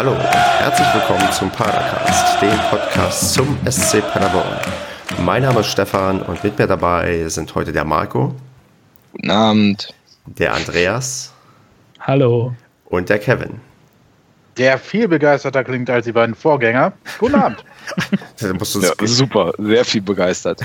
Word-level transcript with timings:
Hallo 0.00 0.12
und 0.12 0.22
herzlich 0.22 0.88
willkommen 0.94 1.30
zum 1.30 1.50
Paracast, 1.50 2.40
dem 2.40 2.58
Podcast 2.70 3.34
zum 3.34 3.58
SC 3.70 4.00
Paderborn. 4.00 4.56
Mein 5.22 5.42
Name 5.42 5.60
ist 5.60 5.66
Stefan 5.66 6.22
und 6.22 6.42
mit 6.42 6.58
mir 6.58 6.66
dabei 6.66 7.28
sind 7.28 7.54
heute 7.54 7.70
der 7.70 7.84
Marco. 7.84 8.34
Guten 9.12 9.30
Abend. 9.30 9.92
Der 10.24 10.54
Andreas. 10.54 11.34
Hallo. 12.00 12.54
Und 12.86 13.10
der 13.10 13.18
Kevin. 13.18 13.60
Der 14.56 14.78
viel 14.78 15.08
begeisterter 15.08 15.64
klingt 15.64 15.88
als 15.88 16.06
die 16.06 16.12
beiden 16.12 16.34
Vorgänger. 16.34 16.92
Guten 17.18 17.36
Abend. 17.36 17.64
da 18.40 18.52
musst 18.52 18.74
du 18.74 18.80
ja, 18.80 18.92
super, 19.04 19.52
sehr 19.58 19.84
viel 19.84 20.02
begeistert. 20.02 20.60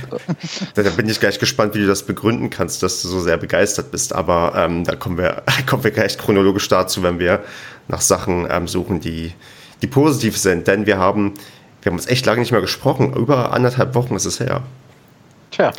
Da, 0.73 0.83
da, 0.83 0.89
bin 0.89 1.07
ich 1.07 1.19
gleich 1.19 1.39
gespannt, 1.39 1.75
wie 1.75 1.79
du 1.79 1.87
das 1.87 2.04
begründen 2.04 2.50
kannst, 2.50 2.83
dass 2.83 3.01
du 3.01 3.07
so 3.07 3.19
sehr 3.19 3.37
begeistert 3.37 3.91
bist. 3.91 4.13
Aber 4.13 4.54
ähm, 4.55 4.83
da 4.83 4.96
kommen 4.96 5.18
wir, 5.18 5.43
kommen 5.65 5.83
wir 5.83 5.91
gleich 5.91 6.18
chronologisch 6.18 6.68
dazu, 6.68 7.04
wenn 7.04 7.19
wir 7.19 7.43
nach 7.87 8.01
Sachen 8.01 8.47
ähm, 8.50 8.68
suchen, 8.68 9.00
die, 9.00 9.33
die 9.82 9.88
positiv 9.88 10.38
sind. 10.38 10.68
Denn 10.68 10.86
wir 10.86 10.97
haben, 10.97 11.33
wir 11.82 11.91
haben 11.91 11.97
uns 11.97 12.07
echt 12.07 12.25
lange 12.25 12.39
nicht 12.39 12.52
mehr 12.52 12.61
gesprochen. 12.61 13.13
Über 13.13 13.54
anderthalb 13.54 13.96
Wochen 13.96 14.15
ist 14.15 14.25
es 14.25 14.39
her. 14.39 14.63
Tja. 15.52 15.71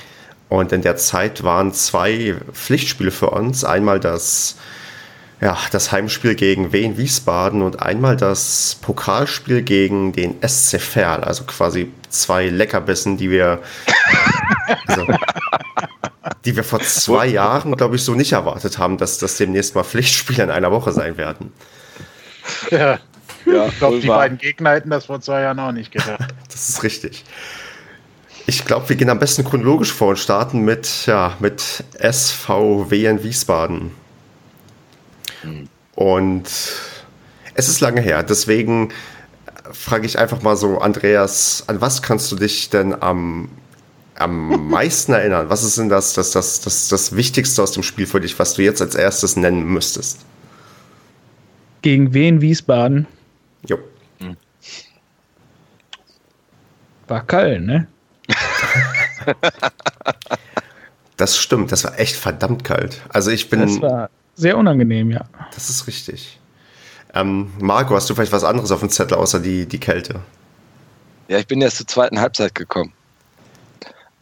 Und 0.49 0.73
in 0.73 0.83
der 0.83 0.97
Zeit 0.97 1.43
waren 1.43 1.73
zwei 1.73 2.37
Pflichtspiele 2.53 3.11
für 3.11 3.31
uns. 3.31 3.65
Einmal 3.65 3.99
das, 3.99 4.57
ja, 5.41 5.59
das 5.71 5.93
Heimspiel 5.93 6.35
gegen 6.35 6.73
Wien 6.73 6.97
Wiesbaden 6.97 7.61
und 7.61 7.83
einmal 7.83 8.17
das 8.17 8.79
Pokalspiel 8.81 9.63
gegen 9.63 10.13
den 10.13 10.37
SC 10.47 10.81
Verl. 10.81 11.25
Also 11.25 11.45
quasi 11.45 11.93
zwei 12.09 12.49
Leckerbissen, 12.49 13.19
die 13.19 13.31
wir, 13.31 13.61
also, 14.87 15.07
die 16.45 16.57
wir 16.57 16.65
vor 16.65 16.81
zwei 16.81 17.27
Jahren, 17.27 17.77
glaube 17.77 17.97
ich, 17.97 18.03
so 18.03 18.15
nicht 18.15 18.33
erwartet 18.33 18.79
haben, 18.79 18.97
dass 18.97 19.19
das 19.19 19.37
demnächst 19.37 19.75
mal 19.75 19.85
Pflichtspiele 19.85 20.43
in 20.43 20.51
einer 20.51 20.71
Woche 20.71 20.93
sein 20.93 21.19
werden. 21.19 21.53
Ja. 22.71 22.99
ja 23.45 23.67
ich 23.67 23.79
glaube, 23.79 24.01
die 24.01 24.09
beiden 24.09 24.39
Gegner 24.39 24.71
hätten 24.71 24.91
das 24.91 25.05
vor 25.05 25.21
zwei 25.21 25.43
Jahren 25.43 25.59
auch 25.61 25.73
nicht 25.73 25.93
gedacht. 25.93 26.35
das 26.51 26.71
ist 26.71 26.83
richtig. 26.83 27.25
Ich 28.47 28.65
glaube, 28.65 28.89
wir 28.89 28.97
gehen 28.97 29.11
am 29.11 29.19
besten 29.19 29.45
chronologisch 29.45 29.93
vor 29.93 30.11
und 30.11 30.19
starten 30.19 30.61
mit, 30.61 31.05
ja, 31.07 31.37
mit 31.41 31.85
SVW 32.01 33.05
in 33.07 33.23
Wiesbaden. 33.23 34.06
Hm. 35.47 35.69
Und 35.95 36.45
es 37.55 37.69
ist 37.69 37.81
lange 37.81 38.01
her, 38.01 38.23
deswegen 38.23 38.93
frage 39.73 40.07
ich 40.07 40.19
einfach 40.19 40.43
mal 40.43 40.57
so, 40.57 40.79
Andreas, 40.79 41.65
an 41.67 41.81
was 41.81 42.03
kannst 42.03 42.31
du 42.31 42.37
dich 42.37 42.71
denn 42.71 42.95
am, 43.03 43.49
am 44.17 44.69
meisten 44.71 45.13
erinnern? 45.13 45.49
Was 45.49 45.63
ist 45.63 45.79
denn 45.79 45.89
das, 45.89 46.13
das, 46.15 46.33
das, 46.33 46.61
das, 46.61 46.89
das 46.89 47.17
Wichtigste 47.17 47.63
aus 47.63 47.73
dem 47.73 47.83
Spiel 47.83 48.07
für 48.07 48.21
dich, 48.21 48.39
was 48.39 48.55
du 48.55 48.63
jetzt 48.63 48.83
als 48.83 48.95
erstes 48.95 49.37
nennen 49.37 49.65
müsstest? 49.65 50.25
Gegen 51.83 52.13
wen 52.13 52.41
Wiesbaden? 52.41 53.07
Jo. 53.67 53.79
War 57.09 57.25
Köln, 57.25 57.67
ne? 57.67 57.87
das 61.17 61.37
stimmt, 61.37 61.71
das 61.71 61.85
war 61.85 61.99
echt 61.99 62.17
verdammt 62.17 62.65
kalt. 62.65 63.01
Also 63.09 63.31
ich 63.31 63.49
bin. 63.49 63.61
Das 63.61 63.81
war 63.81 64.11
sehr 64.37 64.57
unangenehm, 64.57 65.11
ja. 65.11 65.25
Das 65.55 65.71
ist 65.71 65.87
richtig. 65.87 66.39
Ähm, 67.15 67.53
Marco, 67.59 67.95
hast 67.95 68.09
du 68.11 68.15
vielleicht 68.15 68.33
was 68.33 68.45
anderes 68.45 68.71
auf 68.71 68.81
dem 68.81 68.91
Zettel 68.91 69.17
außer 69.17 69.41
die, 69.41 69.67
die 69.67 69.81
Kälte? 69.81 70.21
Ja, 71.29 71.39
ich 71.39 71.47
bin 71.47 71.61
erst 71.61 71.79
zur 71.79 71.87
zweiten 71.87 72.21
Halbzeit 72.21 72.55
gekommen. 72.55 72.93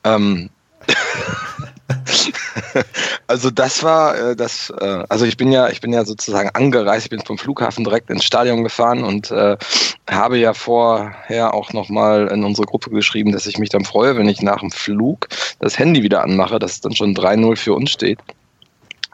Ähm, 0.04 0.50
also 3.26 3.50
das 3.50 3.82
war 3.82 4.16
äh, 4.16 4.36
das, 4.36 4.72
äh, 4.80 5.04
also 5.08 5.24
ich 5.24 5.36
bin 5.36 5.50
ja, 5.50 5.68
ich 5.68 5.80
bin 5.80 5.92
ja 5.92 6.04
sozusagen 6.04 6.50
angereist, 6.50 7.06
ich 7.06 7.10
bin 7.10 7.20
vom 7.20 7.36
Flughafen 7.36 7.84
direkt 7.84 8.10
ins 8.10 8.24
Stadion 8.24 8.62
gefahren 8.62 9.02
und 9.02 9.30
äh, 9.30 9.56
habe 10.08 10.38
ja 10.38 10.54
vorher 10.54 11.54
auch 11.54 11.72
nochmal 11.72 12.28
in 12.28 12.44
unsere 12.44 12.66
Gruppe 12.66 12.90
geschrieben, 12.90 13.32
dass 13.32 13.46
ich 13.46 13.58
mich 13.58 13.70
dann 13.70 13.84
freue, 13.84 14.16
wenn 14.16 14.28
ich 14.28 14.40
nach 14.40 14.60
dem 14.60 14.70
Flug 14.70 15.28
das 15.58 15.78
Handy 15.78 16.02
wieder 16.02 16.22
anmache, 16.22 16.58
dass 16.58 16.72
es 16.72 16.80
dann 16.80 16.94
schon 16.94 17.14
3-0 17.14 17.56
für 17.56 17.74
uns 17.74 17.90
steht. 17.90 18.20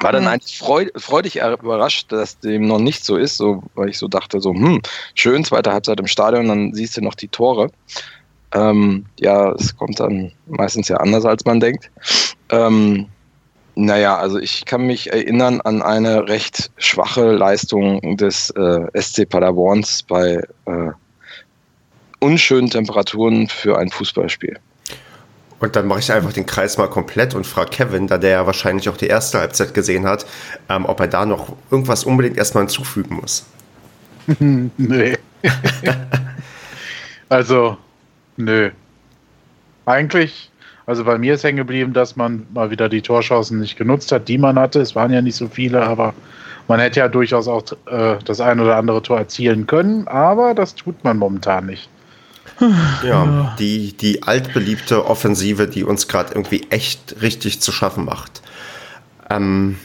War 0.00 0.12
dann 0.12 0.26
eigentlich 0.26 0.58
freudig, 0.58 0.92
freudig 0.96 1.36
überrascht, 1.36 2.10
dass 2.10 2.38
dem 2.38 2.66
noch 2.66 2.78
nicht 2.78 3.04
so 3.04 3.16
ist, 3.16 3.36
so, 3.36 3.62
weil 3.74 3.90
ich 3.90 3.98
so 3.98 4.08
dachte, 4.08 4.40
so, 4.40 4.54
hm, 4.54 4.80
schön, 5.14 5.44
zweite 5.44 5.72
Halbzeit 5.72 6.00
im 6.00 6.06
Stadion, 6.06 6.48
dann 6.48 6.72
siehst 6.72 6.96
du 6.96 7.02
noch 7.02 7.14
die 7.14 7.28
Tore. 7.28 7.70
Ähm, 8.52 9.04
ja, 9.18 9.52
es 9.52 9.76
kommt 9.76 10.00
dann 10.00 10.32
meistens 10.46 10.88
ja 10.88 10.96
anders, 10.96 11.24
als 11.24 11.44
man 11.44 11.60
denkt. 11.60 11.90
Ähm, 12.48 13.06
naja, 13.74 14.16
also 14.16 14.38
ich 14.38 14.64
kann 14.64 14.86
mich 14.86 15.12
erinnern 15.12 15.60
an 15.60 15.82
eine 15.82 16.28
recht 16.28 16.70
schwache 16.78 17.32
Leistung 17.32 18.16
des 18.16 18.50
äh, 18.50 18.86
SC 19.00 19.28
Paderborns 19.28 20.02
bei 20.02 20.42
äh, 20.66 20.90
unschönen 22.20 22.70
Temperaturen 22.70 23.48
für 23.48 23.78
ein 23.78 23.90
Fußballspiel. 23.90 24.58
Und 25.60 25.76
dann 25.76 25.86
mache 25.86 26.00
ich 26.00 26.12
einfach 26.12 26.32
den 26.32 26.46
Kreis 26.46 26.78
mal 26.78 26.88
komplett 26.88 27.34
und 27.34 27.46
frage 27.46 27.70
Kevin, 27.70 28.06
da 28.06 28.18
der 28.18 28.30
ja 28.30 28.46
wahrscheinlich 28.46 28.88
auch 28.88 28.96
die 28.96 29.06
erste 29.06 29.38
Halbzeit 29.38 29.74
gesehen 29.74 30.06
hat, 30.06 30.26
ähm, 30.68 30.86
ob 30.86 31.00
er 31.00 31.08
da 31.08 31.26
noch 31.26 31.54
irgendwas 31.70 32.04
unbedingt 32.04 32.38
erstmal 32.38 32.64
hinzufügen 32.64 33.16
muss. 33.16 33.46
nee. 34.38 35.18
also, 37.28 37.76
nö. 38.36 38.70
Eigentlich 39.86 40.50
also 40.90 41.04
bei 41.04 41.18
mir 41.18 41.34
ist 41.34 41.44
hängen 41.44 41.58
geblieben, 41.58 41.92
dass 41.92 42.16
man 42.16 42.48
mal 42.52 42.72
wieder 42.72 42.88
die 42.88 43.00
Torchancen 43.00 43.60
nicht 43.60 43.76
genutzt 43.76 44.10
hat, 44.10 44.26
die 44.26 44.38
man 44.38 44.58
hatte. 44.58 44.80
Es 44.80 44.96
waren 44.96 45.12
ja 45.12 45.22
nicht 45.22 45.36
so 45.36 45.46
viele, 45.46 45.80
aber 45.80 46.14
man 46.66 46.80
hätte 46.80 46.98
ja 46.98 47.06
durchaus 47.06 47.46
auch 47.46 47.62
äh, 47.86 48.16
das 48.24 48.40
ein 48.40 48.58
oder 48.58 48.74
andere 48.74 49.00
Tor 49.00 49.18
erzielen 49.18 49.68
können, 49.68 50.08
aber 50.08 50.52
das 50.52 50.74
tut 50.74 51.04
man 51.04 51.16
momentan 51.16 51.66
nicht. 51.66 51.88
Ja, 53.04 53.56
die, 53.58 53.96
die 53.96 54.22
altbeliebte 54.22 55.06
Offensive, 55.06 55.66
die 55.66 55.84
uns 55.84 56.08
gerade 56.08 56.34
irgendwie 56.34 56.66
echt 56.70 57.16
richtig 57.22 57.60
zu 57.60 57.72
schaffen 57.72 58.04
macht. 58.04 58.42
Ähm, 59.30 59.78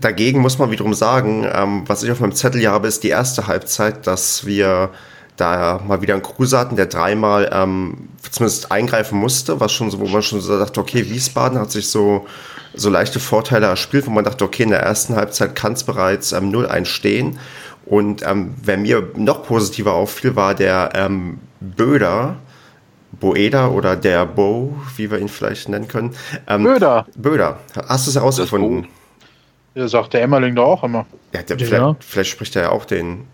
dagegen 0.00 0.40
muss 0.40 0.58
man 0.58 0.70
wiederum 0.70 0.94
sagen, 0.94 1.46
ähm, 1.52 1.84
was 1.86 2.02
ich 2.02 2.10
auf 2.10 2.20
meinem 2.20 2.34
Zettel 2.34 2.60
hier 2.60 2.72
habe, 2.72 2.88
ist 2.88 3.04
die 3.04 3.08
erste 3.08 3.46
Halbzeit, 3.46 4.06
dass 4.06 4.44
wir 4.46 4.90
da 5.36 5.80
mal 5.86 6.02
wieder 6.02 6.14
einen 6.14 6.22
Kruse 6.22 6.58
hatten, 6.58 6.76
der 6.76 6.86
dreimal 6.86 7.50
ähm, 7.52 8.08
zumindest 8.30 8.70
eingreifen 8.70 9.18
musste, 9.18 9.60
was 9.60 9.72
schon 9.72 9.90
so, 9.90 9.98
wo 9.98 10.06
man 10.06 10.22
schon 10.22 10.40
so 10.40 10.58
dachte, 10.58 10.80
okay, 10.80 11.08
Wiesbaden 11.08 11.58
hat 11.58 11.70
sich 11.70 11.88
so, 11.88 12.26
so 12.74 12.90
leichte 12.90 13.18
Vorteile 13.18 13.66
erspielt, 13.66 14.06
wo 14.06 14.10
man 14.10 14.24
dachte, 14.24 14.44
okay, 14.44 14.64
in 14.64 14.70
der 14.70 14.80
ersten 14.80 15.16
Halbzeit 15.16 15.54
kann 15.54 15.72
es 15.72 15.84
bereits 15.84 16.32
ähm, 16.32 16.50
0-1 16.50 16.84
stehen. 16.84 17.38
Und 17.92 18.26
ähm, 18.26 18.54
wer 18.62 18.78
mir 18.78 19.10
noch 19.16 19.42
positiver 19.42 19.92
auffiel, 19.92 20.34
war 20.34 20.54
der 20.54 20.92
ähm, 20.94 21.40
Böder, 21.60 22.36
Boeda 23.10 23.68
oder 23.68 23.96
der 23.96 24.24
Bo, 24.24 24.74
wie 24.96 25.10
wir 25.10 25.18
ihn 25.18 25.28
vielleicht 25.28 25.68
nennen 25.68 25.88
können. 25.88 26.16
Ähm, 26.48 26.64
Böder. 26.64 27.04
Böder. 27.14 27.58
Hast 27.86 28.06
du 28.06 28.10
es 28.10 28.16
herausgefunden? 28.16 28.88
Ja, 29.74 29.88
sagt 29.88 30.14
der 30.14 30.22
Emmerling 30.22 30.54
doch 30.54 30.64
auch 30.64 30.84
immer. 30.84 31.04
Ja, 31.34 31.42
der, 31.42 31.58
ja. 31.58 31.66
Vielleicht, 31.66 32.04
vielleicht, 32.04 32.30
spricht 32.30 32.56
er 32.56 32.62
ja 32.62 32.70
auch 32.70 32.86
den 32.86 33.26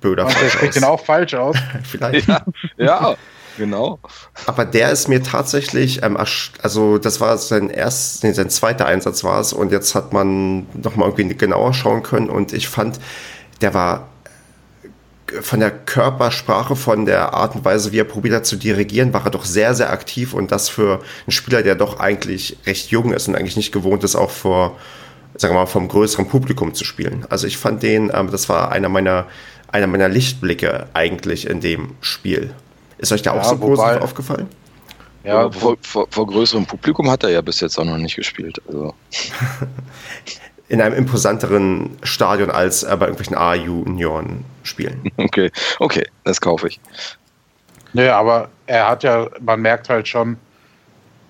Böder 0.00 0.26
Und 0.26 0.40
der 0.40 0.50
spricht 0.50 0.76
den 0.76 0.84
auch 0.84 1.04
falsch 1.04 1.34
aus. 1.34 1.56
vielleicht. 1.82 2.28
Ja, 2.28 2.44
ja, 2.76 3.16
genau. 3.56 3.98
Aber 4.46 4.64
der 4.64 4.92
ist 4.92 5.08
mir 5.08 5.24
tatsächlich, 5.24 6.04
ähm, 6.04 6.16
also 6.16 6.98
das 6.98 7.20
war 7.20 7.36
sein 7.36 7.68
erst, 7.68 8.22
nee, 8.22 8.30
sein 8.30 8.48
zweiter 8.48 8.86
Einsatz 8.86 9.24
war 9.24 9.40
es 9.40 9.52
und 9.52 9.72
jetzt 9.72 9.96
hat 9.96 10.12
man 10.12 10.68
nochmal 10.80 11.08
irgendwie 11.08 11.36
genauer 11.36 11.74
schauen 11.74 12.04
können 12.04 12.30
und 12.30 12.52
ich 12.52 12.68
fand, 12.68 13.00
der 13.60 13.74
war 13.74 14.08
von 15.42 15.60
der 15.60 15.70
Körpersprache, 15.70 16.76
von 16.76 17.04
der 17.04 17.34
Art 17.34 17.54
und 17.54 17.64
Weise, 17.64 17.92
wie 17.92 17.98
er 17.98 18.04
probiert 18.04 18.34
hat 18.34 18.46
zu 18.46 18.56
dirigieren, 18.56 19.12
war 19.12 19.24
er 19.24 19.30
doch 19.30 19.44
sehr, 19.44 19.74
sehr 19.74 19.90
aktiv 19.90 20.32
und 20.32 20.52
das 20.52 20.68
für 20.68 21.00
einen 21.26 21.32
Spieler, 21.32 21.62
der 21.62 21.74
doch 21.74 22.00
eigentlich 22.00 22.56
recht 22.66 22.90
jung 22.90 23.12
ist 23.12 23.28
und 23.28 23.34
eigentlich 23.34 23.56
nicht 23.56 23.72
gewohnt 23.72 24.04
ist, 24.04 24.16
auch 24.16 24.30
vor, 24.30 24.78
sagen 25.36 25.54
wir 25.54 25.60
mal, 25.60 25.66
vom 25.66 25.88
größeren 25.88 26.28
Publikum 26.28 26.74
zu 26.74 26.84
spielen. 26.84 27.26
Also 27.28 27.46
ich 27.46 27.58
fand 27.58 27.82
den, 27.82 28.10
ähm, 28.14 28.30
das 28.30 28.48
war 28.48 28.72
einer 28.72 28.88
meiner, 28.88 29.26
einer 29.70 29.86
meiner 29.86 30.08
Lichtblicke 30.08 30.86
eigentlich 30.94 31.46
in 31.46 31.60
dem 31.60 31.94
Spiel. 32.00 32.54
Ist 32.96 33.12
euch 33.12 33.22
da 33.22 33.34
ja, 33.34 33.40
auch 33.40 33.44
so 33.44 33.58
positiv 33.58 34.00
aufgefallen? 34.00 34.48
Ja, 35.24 35.50
vor, 35.50 35.76
vor, 35.82 36.06
vor, 36.10 36.26
größerem 36.26 36.64
Publikum 36.64 37.10
hat 37.10 37.22
er 37.22 37.30
ja 37.30 37.40
bis 37.42 37.60
jetzt 37.60 37.78
auch 37.78 37.84
noch 37.84 37.98
nicht 37.98 38.16
gespielt. 38.16 38.62
Also. 38.66 38.94
in 40.68 40.80
einem 40.80 40.94
imposanteren 40.94 41.96
Stadion 42.02 42.50
als 42.50 42.84
bei 42.84 42.92
irgendwelchen 42.92 43.36
A-Junioren 43.36 44.44
spielen. 44.62 45.10
Okay, 45.16 45.50
okay, 45.78 46.06
das 46.24 46.40
kaufe 46.40 46.68
ich. 46.68 46.80
Naja, 47.92 48.18
aber 48.18 48.48
er 48.66 48.88
hat 48.88 49.02
ja, 49.02 49.28
man 49.40 49.60
merkt 49.60 49.88
halt 49.88 50.06
schon, 50.06 50.36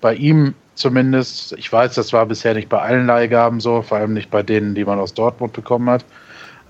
bei 0.01 0.13
ihm 0.15 0.53
zumindest, 0.75 1.53
ich 1.53 1.71
weiß, 1.71 1.95
das 1.95 2.13
war 2.13 2.25
bisher 2.25 2.53
nicht 2.53 2.69
bei 2.69 2.79
allen 2.79 3.05
Leihgaben 3.05 3.59
so, 3.59 3.81
vor 3.81 3.97
allem 3.97 4.13
nicht 4.13 4.31
bei 4.31 4.43
denen, 4.43 4.75
die 4.75 4.85
man 4.85 4.99
aus 4.99 5.13
Dortmund 5.13 5.53
bekommen 5.53 5.89
hat, 5.89 6.05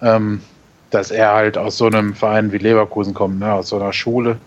ähm, 0.01 0.41
dass 0.89 1.11
er 1.11 1.33
halt 1.33 1.57
aus 1.57 1.77
so 1.77 1.85
einem 1.85 2.15
Verein 2.15 2.51
wie 2.51 2.57
Leverkusen 2.57 3.13
kommt, 3.13 3.39
ne, 3.39 3.51
aus 3.53 3.69
so 3.69 3.75
einer 3.75 3.93
Schule, 3.93 4.37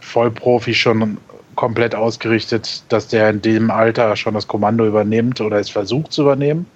Vollprofi 0.00 0.74
schon 0.74 1.18
komplett 1.56 1.94
ausgerichtet, 1.94 2.84
dass 2.90 3.08
der 3.08 3.30
in 3.30 3.42
dem 3.42 3.70
Alter 3.70 4.14
schon 4.14 4.34
das 4.34 4.46
Kommando 4.46 4.86
übernimmt 4.86 5.40
oder 5.40 5.58
es 5.58 5.70
versucht 5.70 6.12
zu 6.12 6.22
übernehmen, 6.22 6.66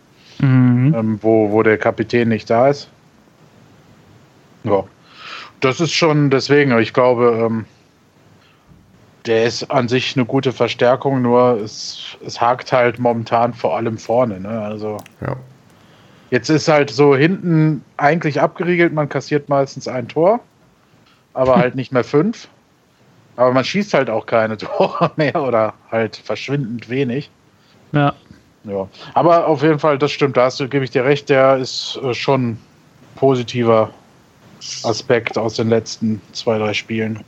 mhm. 0.41 0.95
ähm, 0.97 1.19
wo, 1.23 1.53
wo 1.53 1.63
der 1.63 1.79
Kapitän 1.79 2.29
nicht 2.29 2.51
da 2.51 2.69
ist. 2.69 2.89
Ja, 4.65 4.85
das 5.61 5.81
ist 5.81 5.93
schon 5.93 6.31
deswegen, 6.31 6.77
ich 6.79 6.93
glaube, 6.93 7.47
ähm, 7.47 7.65
der 9.27 9.45
ist 9.45 9.71
an 9.71 9.89
sich 9.89 10.17
eine 10.17 10.25
gute 10.25 10.53
Verstärkung, 10.53 11.23
nur 11.23 11.61
es, 11.63 12.17
es 12.25 12.41
hakt 12.41 12.73
halt 12.73 12.99
momentan 12.99 13.53
vor 13.53 13.77
allem 13.77 13.99
vorne. 13.99 14.41
Ne? 14.41 14.63
Also 14.63 14.97
Ja. 15.21 15.37
jetzt 16.31 16.49
ist 16.49 16.69
halt 16.69 16.91
so 16.91 17.15
hinten 17.15 17.85
eigentlich 17.99 18.41
abgeriegelt, 18.41 18.95
man 18.95 19.09
kassiert 19.09 19.49
meistens 19.49 19.89
ein 19.89 20.09
Tor, 20.09 20.41
aber 21.35 21.57
halt 21.59 21.75
nicht 21.75 21.93
mehr 21.93 22.05
fünf. 22.05 22.49
Aber 23.41 23.55
man 23.55 23.65
schießt 23.65 23.95
halt 23.95 24.11
auch 24.11 24.27
keine 24.27 24.57
Tore 24.59 25.13
mehr 25.17 25.43
oder 25.43 25.73
halt 25.91 26.17
verschwindend 26.17 26.91
wenig. 26.91 27.31
Ja. 27.93 28.13
Ja, 28.65 28.87
aber 29.15 29.47
auf 29.47 29.63
jeden 29.63 29.79
Fall, 29.79 29.97
das 29.97 30.13
stimmt, 30.13 30.37
da 30.37 30.45
hast 30.45 30.61
du, 30.61 30.69
gebe 30.69 30.85
ich 30.85 30.91
dir 30.91 31.03
recht, 31.03 31.31
der 31.31 31.57
ist 31.57 31.99
äh, 32.05 32.13
schon 32.13 32.59
positiver 33.17 33.89
Aspekt 34.83 35.39
aus 35.39 35.55
den 35.55 35.71
letzten 35.71 36.21
zwei, 36.33 36.59
drei 36.59 36.75
Spielen. 36.75 37.25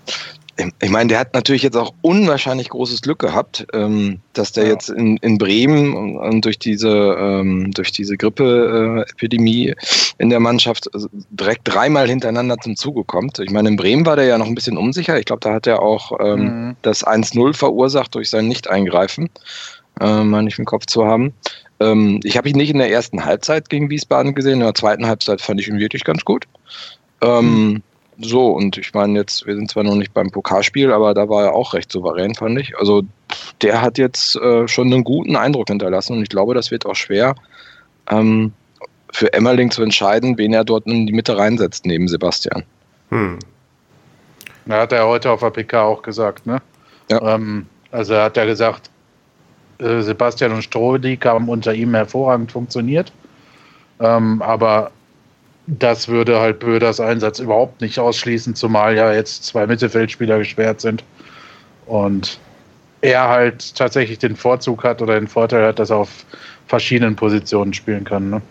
Ich 0.82 0.90
meine, 0.90 1.08
der 1.08 1.18
hat 1.18 1.34
natürlich 1.34 1.62
jetzt 1.62 1.76
auch 1.76 1.92
unwahrscheinlich 2.02 2.68
großes 2.68 3.02
Glück 3.02 3.18
gehabt, 3.18 3.66
ähm, 3.72 4.20
dass 4.32 4.52
der 4.52 4.64
Ja. 4.64 4.70
jetzt 4.72 4.88
in, 4.90 5.16
in 5.18 5.38
Bremen 5.38 6.16
und, 6.18 6.44
durch 6.44 6.58
diese 6.58 6.88
ähm, 6.88 7.70
durch 7.72 7.92
diese 7.92 8.16
Grippe-Epidemie 8.16 9.74
in 10.18 10.30
der 10.30 10.40
Mannschaft 10.40 10.92
also 10.94 11.08
direkt 11.30 11.62
dreimal 11.64 12.08
hintereinander 12.08 12.56
zum 12.58 12.76
Zuge 12.76 13.04
kommt. 13.04 13.38
Ich 13.38 13.50
meine, 13.50 13.68
in 13.68 13.76
Bremen 13.76 14.04
war 14.06 14.16
der 14.16 14.26
ja 14.26 14.38
noch 14.38 14.46
ein 14.46 14.54
bisschen 14.54 14.76
unsicher. 14.76 15.18
Ich 15.18 15.24
glaube, 15.24 15.40
da 15.40 15.52
hat 15.52 15.66
er 15.66 15.80
auch 15.82 16.12
ähm, 16.20 16.42
Mhm. 16.42 16.76
das 16.82 17.06
1-0 17.06 17.54
verursacht 17.54 18.14
durch 18.14 18.28
sein 18.30 18.48
Nicht-Eingreifen, 18.48 19.30
meine 20.00 20.48
ich 20.48 20.58
im 20.58 20.64
Kopf 20.64 20.86
zu 20.86 21.04
haben. 21.06 21.32
Ich 22.24 22.36
habe 22.36 22.48
ihn 22.48 22.56
nicht 22.56 22.70
in 22.70 22.78
der 22.78 22.90
ersten 22.90 23.24
Halbzeit 23.24 23.68
gegen 23.68 23.90
Wiesbaden 23.90 24.34
gesehen, 24.34 24.54
in 24.54 24.60
der 24.60 24.74
zweiten 24.74 25.06
Halbzeit 25.06 25.40
fand 25.40 25.60
ich 25.60 25.68
ihn 25.68 25.78
wirklich 25.78 26.04
ganz 26.04 26.24
gut. 26.24 26.46
Ähm, 27.22 27.82
So, 28.18 28.48
und 28.48 28.76
ich 28.76 28.92
meine 28.92 29.18
jetzt, 29.18 29.46
wir 29.46 29.54
sind 29.54 29.70
zwar 29.70 29.84
noch 29.84 29.94
nicht 29.94 30.12
beim 30.12 30.30
Pokalspiel, 30.30 30.92
aber 30.92 31.14
da 31.14 31.28
war 31.28 31.44
er 31.44 31.54
auch 31.54 31.74
recht 31.74 31.90
souverän, 31.90 32.34
fand 32.34 32.58
ich. 32.58 32.76
Also 32.78 33.02
der 33.62 33.80
hat 33.80 33.98
jetzt 33.98 34.36
äh, 34.36 34.68
schon 34.68 34.92
einen 34.92 35.04
guten 35.04 35.34
Eindruck 35.34 35.68
hinterlassen 35.68 36.16
und 36.16 36.22
ich 36.22 36.28
glaube, 36.28 36.54
das 36.54 36.70
wird 36.70 36.84
auch 36.84 36.94
schwer 36.94 37.34
ähm, 38.10 38.52
für 39.12 39.32
Emmerling 39.32 39.70
zu 39.70 39.82
entscheiden, 39.82 40.36
wen 40.38 40.52
er 40.52 40.64
dort 40.64 40.86
in 40.86 41.06
die 41.06 41.12
Mitte 41.12 41.36
reinsetzt 41.36 41.86
neben 41.86 42.08
Sebastian. 42.08 42.64
Hm. 43.10 43.38
Da 44.66 44.80
hat 44.80 44.92
er 44.92 45.06
heute 45.06 45.30
auf 45.30 45.40
der 45.40 45.50
PK 45.50 45.82
auch 45.82 46.02
gesagt, 46.02 46.46
ne? 46.46 46.60
Ja. 47.10 47.34
Ähm, 47.34 47.66
also 47.90 48.14
er 48.14 48.24
hat 48.24 48.36
ja 48.36 48.44
gesagt, 48.44 48.90
äh, 49.78 50.00
Sebastian 50.00 50.52
und 50.52 50.62
Strohlik 50.62 51.26
haben 51.26 51.48
unter 51.48 51.74
ihm 51.74 51.94
hervorragend 51.94 52.52
funktioniert. 52.52 53.12
Ähm, 54.00 54.40
aber 54.42 54.90
das 55.66 56.08
würde 56.08 56.40
halt 56.40 56.58
Böders 56.58 57.00
Einsatz 57.00 57.38
überhaupt 57.38 57.80
nicht 57.80 57.98
ausschließen, 57.98 58.54
zumal 58.54 58.96
ja 58.96 59.12
jetzt 59.12 59.44
zwei 59.44 59.66
Mittelfeldspieler 59.66 60.38
gesperrt 60.38 60.80
sind. 60.80 61.04
Und 61.86 62.38
er 63.00 63.28
halt 63.28 63.74
tatsächlich 63.76 64.18
den 64.18 64.36
Vorzug 64.36 64.84
hat 64.84 65.02
oder 65.02 65.14
den 65.14 65.28
Vorteil 65.28 65.66
hat, 65.66 65.78
dass 65.78 65.90
er 65.90 65.98
auf 65.98 66.24
verschiedenen 66.66 67.16
Positionen 67.16 67.74
spielen 67.74 68.04
kann. 68.04 68.30
Ne? 68.30 68.42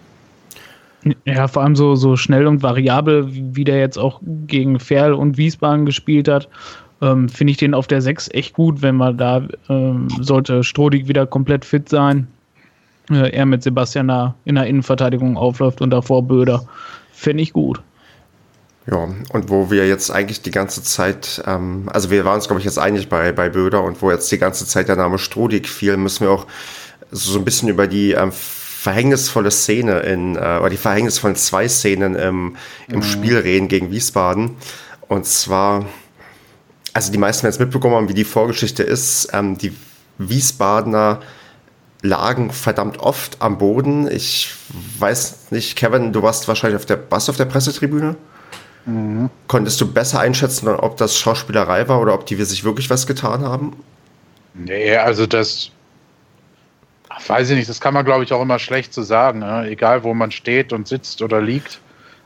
Ja, 1.25 1.47
vor 1.47 1.63
allem 1.63 1.75
so, 1.75 1.95
so 1.95 2.15
schnell 2.15 2.45
und 2.47 2.61
variabel, 2.61 3.25
wie 3.29 3.63
der 3.63 3.79
jetzt 3.79 3.97
auch 3.97 4.21
gegen 4.23 4.79
Ferl 4.79 5.13
und 5.13 5.37
Wiesbaden 5.37 5.85
gespielt 5.85 6.27
hat, 6.27 6.47
ähm, 7.01 7.27
finde 7.27 7.51
ich 7.51 7.57
den 7.57 7.73
auf 7.73 7.87
der 7.87 8.01
6 8.01 8.29
echt 8.33 8.53
gut, 8.53 8.81
wenn 8.81 8.95
man 8.95 9.17
da 9.17 9.41
ähm, 9.69 10.07
sollte 10.19 10.63
Strodig 10.63 11.07
wieder 11.07 11.25
komplett 11.25 11.65
fit 11.65 11.89
sein. 11.89 12.27
Äh, 13.09 13.31
er 13.31 13.45
mit 13.45 13.63
Sebastian 13.63 14.09
da 14.09 14.35
in 14.45 14.55
der 14.55 14.67
Innenverteidigung 14.67 15.37
aufläuft 15.37 15.81
und 15.81 15.89
davor 15.89 16.21
Böder. 16.21 16.63
Finde 17.21 17.43
ich 17.43 17.53
gut. 17.53 17.83
Ja, 18.89 19.07
und 19.29 19.49
wo 19.49 19.69
wir 19.69 19.87
jetzt 19.87 20.09
eigentlich 20.09 20.41
die 20.41 20.49
ganze 20.49 20.81
Zeit, 20.81 21.43
ähm, 21.45 21.87
also 21.93 22.09
wir 22.09 22.25
waren 22.25 22.37
uns, 22.37 22.47
glaube 22.47 22.61
ich, 22.61 22.65
jetzt 22.65 22.79
einig 22.79 23.09
bei, 23.09 23.31
bei 23.31 23.47
Böder 23.47 23.83
und 23.83 24.01
wo 24.01 24.09
jetzt 24.09 24.31
die 24.31 24.39
ganze 24.39 24.65
Zeit 24.65 24.87
der 24.87 24.95
Name 24.95 25.19
Strodig 25.19 25.69
fiel, 25.69 25.97
müssen 25.97 26.25
wir 26.25 26.31
auch 26.31 26.47
so 27.11 27.37
ein 27.37 27.45
bisschen 27.45 27.69
über 27.69 27.85
die 27.85 28.13
ähm, 28.13 28.31
verhängnisvolle 28.31 29.51
Szene 29.51 29.99
in, 29.99 30.35
äh, 30.35 30.39
oder 30.39 30.71
die 30.71 30.77
verhängnisvollen 30.77 31.35
zwei 31.35 31.67
Szenen 31.67 32.15
im, 32.15 32.55
im 32.87 33.03
Spiel 33.03 33.37
reden 33.37 33.67
gegen 33.67 33.91
Wiesbaden. 33.91 34.55
Und 35.07 35.27
zwar, 35.27 35.85
also 36.93 37.11
die 37.11 37.19
meisten 37.19 37.43
werden 37.43 37.53
es 37.53 37.59
mitbekommen 37.59 37.93
haben, 37.93 38.09
wie 38.09 38.15
die 38.15 38.23
Vorgeschichte 38.23 38.81
ist. 38.81 39.27
Ähm, 39.31 39.59
die 39.59 39.75
Wiesbadener 40.17 41.19
lagen 42.01 42.49
verdammt 42.49 42.97
oft 42.97 43.43
am 43.43 43.59
Boden. 43.59 44.09
Ich 44.09 44.55
weiß 44.97 45.40
nicht, 45.51 45.75
Kevin, 45.75 46.13
du 46.13 46.23
warst 46.23 46.47
wahrscheinlich 46.47 46.77
auf 46.77 46.85
der, 46.85 46.99
warst 47.11 47.29
auf 47.29 47.37
der 47.37 47.45
Pressetribüne? 47.45 48.15
Konntest 49.47 49.79
du 49.79 49.91
besser 49.91 50.19
einschätzen, 50.19 50.67
ob 50.67 50.97
das 50.97 51.17
Schauspielerei 51.17 51.87
war 51.87 52.01
oder 52.01 52.15
ob 52.15 52.25
die 52.25 52.35
sich 52.43 52.63
wirklich 52.63 52.89
was 52.89 53.05
getan 53.05 53.43
haben? 53.43 53.75
Nee, 54.55 54.95
also 54.95 55.27
das 55.27 55.71
ach, 57.09 57.29
weiß 57.29 57.51
ich 57.51 57.57
nicht, 57.57 57.69
das 57.69 57.79
kann 57.79 57.93
man 57.93 58.05
glaube 58.05 58.23
ich 58.23 58.33
auch 58.33 58.41
immer 58.41 58.59
schlecht 58.59 58.93
zu 58.93 59.03
sagen, 59.03 59.39
ne? 59.39 59.67
egal 59.67 60.03
wo 60.03 60.13
man 60.13 60.31
steht 60.31 60.73
und 60.73 60.87
sitzt 60.87 61.21
oder 61.21 61.41
liegt. 61.41 61.79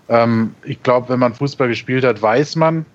Ähm, 0.08 0.56
ich 0.64 0.82
glaube, 0.82 1.10
wenn 1.10 1.20
man 1.20 1.34
Fußball 1.34 1.68
gespielt 1.68 2.06
hat, 2.06 2.22
weiß 2.22 2.56
man, 2.56 2.86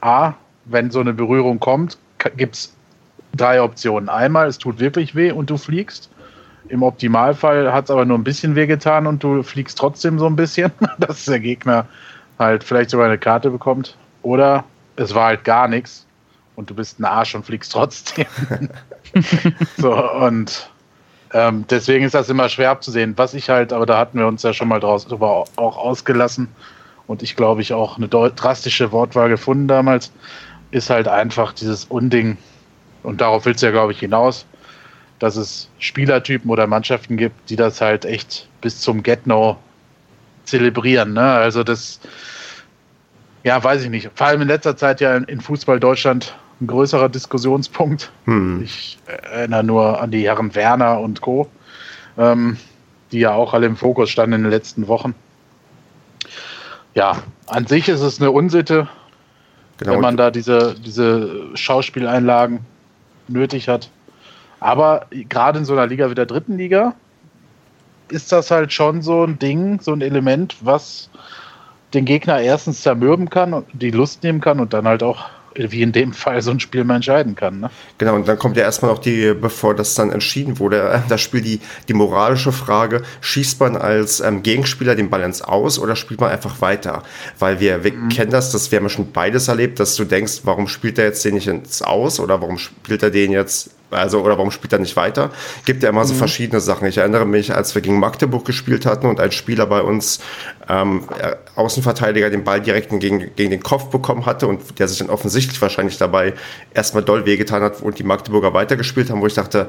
A, 0.00 0.34
wenn 0.64 0.90
so 0.90 1.00
eine 1.00 1.12
Berührung 1.12 1.60
kommt, 1.60 1.98
gibt 2.36 2.54
es 2.54 2.74
drei 3.34 3.60
Optionen. 3.60 4.08
Einmal, 4.08 4.48
es 4.48 4.58
tut 4.58 4.78
wirklich 4.78 5.14
weh 5.14 5.32
und 5.32 5.50
du 5.50 5.58
fliegst. 5.58 6.08
Im 6.68 6.82
Optimalfall 6.82 7.72
hat 7.72 7.84
es 7.84 7.90
aber 7.90 8.04
nur 8.04 8.18
ein 8.18 8.24
bisschen 8.24 8.54
weh 8.54 8.66
getan 8.66 9.06
und 9.06 9.22
du 9.22 9.42
fliegst 9.42 9.78
trotzdem 9.78 10.18
so 10.18 10.26
ein 10.26 10.36
bisschen, 10.36 10.72
dass 10.98 11.24
der 11.24 11.40
Gegner 11.40 11.86
halt 12.38 12.64
vielleicht 12.64 12.90
sogar 12.90 13.06
eine 13.06 13.18
Karte 13.18 13.50
bekommt. 13.50 13.96
Oder 14.22 14.64
es 14.96 15.14
war 15.14 15.26
halt 15.26 15.44
gar 15.44 15.68
nichts 15.68 16.06
und 16.56 16.70
du 16.70 16.74
bist 16.74 16.98
ein 16.98 17.04
Arsch 17.04 17.34
und 17.34 17.44
fliegst 17.44 17.72
trotzdem. 17.72 18.26
so, 19.76 19.94
und 20.12 20.70
ähm, 21.32 21.64
deswegen 21.68 22.04
ist 22.04 22.14
das 22.14 22.28
immer 22.28 22.48
schwer 22.48 22.70
abzusehen. 22.70 23.16
Was 23.16 23.34
ich 23.34 23.50
halt, 23.50 23.72
aber 23.72 23.86
da 23.86 23.98
hatten 23.98 24.18
wir 24.18 24.26
uns 24.26 24.42
ja 24.42 24.52
schon 24.52 24.68
mal 24.68 24.80
draus 24.80 25.06
drüber 25.06 25.44
auch 25.56 25.76
ausgelassen 25.76 26.48
und 27.06 27.22
ich 27.22 27.36
glaube 27.36 27.62
ich 27.62 27.72
auch 27.72 27.98
eine 27.98 28.08
drastische 28.08 28.92
Wortwahl 28.92 29.28
gefunden 29.28 29.68
damals, 29.68 30.12
ist 30.70 30.90
halt 30.90 31.08
einfach 31.08 31.52
dieses 31.52 31.84
Unding 31.84 32.36
und 33.02 33.20
darauf 33.20 33.44
willst 33.44 33.62
du 33.62 33.66
ja 33.66 33.72
glaube 33.72 33.92
ich 33.92 34.00
hinaus, 34.00 34.46
dass 35.18 35.36
es 35.36 35.68
Spielertypen 35.78 36.50
oder 36.50 36.66
Mannschaften 36.66 37.16
gibt, 37.16 37.50
die 37.50 37.56
das 37.56 37.80
halt 37.80 38.04
echt 38.04 38.48
bis 38.60 38.80
zum 38.80 39.02
Get-No 39.02 39.56
zelebrieren. 40.44 41.14
Ne? 41.14 41.22
Also 41.22 41.64
das, 41.64 42.00
ja, 43.42 43.62
weiß 43.62 43.84
ich 43.84 43.90
nicht. 43.90 44.10
Vor 44.14 44.26
allem 44.26 44.42
in 44.42 44.48
letzter 44.48 44.76
Zeit 44.76 45.00
ja 45.00 45.16
in, 45.16 45.40
Fußball 45.40 45.80
Deutschland 45.80 46.36
ein 46.60 46.66
größerer 46.66 47.08
Diskussionspunkt. 47.08 48.10
Hm. 48.24 48.62
Ich 48.62 48.98
erinnere 49.06 49.64
nur 49.64 50.00
an 50.00 50.10
die 50.10 50.24
Herren 50.24 50.54
Werner 50.54 51.00
und 51.00 51.20
Co., 51.20 51.48
ähm, 52.18 52.56
die 53.12 53.20
ja 53.20 53.32
auch 53.32 53.54
alle 53.54 53.66
im 53.66 53.76
Fokus 53.76 54.10
standen 54.10 54.34
in 54.34 54.42
den 54.42 54.50
letzten 54.50 54.88
Wochen. 54.88 55.14
Ja, 56.94 57.22
an 57.46 57.66
sich 57.66 57.88
ist 57.88 58.00
es 58.00 58.20
eine 58.20 58.30
Unsitte, 58.30 58.88
Genau. 59.78 59.92
wenn 59.92 60.00
man 60.00 60.16
da 60.16 60.30
diese, 60.30 60.74
diese 60.74 61.54
Schauspieleinlagen 61.54 62.60
nötig 63.28 63.68
hat. 63.68 63.90
Aber 64.66 65.06
gerade 65.28 65.60
in 65.60 65.64
so 65.64 65.74
einer 65.74 65.86
Liga 65.86 66.10
wie 66.10 66.16
der 66.16 66.26
dritten 66.26 66.58
Liga 66.58 66.96
ist 68.08 68.32
das 68.32 68.50
halt 68.50 68.72
schon 68.72 69.00
so 69.00 69.22
ein 69.22 69.38
Ding, 69.38 69.78
so 69.80 69.92
ein 69.92 70.00
Element, 70.00 70.56
was 70.60 71.08
den 71.94 72.04
Gegner 72.04 72.40
erstens 72.40 72.82
zermürben 72.82 73.30
kann 73.30 73.54
und 73.54 73.66
die 73.72 73.92
Lust 73.92 74.24
nehmen 74.24 74.40
kann 74.40 74.58
und 74.58 74.72
dann 74.72 74.88
halt 74.88 75.04
auch, 75.04 75.26
wie 75.54 75.82
in 75.82 75.92
dem 75.92 76.12
Fall, 76.12 76.42
so 76.42 76.50
ein 76.50 76.58
Spiel 76.58 76.82
mal 76.82 76.96
entscheiden 76.96 77.36
kann. 77.36 77.60
Ne? 77.60 77.70
Genau, 77.98 78.16
und 78.16 78.26
dann 78.26 78.40
kommt 78.40 78.56
ja 78.56 78.64
erstmal 78.64 78.90
noch 78.90 78.98
die, 78.98 79.34
bevor 79.34 79.72
das 79.76 79.94
dann 79.94 80.10
entschieden 80.10 80.58
wurde, 80.58 80.82
äh, 80.82 80.98
das 81.08 81.20
Spiel 81.20 81.42
die, 81.42 81.60
die 81.86 81.94
moralische 81.94 82.50
Frage, 82.50 83.02
schießt 83.20 83.60
man 83.60 83.76
als 83.76 84.18
ähm, 84.18 84.42
Gegenspieler 84.42 84.96
den 84.96 85.10
Ball 85.10 85.22
ins 85.22 85.42
Aus 85.42 85.78
oder 85.78 85.94
spielt 85.94 86.20
man 86.20 86.32
einfach 86.32 86.60
weiter? 86.60 87.04
Weil 87.38 87.60
wir, 87.60 87.84
wir 87.84 87.92
kennen 88.08 88.32
das, 88.32 88.50
das 88.50 88.72
wir 88.72 88.80
haben 88.80 88.88
schon 88.88 89.12
beides 89.12 89.46
erlebt, 89.46 89.78
dass 89.78 89.94
du 89.94 90.04
denkst, 90.04 90.40
warum 90.42 90.66
spielt 90.66 90.98
er 90.98 91.04
jetzt 91.04 91.24
den 91.24 91.34
nicht 91.34 91.46
ins 91.46 91.82
Aus 91.82 92.18
oder 92.18 92.40
warum 92.40 92.58
spielt 92.58 93.04
er 93.04 93.10
den 93.10 93.30
jetzt, 93.30 93.75
also, 93.90 94.20
oder 94.22 94.36
warum 94.36 94.50
spielt 94.50 94.72
er 94.72 94.78
nicht 94.80 94.96
weiter? 94.96 95.30
Gibt 95.64 95.82
ja 95.82 95.90
immer 95.90 96.04
so 96.04 96.14
verschiedene 96.14 96.60
Sachen. 96.60 96.88
Ich 96.88 96.98
erinnere 96.98 97.24
mich, 97.24 97.54
als 97.54 97.74
wir 97.74 97.82
gegen 97.82 98.00
Magdeburg 98.00 98.44
gespielt 98.44 98.84
hatten 98.84 99.06
und 99.06 99.20
ein 99.20 99.30
Spieler 99.30 99.66
bei 99.66 99.80
uns, 99.80 100.20
ähm, 100.68 101.04
äh, 101.20 101.36
Außenverteidiger, 101.54 102.30
den 102.30 102.44
Ball 102.44 102.60
direkt 102.60 102.90
gegen, 102.98 103.34
gegen 103.36 103.50
den 103.50 103.62
Kopf 103.62 103.86
bekommen 103.90 104.26
hatte 104.26 104.48
und 104.48 104.78
der 104.78 104.88
sich 104.88 104.98
dann 104.98 105.10
offensichtlich 105.10 105.60
wahrscheinlich 105.62 105.98
dabei 105.98 106.34
erstmal 106.74 107.04
doll 107.04 107.26
wehgetan 107.26 107.62
hat 107.62 107.80
und 107.80 107.98
die 107.98 108.02
Magdeburger 108.02 108.52
weitergespielt 108.52 109.10
haben, 109.10 109.20
wo 109.20 109.26
ich 109.26 109.34
dachte, 109.34 109.68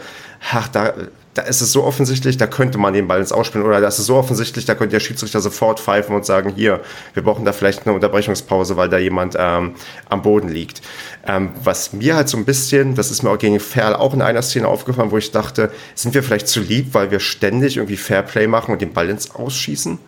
ach, 0.52 0.68
da, 0.68 0.94
da 1.38 1.44
ist 1.44 1.62
es 1.62 1.72
so 1.72 1.84
offensichtlich, 1.84 2.38
da 2.38 2.48
könnte 2.48 2.80
man 2.80 2.94
den 2.94 3.08
Ball 3.08 3.20
ins 3.20 3.32
Ausspielen 3.32 3.66
oder 3.66 3.80
da 3.80 3.88
ist 3.88 4.00
es 4.00 4.08
so 4.08 4.16
offensichtlich, 4.16 4.66
da 4.66 4.74
könnte 4.74 4.94
der 4.94 5.00
Schiedsrichter 5.00 5.40
sofort 5.40 5.80
pfeifen 5.80 6.16
und 6.16 6.26
sagen, 6.26 6.52
hier, 6.56 6.82
wir 7.14 7.24
brauchen 7.24 7.46
da 7.46 7.54
vielleicht 7.54 7.86
eine 7.86 7.94
Unterbrechungspause, 7.94 8.76
weil 8.76 8.90
da 8.90 8.98
jemand 8.98 9.36
ähm, 9.38 9.76
am 10.10 10.22
Boden 10.24 10.50
liegt. 10.50 10.82
Ähm, 11.28 11.52
was 11.62 11.92
mir 11.92 12.16
halt 12.16 12.30
so 12.30 12.38
ein 12.38 12.46
bisschen, 12.46 12.96
das 12.96 13.12
ist 13.12 13.22
mir 13.22 13.30
auch 13.30 13.38
gegen 13.38 13.60
Ferl 13.60 13.94
auch 13.94 14.14
in 14.14 14.22
einer 14.22 14.42
Szene 14.42 14.68
aufgefallen, 14.68 15.12
wo 15.12 15.18
ich 15.18 15.32
dachte, 15.32 15.72
sind 15.94 16.14
wir 16.14 16.24
vielleicht 16.24 16.48
zu 16.48 16.62
lieb, 16.62 16.94
weil 16.94 17.12
wir 17.12 17.20
ständig 17.20 17.76
irgendwie 17.76 17.98
Fairplay 17.98 18.48
machen 18.48 18.72
und 18.72 18.82
den 18.82 18.94
Ball 18.94 19.10
ins 19.10 19.36
Ausschießen? 19.36 20.00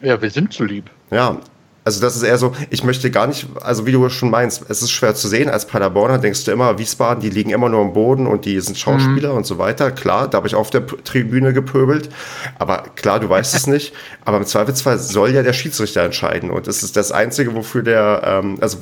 Ja, 0.00 0.20
wir 0.20 0.30
sind 0.30 0.52
zu 0.52 0.64
lieb. 0.64 0.90
Ja, 1.10 1.38
also 1.86 2.00
das 2.00 2.16
ist 2.16 2.24
eher 2.24 2.36
so, 2.36 2.52
ich 2.70 2.82
möchte 2.82 3.12
gar 3.12 3.28
nicht, 3.28 3.46
also 3.62 3.86
wie 3.86 3.92
du 3.92 4.08
schon 4.08 4.28
meinst, 4.28 4.64
es 4.68 4.82
ist 4.82 4.90
schwer 4.90 5.14
zu 5.14 5.28
sehen. 5.28 5.48
Als 5.48 5.68
Paderborner 5.68 6.18
denkst 6.18 6.44
du 6.44 6.50
immer, 6.50 6.78
Wiesbaden, 6.78 7.22
die 7.22 7.30
liegen 7.30 7.50
immer 7.50 7.68
nur 7.68 7.80
am 7.80 7.92
Boden 7.92 8.26
und 8.26 8.44
die 8.44 8.58
sind 8.60 8.76
Schauspieler 8.76 9.30
mhm. 9.30 9.36
und 9.36 9.46
so 9.46 9.58
weiter. 9.58 9.92
Klar, 9.92 10.26
da 10.26 10.38
habe 10.38 10.48
ich 10.48 10.56
auf 10.56 10.70
der 10.70 10.84
Tribüne 10.84 11.52
gepöbelt. 11.52 12.08
Aber 12.58 12.86
klar, 12.96 13.20
du 13.20 13.28
weißt 13.28 13.54
es 13.54 13.66
nicht. 13.68 13.92
Aber 14.24 14.38
im 14.38 14.46
Zweifelsfall 14.46 14.98
soll 14.98 15.30
ja 15.30 15.44
der 15.44 15.52
Schiedsrichter 15.52 16.02
entscheiden. 16.02 16.50
Und 16.50 16.66
das 16.66 16.82
ist 16.82 16.96
das 16.96 17.12
Einzige, 17.12 17.54
wofür 17.54 17.84
der, 17.84 18.20
ähm, 18.24 18.58
also 18.60 18.78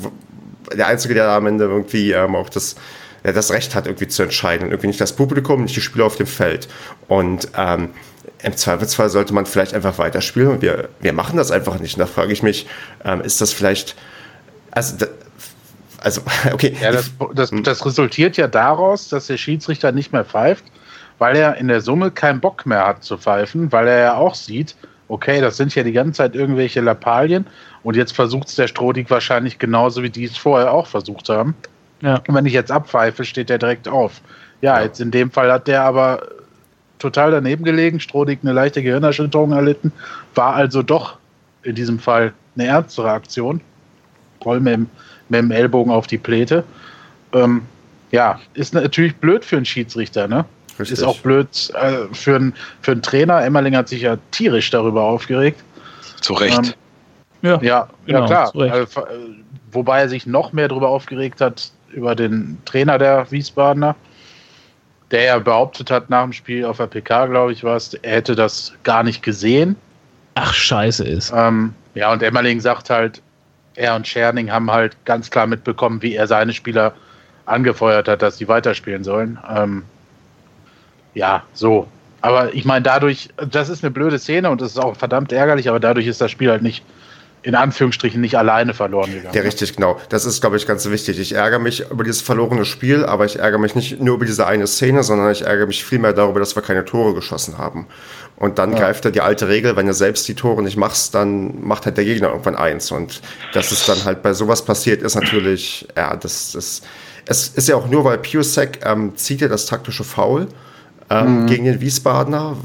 der 0.76 0.87
Einzige, 0.87 1.14
der 1.14 1.28
am 1.28 1.47
Ende 1.47 1.64
irgendwie 1.64 2.12
ähm, 2.12 2.35
auch 2.35 2.49
das, 2.49 2.76
ja, 3.25 3.33
das 3.33 3.50
Recht 3.50 3.75
hat, 3.75 3.87
irgendwie 3.87 4.09
zu 4.09 4.23
entscheiden. 4.23 4.64
Und 4.64 4.71
irgendwie 4.71 4.88
nicht 4.88 5.00
das 5.00 5.14
Publikum, 5.14 5.62
nicht 5.62 5.76
die 5.76 5.81
Spieler 5.81 6.04
auf 6.04 6.16
dem 6.16 6.26
Feld. 6.26 6.69
Und 7.09 7.49
ähm, 7.57 7.90
im 8.43 8.57
Zweifelsfall 8.57 9.09
sollte 9.09 9.33
man 9.33 9.47
vielleicht 9.47 9.75
einfach 9.75 9.99
weiterspielen 9.99 10.49
und 10.50 10.62
wir, 10.62 10.90
wir 11.00 11.12
machen 11.12 11.38
das 11.38 11.50
einfach 11.50 11.78
nicht. 11.78 11.95
Und 11.95 12.00
da 12.00 12.07
frage 12.07 12.33
ich 12.33 12.43
mich, 12.43 12.66
ähm, 13.04 13.23
ist 13.23 13.40
das 13.40 13.52
vielleicht, 13.52 13.97
also, 14.71 14.97
da, 14.99 15.07
also 16.00 16.21
okay. 16.52 16.76
Ja, 16.81 16.93
das, 16.93 17.11
das, 17.35 17.50
das 17.62 17.87
resultiert 17.87 18.37
ja 18.37 18.47
daraus, 18.47 19.09
dass 19.09 19.28
der 19.28 19.38
Schiedsrichter 19.38 19.93
nicht 19.93 20.12
mehr 20.12 20.25
pfeift, 20.25 20.64
weil 21.19 21.37
er 21.37 21.57
in 21.57 21.69
der 21.69 21.81
Summe 21.81 22.11
keinen 22.11 22.40
Bock 22.40 22.66
mehr 22.66 22.87
hat 22.87 23.02
zu 23.02 23.16
pfeifen, 23.16 23.73
weil 23.73 23.88
er 23.88 23.99
ja 23.99 24.14
auch 24.16 24.35
sieht, 24.35 24.76
okay, 25.09 25.40
das 25.40 25.57
sind 25.57 25.75
ja 25.75 25.83
die 25.83 25.93
ganze 25.93 26.19
Zeit 26.19 26.35
irgendwelche 26.35 26.83
Lappalien 26.83 27.47
und 27.85 27.97
jetzt 27.97 28.12
versucht 28.12 28.49
es 28.49 28.57
der 28.57 28.67
Strohdig 28.67 29.11
wahrscheinlich 29.11 29.59
genauso, 29.59 30.03
wie 30.03 30.11
die 30.11 30.25
es 30.25 30.37
vorher 30.37 30.73
auch 30.73 30.87
versucht 30.87 31.29
haben. 31.29 31.55
Ja. 32.00 32.21
Und 32.26 32.35
wenn 32.35 32.47
ich 32.47 32.53
jetzt 32.53 32.73
abpfeife, 32.73 33.25
steht 33.25 33.50
der 33.50 33.59
direkt 33.59 33.87
auf. 33.87 34.21
Ja, 34.61 34.79
ja, 34.79 34.85
jetzt 34.85 35.00
in 35.00 35.11
dem 35.11 35.31
Fall 35.31 35.53
hat 35.53 35.69
der 35.69 35.83
aber 35.83 36.23
total 36.99 37.31
daneben 37.31 37.64
gelegen, 37.64 38.00
Strohdig 38.00 38.41
eine 38.43 38.53
leichte 38.53 38.83
Gehirnerschütterung 38.83 39.53
erlitten, 39.53 39.93
war 40.35 40.55
also 40.55 40.83
doch 40.83 41.19
in 41.62 41.75
diesem 41.75 41.99
Fall 41.99 42.33
eine 42.57 42.67
ernstere 42.67 43.11
Aktion. 43.11 43.61
Voll 44.43 44.61
mit 44.61 44.75
dem, 44.75 44.91
mit 45.29 45.41
dem 45.41 45.50
Ellbogen 45.50 45.93
auf 45.93 46.07
die 46.07 46.19
Pläte. 46.19 46.64
Ähm, 47.33 47.62
ja, 48.11 48.41
ist 48.55 48.75
natürlich 48.75 49.17
blöd 49.17 49.45
für 49.45 49.57
einen 49.57 49.64
Schiedsrichter, 49.67 50.29
ne? 50.29 50.45
Richtig. 50.79 50.99
Ist 50.99 51.05
auch 51.05 51.19
blöd 51.19 51.49
äh, 51.75 52.12
für, 52.12 52.37
einen, 52.37 52.55
für 52.81 52.93
einen 52.93 53.03
Trainer. 53.03 53.43
Emmerling 53.45 53.76
hat 53.76 53.88
sich 53.88 54.03
ja 54.03 54.17
tierisch 54.31 54.71
darüber 54.71 55.03
aufgeregt. 55.03 55.62
Zu 56.21 56.35
Recht. 56.35 56.59
Ähm, 56.59 56.75
ja, 57.45 57.63
ja, 57.63 57.89
genau, 58.07 58.21
ja, 58.21 58.27
klar. 58.27 58.53
Also, 58.55 59.01
äh, 59.01 59.05
wobei 59.71 60.01
er 60.01 60.09
sich 60.09 60.27
noch 60.27 60.53
mehr 60.53 60.69
darüber 60.69 60.89
aufgeregt 60.89 61.41
hat, 61.41 61.71
über 61.93 62.15
den 62.15 62.59
Trainer 62.65 62.99
der 62.99 63.31
Wiesbadener 63.31 63.95
der 65.15 65.23
ja 65.23 65.39
behauptet 65.39 65.93
hat 65.93 66.11
nach 66.11 66.25
dem 66.25 66.33
Spiel 66.33 66.65
auf 66.65 66.79
der 66.79 66.89
PK, 66.89 67.27
glaube 67.27 67.53
ich, 67.53 67.63
war 67.63 67.77
es, 67.77 67.95
er 67.95 68.17
hätte 68.17 68.35
das 68.35 68.73
gar 68.83 69.05
nicht 69.05 69.23
gesehen. 69.23 69.77
Ach, 70.35 70.53
scheiße 70.53 71.05
ist. 71.05 71.33
Ähm, 71.35 71.73
ja, 71.95 72.13
und 72.13 72.21
Emmerling 72.23 72.61
sagt 72.61 72.91
halt, 72.91 73.23
er 73.77 73.95
und 73.95 74.09
Scherning 74.09 74.51
haben 74.51 74.71
halt 74.73 74.97
ganz 75.05 75.31
klar 75.31 75.47
mitbekommen, 75.47 76.03
wie 76.03 76.17
er 76.17 76.27
seine 76.27 76.53
Spieler 76.53 76.95
angefeuert 77.47 78.09
hat, 78.09 78.23
dass 78.23 78.39
sie 78.39 78.49
weiterspielen 78.49 79.05
sollen. 79.05 79.39
Ähm, 79.49 79.85
ja, 81.15 81.45
so. 81.53 81.87
Aber 82.21 82.53
ich 82.55 82.65
meine, 82.65 82.83
dadurch, 82.83 83.29
das 83.37 83.69
ist 83.69 83.85
eine 83.85 83.91
blöde 83.91 84.19
Szene 84.19 84.51
und 84.51 84.61
das 84.61 84.73
ist 84.73 84.79
auch 84.79 84.97
verdammt 84.97 85.31
ärgerlich, 85.31 85.69
aber 85.69 85.79
dadurch 85.79 86.07
ist 86.07 86.21
das 86.21 86.31
Spiel 86.33 86.51
halt 86.51 86.63
nicht 86.63 86.85
in 87.45 87.55
Anführungsstrichen 87.55 88.21
nicht 88.21 88.39
alleine 88.39 88.73
verloren 88.73 89.13
gegangen. 89.13 89.35
Ja, 89.35 89.43
richtig, 89.43 89.77
genau. 89.77 90.01
Das 90.09 90.25
ist, 90.25 90.41
glaube 90.41 90.57
ich, 90.57 90.67
ganz 90.67 90.89
wichtig. 90.89 91.21
Ich 91.21 91.35
ärgere 91.35 91.59
mich 91.59 91.91
über 91.91 92.03
dieses 92.03 92.23
verlorene 92.23 92.65
Spiel, 92.65 93.05
aber 93.05 93.27
ich 93.27 93.39
ärgere 93.39 93.59
mich 93.59 93.75
nicht 93.75 94.01
nur 94.01 94.17
über 94.17 94.25
diese 94.25 94.47
eine 94.47 94.67
Szene, 94.67 95.03
sondern 95.03 95.31
ich 95.31 95.43
ärgere 95.43 95.67
mich 95.67 95.85
vielmehr 95.85 96.15
darüber, 96.15 96.41
dass 96.41 96.57
wir 96.57 96.63
keine 96.63 96.87
Tore 96.87 97.15
geschossen 97.15 97.59
haben. 97.59 97.87
Und 98.37 98.59
dann 98.59 98.73
ja. 98.73 98.79
greift 98.79 99.05
er 99.05 99.11
die 99.11 99.21
alte 99.21 99.47
Regel, 99.49 99.77
wenn 99.77 99.87
du 99.87 99.93
selbst 99.93 100.27
die 100.27 100.35
Tore 100.35 100.63
nicht 100.63 100.79
machst, 100.79 101.15
dann 101.15 101.63
macht 101.63 101.85
halt 101.85 101.99
der 101.99 102.05
Gegner 102.05 102.29
irgendwann 102.29 102.57
eins. 102.57 102.91
Und 102.91 103.21
dass 103.53 103.71
es 103.73 103.85
dann 103.85 104.05
halt 104.05 104.23
bei 104.23 104.33
sowas 104.33 104.65
passiert, 104.65 105.03
ist 105.03 105.15
natürlich, 105.15 105.87
ja, 105.95 106.17
das, 106.17 106.53
das, 106.53 106.81
es 107.27 107.49
ist 107.49 107.69
ja 107.69 107.77
auch 107.77 107.89
nur, 107.89 108.05
weil 108.05 108.17
Piusek 108.19 108.81
ähm, 108.85 109.15
zieht 109.17 109.43
ja 109.43 109.49
das 109.49 109.67
taktische 109.67 110.03
Foul 110.03 110.49
ähm, 111.11 111.43
mhm. 111.43 111.47
gegen 111.47 111.65
den 111.67 111.81
Wiesbadener, 111.83 112.57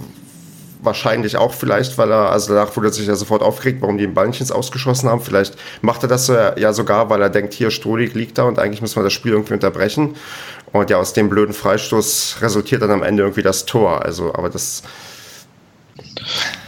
wahrscheinlich 0.80 1.38
auch 1.38 1.54
vielleicht, 1.54 1.98
weil 1.98 2.12
er, 2.12 2.32
also 2.32 2.54
danach 2.54 2.76
wurde 2.76 2.88
er 2.88 2.94
sich 2.94 3.08
ja 3.08 3.16
sofort 3.16 3.42
aufgeregt, 3.42 3.82
warum 3.82 3.98
die 3.98 4.06
den 4.06 4.14
Ball 4.14 4.28
nicht 4.28 4.40
ins 4.40 4.52
Ausgeschossen 4.52 5.10
haben. 5.10 5.22
Vielleicht 5.22 5.56
macht 5.82 6.04
er 6.04 6.10
das 6.10 6.28
ja 6.28 6.74
sogar, 6.74 7.10
weil 7.10 7.22
er 7.22 7.30
denkt, 7.30 7.54
hier 7.54 7.70
Strohlig 7.72 8.14
liegt 8.14 8.38
da 8.38 8.44
und 8.44 8.60
eigentlich 8.60 8.82
müssen 8.82 8.96
wir 8.96 9.04
das 9.04 9.14
Spiel 9.14 9.34
irgendwie 9.34 9.54
unterbrechen. 9.54 10.16
Und 10.72 10.90
ja, 10.90 10.98
aus 10.98 11.14
dem 11.14 11.30
blöden 11.30 11.54
Freistoß 11.54 12.38
resultiert 12.42 12.82
dann 12.82 12.92
am 12.92 13.04
Ende 13.04 13.24
irgendwie 13.24 13.44
das 13.44 13.66
Tor. 13.66 14.04
Also, 14.04 14.34
aber 14.34 14.50
das. 14.50 14.84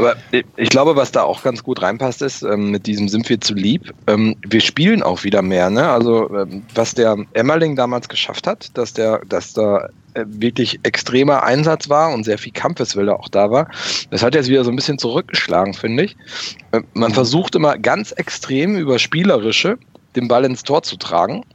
Aber 0.01 0.15
ich 0.31 0.69
glaube, 0.69 0.95
was 0.95 1.11
da 1.11 1.21
auch 1.21 1.43
ganz 1.43 1.63
gut 1.63 1.81
reinpasst, 1.83 2.23
ist, 2.23 2.41
ähm, 2.41 2.71
mit 2.71 2.87
diesem 2.87 3.07
sind 3.07 3.29
wir 3.29 3.39
zu 3.39 3.53
lieb. 3.53 3.93
Ähm, 4.07 4.35
wir 4.47 4.61
spielen 4.61 5.03
auch 5.03 5.23
wieder 5.23 5.43
mehr. 5.43 5.69
Ne? 5.69 5.87
Also, 5.87 6.27
ähm, 6.35 6.63
was 6.73 6.95
der 6.95 7.17
Emmerling 7.33 7.75
damals 7.75 8.09
geschafft 8.09 8.47
hat, 8.47 8.75
dass, 8.75 8.93
der, 8.93 9.21
dass 9.27 9.53
da 9.53 9.89
äh, 10.15 10.25
wirklich 10.25 10.79
extremer 10.81 11.43
Einsatz 11.43 11.87
war 11.87 12.11
und 12.13 12.23
sehr 12.23 12.39
viel 12.39 12.51
Kampfeswille 12.51 13.17
auch 13.17 13.29
da 13.29 13.51
war. 13.51 13.69
Das 14.09 14.23
hat 14.23 14.33
jetzt 14.33 14.49
wieder 14.49 14.63
so 14.63 14.71
ein 14.71 14.75
bisschen 14.75 14.97
zurückgeschlagen, 14.97 15.75
finde 15.75 16.05
ich. 16.05 16.17
Äh, 16.71 16.81
man 16.93 17.13
versucht 17.13 17.53
immer 17.53 17.77
ganz 17.77 18.11
extrem 18.11 18.75
über 18.75 18.97
Spielerische 18.97 19.77
den 20.15 20.27
Ball 20.27 20.45
ins 20.45 20.63
Tor 20.63 20.81
zu 20.81 20.97
tragen. 20.97 21.45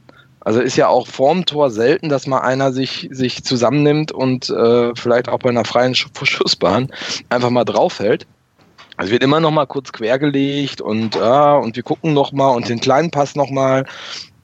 Also 0.47 0.61
ist 0.61 0.77
ja 0.77 0.87
auch 0.87 1.07
vorm 1.07 1.45
Tor 1.45 1.69
selten, 1.71 2.07
dass 2.07 2.25
mal 2.25 2.39
einer 2.39 2.71
sich, 2.71 3.09
sich 3.11 3.43
zusammennimmt 3.43 4.13
und 4.13 4.49
äh, 4.49 4.95
vielleicht 4.95 5.27
auch 5.27 5.39
bei 5.39 5.49
einer 5.49 5.65
freien 5.65 5.93
Schussbahn 5.93 6.89
einfach 7.27 7.49
mal 7.49 7.65
draufhält. 7.65 8.25
Also 8.97 9.11
wird 9.11 9.23
immer 9.23 9.39
noch 9.39 9.51
mal 9.51 9.67
kurz 9.67 9.91
quergelegt 9.91 10.81
und, 10.81 11.17
ah, 11.17 11.55
und 11.57 11.75
wir 11.75 11.83
gucken 11.83 12.13
noch 12.13 12.31
mal 12.31 12.49
und 12.49 12.67
den 12.67 12.79
kleinen 12.79 13.11
Pass 13.11 13.35
noch 13.35 13.51
mal. 13.51 13.85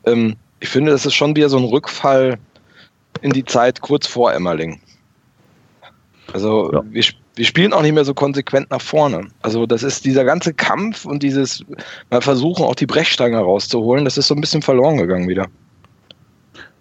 Ähm, 0.06 0.36
ich 0.60 0.70
finde, 0.70 0.92
das 0.92 1.06
ist 1.06 1.16
schon 1.16 1.36
wieder 1.36 1.50
so 1.50 1.58
ein 1.58 1.66
Rückfall 1.66 2.38
in 3.22 3.32
die 3.32 3.44
Zeit 3.44 3.82
kurz 3.82 4.06
vor 4.06 4.32
Emmerling. 4.32 4.80
Also 6.34 6.72
ja. 6.72 6.84
wir, 6.90 7.04
wir 7.36 7.46
spielen 7.46 7.74
auch 7.74 7.82
nicht 7.82 7.94
mehr 7.94 8.06
so 8.06 8.14
konsequent 8.14 8.70
nach 8.70 8.82
vorne. 8.82 9.28
Also 9.42 9.66
das 9.66 9.82
ist 9.82 10.06
dieser 10.06 10.24
ganze 10.24 10.54
Kampf 10.54 11.06
und 11.06 11.24
dieses 11.24 11.66
mal 12.12 12.22
versuchen 12.22 12.64
auch 12.64 12.76
die 12.76 12.86
Brechstange 12.86 13.38
rauszuholen, 13.38 14.06
das 14.06 14.18
ist 14.18 14.28
so 14.28 14.36
ein 14.36 14.42
bisschen 14.42 14.62
verloren 14.62 14.98
gegangen 14.98 15.28
wieder. 15.28 15.48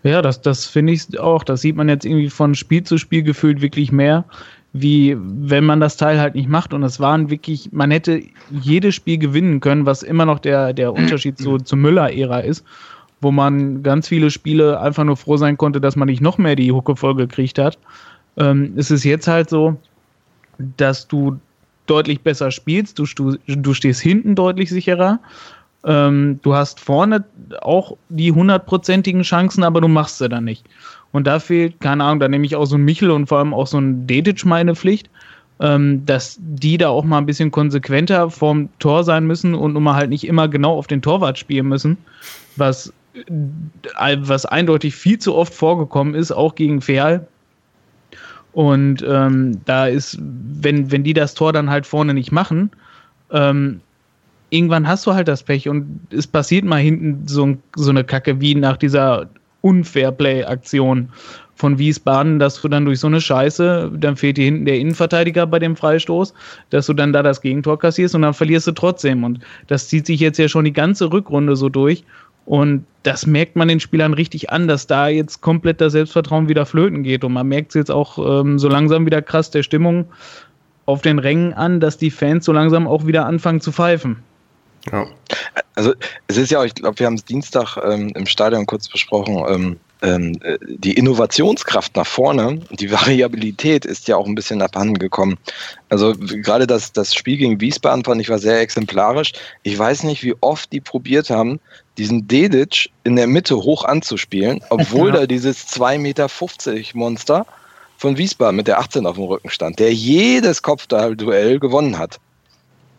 Ja, 0.02 0.21
das, 0.21 0.41
das 0.41 0.67
finde 0.67 0.93
ich 0.93 1.19
auch. 1.21 1.45
Das 1.45 1.61
sieht 1.61 1.76
man 1.76 1.88
jetzt 1.88 2.05
irgendwie 2.05 2.29
von 2.29 2.55
Spiel 2.55 2.83
zu 2.83 2.99
Spiel 2.99 3.23
gefühlt 3.23 3.62
wirklich 3.62 3.93
mehr, 3.93 4.25
wie 4.73 5.17
wenn 5.19 5.64
man 5.64 5.81
das 5.81 5.97
Teil 5.97 6.19
halt 6.19 6.35
nicht 6.35 6.49
macht. 6.49 6.73
Und 6.73 6.83
es 6.83 6.99
waren 7.00 7.31
wirklich, 7.31 7.71
man 7.73 7.91
hätte 7.91 8.23
jedes 8.50 8.95
Spiel 8.95 9.19
gewinnen 9.19 9.61
können, 9.61 9.87
was 9.87 10.02
immer 10.02 10.25
noch 10.25 10.38
der, 10.38 10.73
der 10.73 10.93
Unterschied 10.93 11.38
zu, 11.38 11.59
zur 11.59 11.79
Müller-Ära 11.79 12.41
ist 12.41 12.64
wo 13.23 13.31
man 13.31 13.83
ganz 13.83 14.09
viele 14.09 14.31
Spiele 14.31 14.81
einfach 14.81 15.05
nur 15.05 15.17
froh 15.17 15.37
sein 15.37 15.57
konnte, 15.57 15.81
dass 15.81 15.97
man 15.97 16.09
nicht 16.09 16.21
noch 16.21 16.38
mehr 16.38 16.57
die 16.57 16.73
Hucke 16.73 16.97
voll 16.97 17.14
gekriegt 17.14 17.59
hat. 17.59 17.79
Ähm, 18.37 18.75
es 18.76 18.91
ist 18.91 19.05
jetzt 19.05 19.29
halt 19.29 19.49
so, 19.49 19.76
dass 20.76 21.07
du 21.07 21.38
deutlich 21.87 22.21
besser 22.21 22.50
spielst, 22.50 22.99
du, 22.99 23.07
du 23.47 23.75
stehst 23.75 24.00
hinten 24.00 24.35
deutlich 24.35 24.71
sicherer. 24.71 25.21
Ähm, 25.85 26.41
du 26.43 26.55
hast 26.55 26.81
vorne 26.81 27.25
auch 27.61 27.97
die 28.09 28.33
hundertprozentigen 28.33 29.23
Chancen, 29.23 29.64
aber 29.64 29.81
du 29.81 29.88
machst 29.88 30.19
sie 30.19 30.29
dann 30.29 30.45
nicht. 30.45 30.64
Und 31.12 31.26
da 31.26 31.38
fehlt, 31.38 31.81
keine 31.81 32.04
Ahnung, 32.04 32.21
da 32.21 32.28
nehme 32.28 32.47
ich 32.47 32.57
auch 32.57 32.64
so 32.64 32.76
ein 32.76 32.85
Michel 32.85 33.11
und 33.11 33.26
vor 33.26 33.38
allem 33.38 33.54
auch 33.54 33.66
so 33.66 33.78
ein 33.78 34.07
Dedic 34.07 34.45
meine 34.45 34.75
Pflicht, 34.75 35.11
ähm, 35.61 36.04
dass 36.07 36.38
die 36.40 36.78
da 36.78 36.88
auch 36.88 37.04
mal 37.04 37.19
ein 37.19 37.26
bisschen 37.26 37.50
konsequenter 37.50 38.31
vorm 38.31 38.69
Tor 38.78 39.04
sein 39.04 39.26
müssen 39.26 39.54
und 39.54 39.76
immer 39.76 39.95
halt 39.95 40.11
nicht 40.11 40.26
immer 40.26 40.49
genau 40.49 40.76
auf 40.76 40.87
den 40.87 41.02
Torwart 41.02 41.38
spielen 41.38 41.69
müssen, 41.69 41.99
was 42.57 42.92
was 44.09 44.47
eindeutig 44.47 44.95
viel 44.95 45.19
zu 45.19 45.35
oft 45.35 45.52
vorgekommen 45.52 46.14
ist, 46.14 46.33
auch 46.33 46.54
gegen 46.54 46.81
Feal. 46.81 47.26
Und 48.52 49.04
ähm, 49.07 49.61
da 49.64 49.87
ist, 49.87 50.19
wenn, 50.21 50.90
wenn 50.90 51.04
die 51.04 51.14
das 51.14 51.35
Tor 51.35 51.52
dann 51.52 51.71
halt 51.71 51.87
vorne 51.87 52.14
nicht 52.14 52.33
machen, 52.33 52.71
ähm, 53.31 53.81
irgendwann 54.50 54.87
hast 54.87 55.07
du 55.07 55.14
halt 55.14 55.28
das 55.28 55.42
Pech 55.42 55.69
und 55.69 56.00
es 56.11 56.26
passiert 56.26 56.64
mal 56.64 56.81
hinten 56.81 57.26
so, 57.26 57.57
so 57.75 57.90
eine 57.90 58.04
Kacke 58.04 58.40
wie 58.40 58.54
nach 58.54 58.76
dieser 58.76 59.28
Unfairplay-Aktion 59.62 61.09
von 61.54 61.78
Wiesbaden, 61.78 62.38
dass 62.38 62.61
du 62.61 62.69
dann 62.69 62.85
durch 62.85 63.00
so 63.00 63.07
eine 63.07 63.21
Scheiße, 63.21 63.92
dann 63.95 64.16
fehlt 64.16 64.37
dir 64.37 64.45
hinten 64.45 64.64
der 64.64 64.78
Innenverteidiger 64.78 65.47
bei 65.47 65.59
dem 65.59 65.76
Freistoß, 65.76 66.35
dass 66.71 66.87
du 66.87 66.92
dann 66.92 67.12
da 67.12 67.23
das 67.23 67.40
Gegentor 67.40 67.78
kassierst 67.78 68.14
und 68.14 68.23
dann 68.23 68.35
verlierst 68.35 68.66
du 68.66 68.73
trotzdem. 68.73 69.23
Und 69.23 69.40
das 69.69 69.88
zieht 69.88 70.07
sich 70.07 70.21
jetzt 70.21 70.38
ja 70.38 70.49
schon 70.49 70.64
die 70.64 70.73
ganze 70.73 71.12
Rückrunde 71.12 71.57
so 71.57 71.69
durch. 71.69 72.04
Und 72.45 72.85
das 73.04 73.26
merkt 73.26 73.54
man 73.54 73.69
den 73.69 73.78
Spielern 73.78 74.14
richtig 74.14 74.50
an, 74.50 74.66
dass 74.66 74.88
da 74.88 75.09
jetzt 75.09 75.40
komplett 75.40 75.81
das 75.81 75.92
Selbstvertrauen 75.92 76.49
wieder 76.49 76.66
flöten 76.66 77.04
geht. 77.04 77.23
Und 77.23 77.33
man 77.33 77.47
merkt 77.47 77.69
es 77.71 77.75
jetzt 77.75 77.90
auch 77.90 78.19
ähm, 78.40 78.59
so 78.59 78.69
langsam 78.69 79.07
wieder 79.07 79.23
krass 79.23 79.50
der 79.50 79.62
Stimmung 79.62 80.07
auf 80.87 81.02
den 81.02 81.21
Rängen 81.21 81.52
an, 81.52 81.78
dass 81.78 81.97
die 81.97 82.11
Fans 82.11 82.45
so 82.45 82.52
langsam 82.52 82.88
auch 82.88 83.07
wieder 83.07 83.26
anfangen 83.26 83.61
zu 83.61 83.71
pfeifen. 83.71 84.16
Ja. 84.91 85.07
Also 85.75 85.95
es 86.27 86.37
ist 86.37 86.51
ja 86.51 86.65
ich 86.65 86.75
glaube, 86.75 86.99
wir 86.99 87.07
haben 87.07 87.15
es 87.15 87.25
Dienstag 87.25 87.77
ähm, 87.77 88.12
im 88.15 88.27
Stadion 88.27 88.67
kurz 88.67 88.89
besprochen. 88.89 89.45
Ähm, 89.49 89.81
ähm, 90.03 90.37
äh, 90.43 90.59
die 90.67 90.95
Innovationskraft 90.95 91.95
nach 91.95 92.07
vorne, 92.07 92.61
die 92.71 92.91
Variabilität 92.91 93.85
ist 93.85 94.09
ja 94.09 94.17
auch 94.17 94.27
ein 94.27 94.35
bisschen 94.35 94.61
abhanden 94.61 94.99
gekommen. 94.99 95.39
Also 95.89 96.15
gerade 96.19 96.67
das, 96.67 96.93
das 96.93 97.15
Spiel 97.15 97.37
gegen 97.37 97.61
Wiesbaden 97.61 98.05
fand 98.05 98.21
ich 98.21 98.29
war 98.29 98.41
sehr 98.41 98.61
exemplarisch. 98.61 99.33
Ich 99.62 99.79
weiß 99.79 100.03
nicht, 100.03 100.25
wie 100.25 100.35
oft 100.41 100.73
die 100.73 100.81
probiert 100.81 101.31
haben, 101.31 101.61
diesen 101.99 102.27
Dedic 102.27 102.91
in 103.05 103.15
der 103.15 103.29
Mitte 103.29 103.57
hoch 103.57 103.85
anzuspielen, 103.85 104.61
obwohl 104.71 105.11
ja. 105.11 105.21
da 105.21 105.27
dieses 105.27 105.69
2,50 105.69 105.99
Meter 105.99 106.29
Monster 106.95 107.47
von 107.97 108.19
Wiesbaden 108.19 108.57
mit 108.57 108.67
der 108.67 108.81
18 108.81 109.07
auf 109.07 109.15
dem 109.15 109.25
Rücken 109.25 109.51
stand, 109.51 109.79
der 109.79 109.95
jedes 109.95 110.62
Kopfduell 110.62 111.61
gewonnen 111.61 111.99
hat. 111.99 112.19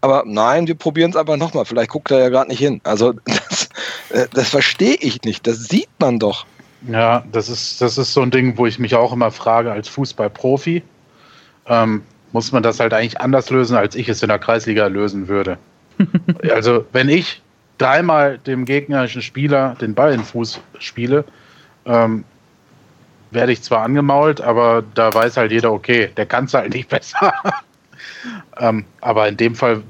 Aber 0.04 0.24
nein, 0.26 0.68
wir 0.68 0.76
probieren 0.76 1.12
es 1.12 1.16
einfach 1.16 1.38
nochmal. 1.38 1.64
Vielleicht 1.64 1.90
guckt 1.90 2.12
er 2.12 2.20
ja 2.20 2.28
gerade 2.28 2.50
nicht 2.50 2.60
hin. 2.60 2.82
Also 2.84 3.14
das, 3.26 3.70
äh, 4.10 4.28
das 4.34 4.50
verstehe 4.50 4.98
ich 5.00 5.22
nicht. 5.24 5.48
Das 5.48 5.70
sieht 5.70 5.88
man 5.98 6.20
doch. 6.20 6.46
Ja, 6.90 7.24
das 7.32 7.48
ist, 7.48 7.80
das 7.80 7.98
ist 7.98 8.14
so 8.14 8.22
ein 8.22 8.30
Ding, 8.30 8.58
wo 8.58 8.66
ich 8.66 8.80
mich 8.80 8.96
auch 8.96 9.14
immer 9.14 9.32
frage, 9.32 9.72
als 9.72 9.88
Fußballprofi, 9.88 10.84
ähm, 11.68 12.04
muss 12.34 12.52
man 12.52 12.64
das 12.64 12.82
halt 12.82 12.94
eigentlich 12.94 13.22
anders 13.22 13.50
lösen, 13.50 13.78
als 13.78 13.96
ich 13.96 14.10
es 14.10 14.22
in 14.22 14.28
der 14.28 14.40
Kreisliga 14.40 14.88
lösen 14.88 15.30
würde. 15.30 15.58
also, 16.52 16.86
wenn 16.92 17.08
ich 17.08 17.42
dreimal 17.78 18.40
dem 18.40 18.66
gegnerischen 18.66 19.22
Spieler 19.22 19.78
den 19.80 19.94
Ball 19.94 20.12
in 20.12 20.20
den 20.20 20.26
Fuß 20.26 20.60
spiele, 20.80 21.24
ähm, 21.86 22.26
werde 23.32 23.54
ich 23.54 23.62
zwar 23.62 23.84
angemault, 23.84 24.42
aber 24.42 24.84
da 24.96 25.14
weiß 25.14 25.38
halt 25.38 25.54
jeder, 25.54 25.72
okay, 25.72 26.10
der 26.18 26.26
kann 26.26 26.44
es 26.44 26.54
halt 26.54 26.74
nicht 26.74 26.90
besser. 26.90 27.34
ähm, 28.60 28.84
aber 29.00 29.30
in 29.30 29.38
dem 29.38 29.56
Fall 29.56 29.82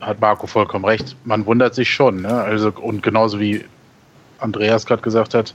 hat 0.00 0.20
Marco 0.20 0.46
vollkommen 0.46 0.84
recht. 0.84 1.16
Man 1.24 1.46
wundert 1.46 1.74
sich 1.74 1.90
schon. 1.90 2.22
Ne? 2.22 2.28
Also, 2.28 2.72
und 2.80 3.02
genauso 3.02 3.40
wie 3.40 3.64
Andreas 4.38 4.86
gerade 4.86 5.02
gesagt 5.02 5.34
hat, 5.34 5.54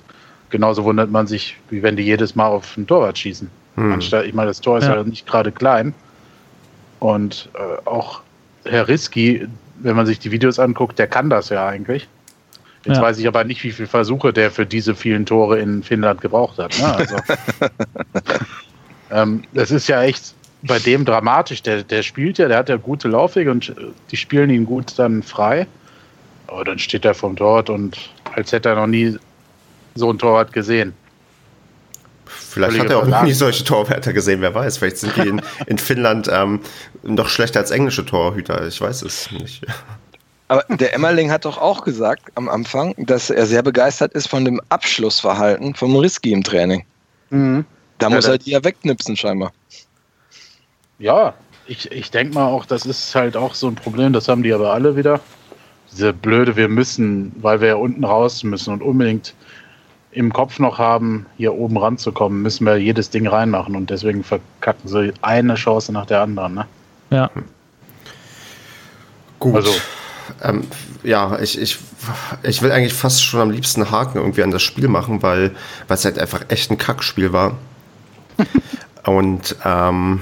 genauso 0.49 0.83
wundert 0.83 1.11
man 1.11 1.27
sich, 1.27 1.57
wie 1.69 1.83
wenn 1.83 1.95
die 1.95 2.03
jedes 2.03 2.35
Mal 2.35 2.47
auf 2.47 2.75
ein 2.77 2.87
Torwart 2.87 3.17
schießen. 3.17 3.49
Hm. 3.75 3.93
Anstatt, 3.93 4.25
ich 4.25 4.33
meine, 4.33 4.47
das 4.47 4.61
Tor 4.61 4.77
ist 4.77 4.85
ja, 4.85 4.95
ja 4.95 5.03
nicht 5.03 5.27
gerade 5.27 5.51
klein. 5.51 5.93
Und 6.99 7.49
äh, 7.55 7.87
auch 7.87 8.21
Herr 8.65 8.87
Riski, 8.87 9.47
wenn 9.79 9.95
man 9.95 10.05
sich 10.05 10.19
die 10.19 10.31
Videos 10.31 10.59
anguckt, 10.59 10.99
der 10.99 11.07
kann 11.07 11.29
das 11.29 11.49
ja 11.49 11.67
eigentlich. 11.67 12.07
Jetzt 12.85 12.97
ja. 12.97 13.03
weiß 13.03 13.19
ich 13.19 13.27
aber 13.27 13.43
nicht, 13.43 13.63
wie 13.63 13.71
viele 13.71 13.87
Versuche 13.87 14.33
der 14.33 14.49
für 14.49 14.65
diese 14.65 14.95
vielen 14.95 15.25
Tore 15.25 15.59
in 15.59 15.83
Finnland 15.83 16.21
gebraucht 16.21 16.57
hat. 16.57 16.77
Ne? 16.79 16.95
Also, 16.95 17.15
ähm, 19.11 19.43
das 19.53 19.71
ist 19.71 19.87
ja 19.87 20.01
echt 20.01 20.33
bei 20.63 20.79
dem 20.79 21.05
dramatisch. 21.05 21.61
Der, 21.63 21.83
der 21.83 22.03
spielt 22.03 22.37
ja, 22.37 22.47
der 22.47 22.57
hat 22.57 22.69
ja 22.69 22.77
gute 22.77 23.07
Laufwege 23.07 23.51
und 23.51 23.73
die 24.11 24.17
spielen 24.17 24.49
ihn 24.49 24.65
gut 24.65 24.97
dann 24.97 25.23
frei. 25.23 25.67
Aber 26.47 26.63
dann 26.63 26.79
steht 26.79 27.05
er 27.05 27.13
vom 27.13 27.35
Torwart 27.35 27.69
und 27.69 27.97
als 28.35 28.51
hätte 28.51 28.69
er 28.69 28.75
noch 28.75 28.87
nie 28.87 29.17
so 29.95 30.11
ein 30.11 30.19
Torwart 30.19 30.51
gesehen. 30.53 30.93
Vielleicht 32.25 32.73
Völlige 32.73 32.83
hat 32.83 32.91
er 32.91 33.03
auch 33.03 33.07
noch 33.07 33.23
nie 33.23 33.33
solche 33.33 33.63
Torwärter 33.63 34.13
gesehen, 34.13 34.41
wer 34.41 34.53
weiß. 34.53 34.77
Vielleicht 34.77 34.97
sind 34.97 35.15
die 35.15 35.27
in, 35.27 35.41
in 35.67 35.77
Finnland 35.77 36.29
ähm, 36.31 36.59
noch 37.03 37.29
schlechter 37.29 37.59
als 37.59 37.71
englische 37.71 38.05
Torhüter. 38.05 38.67
Ich 38.67 38.79
weiß 38.79 39.01
es 39.03 39.31
nicht. 39.31 39.65
Aber 40.47 40.65
der 40.67 40.93
Emmerling 40.93 41.31
hat 41.31 41.45
doch 41.45 41.57
auch 41.57 41.83
gesagt 41.85 42.23
am 42.35 42.49
Anfang, 42.49 42.93
dass 42.97 43.29
er 43.29 43.45
sehr 43.45 43.63
begeistert 43.63 44.13
ist 44.13 44.27
von 44.27 44.43
dem 44.43 44.61
Abschlussverhalten 44.67 45.75
vom 45.75 45.95
Risky 45.95 46.33
im 46.33 46.43
Training. 46.43 46.83
Mhm. 47.29 47.65
Da 47.99 48.09
ja, 48.09 48.15
muss 48.15 48.25
er 48.25 48.37
die 48.37 48.51
ja 48.51 48.63
wegknipsen, 48.63 49.15
scheinbar. 49.15 49.53
Ja, 51.01 51.33
ich, 51.65 51.91
ich 51.91 52.11
denke 52.11 52.35
mal 52.35 52.45
auch, 52.45 52.65
das 52.65 52.85
ist 52.85 53.15
halt 53.15 53.35
auch 53.35 53.55
so 53.55 53.67
ein 53.67 53.75
Problem, 53.75 54.13
das 54.13 54.27
haben 54.27 54.43
die 54.43 54.53
aber 54.53 54.71
alle 54.71 54.95
wieder. 54.95 55.19
Diese 55.91 56.13
blöde, 56.13 56.55
wir 56.55 56.69
müssen, 56.69 57.31
weil 57.41 57.59
wir 57.59 57.69
ja 57.69 57.75
unten 57.75 58.05
raus 58.05 58.43
müssen 58.43 58.71
und 58.71 58.83
unbedingt 58.83 59.33
im 60.11 60.31
Kopf 60.31 60.59
noch 60.59 60.77
haben, 60.77 61.25
hier 61.37 61.53
oben 61.53 61.77
ranzukommen, 61.77 62.43
müssen 62.43 62.65
wir 62.65 62.77
jedes 62.77 63.09
Ding 63.09 63.27
reinmachen 63.27 63.75
und 63.75 63.89
deswegen 63.89 64.23
verkacken 64.23 64.87
sie 64.87 65.11
eine 65.21 65.55
Chance 65.55 65.91
nach 65.91 66.05
der 66.05 66.21
anderen. 66.21 66.53
Ne? 66.53 66.65
Ja. 67.09 67.31
Gut. 69.39 69.55
Also, 69.55 69.73
ähm, 70.43 70.67
ja, 71.01 71.39
ich, 71.39 71.59
ich, 71.59 71.79
ich 72.43 72.61
will 72.61 72.71
eigentlich 72.71 72.93
fast 72.93 73.23
schon 73.23 73.39
am 73.39 73.49
liebsten 73.49 73.89
Haken 73.89 74.19
irgendwie 74.19 74.43
an 74.43 74.51
das 74.51 74.61
Spiel 74.61 74.87
machen, 74.87 75.23
weil, 75.23 75.55
weil 75.87 75.97
es 75.97 76.05
halt 76.05 76.19
einfach 76.19 76.43
echt 76.49 76.69
ein 76.69 76.77
Kackspiel 76.77 77.33
war. 77.33 77.57
und 79.05 79.55
ähm, 79.65 80.21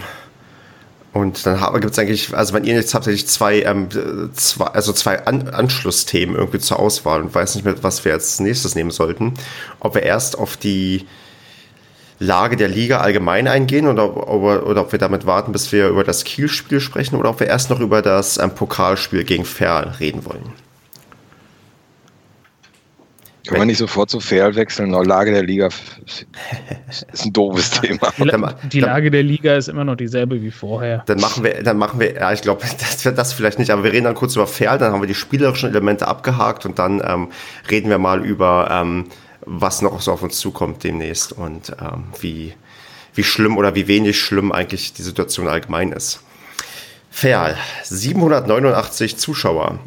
und 1.11 1.45
dann 1.45 1.81
gibt 1.81 1.93
es 1.93 1.99
eigentlich, 1.99 2.35
also 2.35 2.53
wenn 2.53 2.65
ihr 2.65 2.75
jetzt 2.75 2.93
hauptsächlich 2.93 3.27
zwei, 3.27 3.63
ähm, 3.63 3.87
zwei, 4.33 4.65
also 4.65 4.93
zwei 4.93 5.25
An 5.25 5.49
Anschlussthemen 5.49 6.35
irgendwie 6.35 6.59
zur 6.59 6.79
Auswahl 6.79 7.21
und 7.21 7.33
weiß 7.33 7.55
nicht 7.55 7.65
mehr, 7.65 7.81
was 7.81 8.05
wir 8.05 8.13
als 8.13 8.39
nächstes 8.39 8.75
nehmen 8.75 8.91
sollten. 8.91 9.33
Ob 9.79 9.95
wir 9.95 10.03
erst 10.03 10.37
auf 10.37 10.55
die 10.55 11.07
Lage 12.19 12.57
der 12.57 12.67
Liga 12.67 12.99
allgemein 12.99 13.47
eingehen 13.47 13.87
oder, 13.87 14.27
oder, 14.27 14.67
oder 14.67 14.81
ob 14.81 14.91
wir 14.91 14.99
damit 14.99 15.25
warten, 15.25 15.51
bis 15.51 15.71
wir 15.71 15.87
über 15.87 16.03
das 16.03 16.25
Kiel-Spiel 16.25 16.79
sprechen 16.79 17.15
oder 17.15 17.29
ob 17.29 17.39
wir 17.39 17.47
erst 17.47 17.69
noch 17.69 17.79
über 17.79 18.01
das 18.01 18.37
ähm, 18.37 18.53
Pokalspiel 18.53 19.23
gegen 19.23 19.45
Ferl 19.45 19.95
reden 19.99 20.25
wollen. 20.25 20.53
Kann 23.49 23.57
man 23.57 23.67
nicht 23.67 23.79
sofort 23.79 24.11
zu 24.11 24.19
Fair 24.19 24.53
wechseln? 24.55 24.91
No, 24.91 25.01
Lage 25.01 25.31
der 25.31 25.41
Liga 25.41 25.69
ist 26.05 27.25
ein 27.25 27.33
doofes 27.33 27.71
Thema. 27.81 28.11
Die 28.71 28.79
Lage 28.79 29.09
der 29.09 29.23
Liga 29.23 29.55
ist 29.55 29.69
immer 29.69 29.83
noch 29.83 29.95
dieselbe 29.95 30.39
wie 30.43 30.51
vorher. 30.51 31.03
Dann 31.07 31.19
machen 31.19 31.43
wir, 31.43 31.63
dann 31.63 31.77
machen 31.79 31.99
wir, 31.99 32.13
ja, 32.13 32.31
ich 32.31 32.41
glaube, 32.41 32.61
das 32.79 33.03
wird 33.03 33.17
das 33.17 33.33
vielleicht 33.33 33.57
nicht, 33.57 33.71
aber 33.71 33.83
wir 33.83 33.91
reden 33.91 34.03
dann 34.03 34.13
kurz 34.13 34.35
über 34.35 34.45
Fair, 34.45 34.77
dann 34.77 34.93
haben 34.93 35.01
wir 35.01 35.07
die 35.07 35.15
spielerischen 35.15 35.69
Elemente 35.69 36.07
abgehakt 36.07 36.67
und 36.67 36.77
dann 36.77 37.01
ähm, 37.03 37.29
reden 37.71 37.89
wir 37.89 37.97
mal 37.97 38.23
über, 38.23 38.69
ähm, 38.71 39.05
was 39.41 39.81
noch 39.81 39.99
so 39.99 40.11
auf 40.11 40.21
uns 40.21 40.37
zukommt 40.37 40.83
demnächst 40.83 41.33
und 41.33 41.75
ähm, 41.81 42.03
wie, 42.19 42.53
wie 43.15 43.23
schlimm 43.23 43.57
oder 43.57 43.73
wie 43.73 43.87
wenig 43.87 44.19
schlimm 44.19 44.51
eigentlich 44.51 44.93
die 44.93 45.01
Situation 45.01 45.47
allgemein 45.47 45.91
ist. 45.91 46.21
Fair, 47.09 47.57
789 47.83 49.17
Zuschauer 49.17 49.79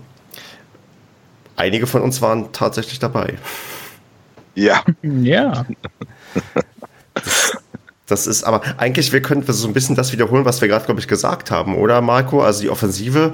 einige 1.56 1.86
von 1.86 2.02
uns 2.02 2.20
waren 2.22 2.52
tatsächlich 2.52 2.98
dabei. 2.98 3.34
Ja. 4.54 4.82
Ja. 5.02 5.66
Das, 7.14 7.58
das 8.06 8.26
ist 8.26 8.44
aber 8.44 8.62
eigentlich, 8.78 9.12
wir 9.12 9.20
könnten 9.20 9.52
so 9.52 9.68
ein 9.68 9.74
bisschen 9.74 9.96
das 9.96 10.12
wiederholen, 10.12 10.44
was 10.44 10.60
wir 10.60 10.68
gerade, 10.68 10.84
glaube 10.84 11.00
ich, 11.00 11.08
gesagt 11.08 11.50
haben, 11.50 11.76
oder 11.76 12.00
Marco? 12.00 12.42
Also 12.42 12.62
die 12.62 12.70
Offensive, 12.70 13.32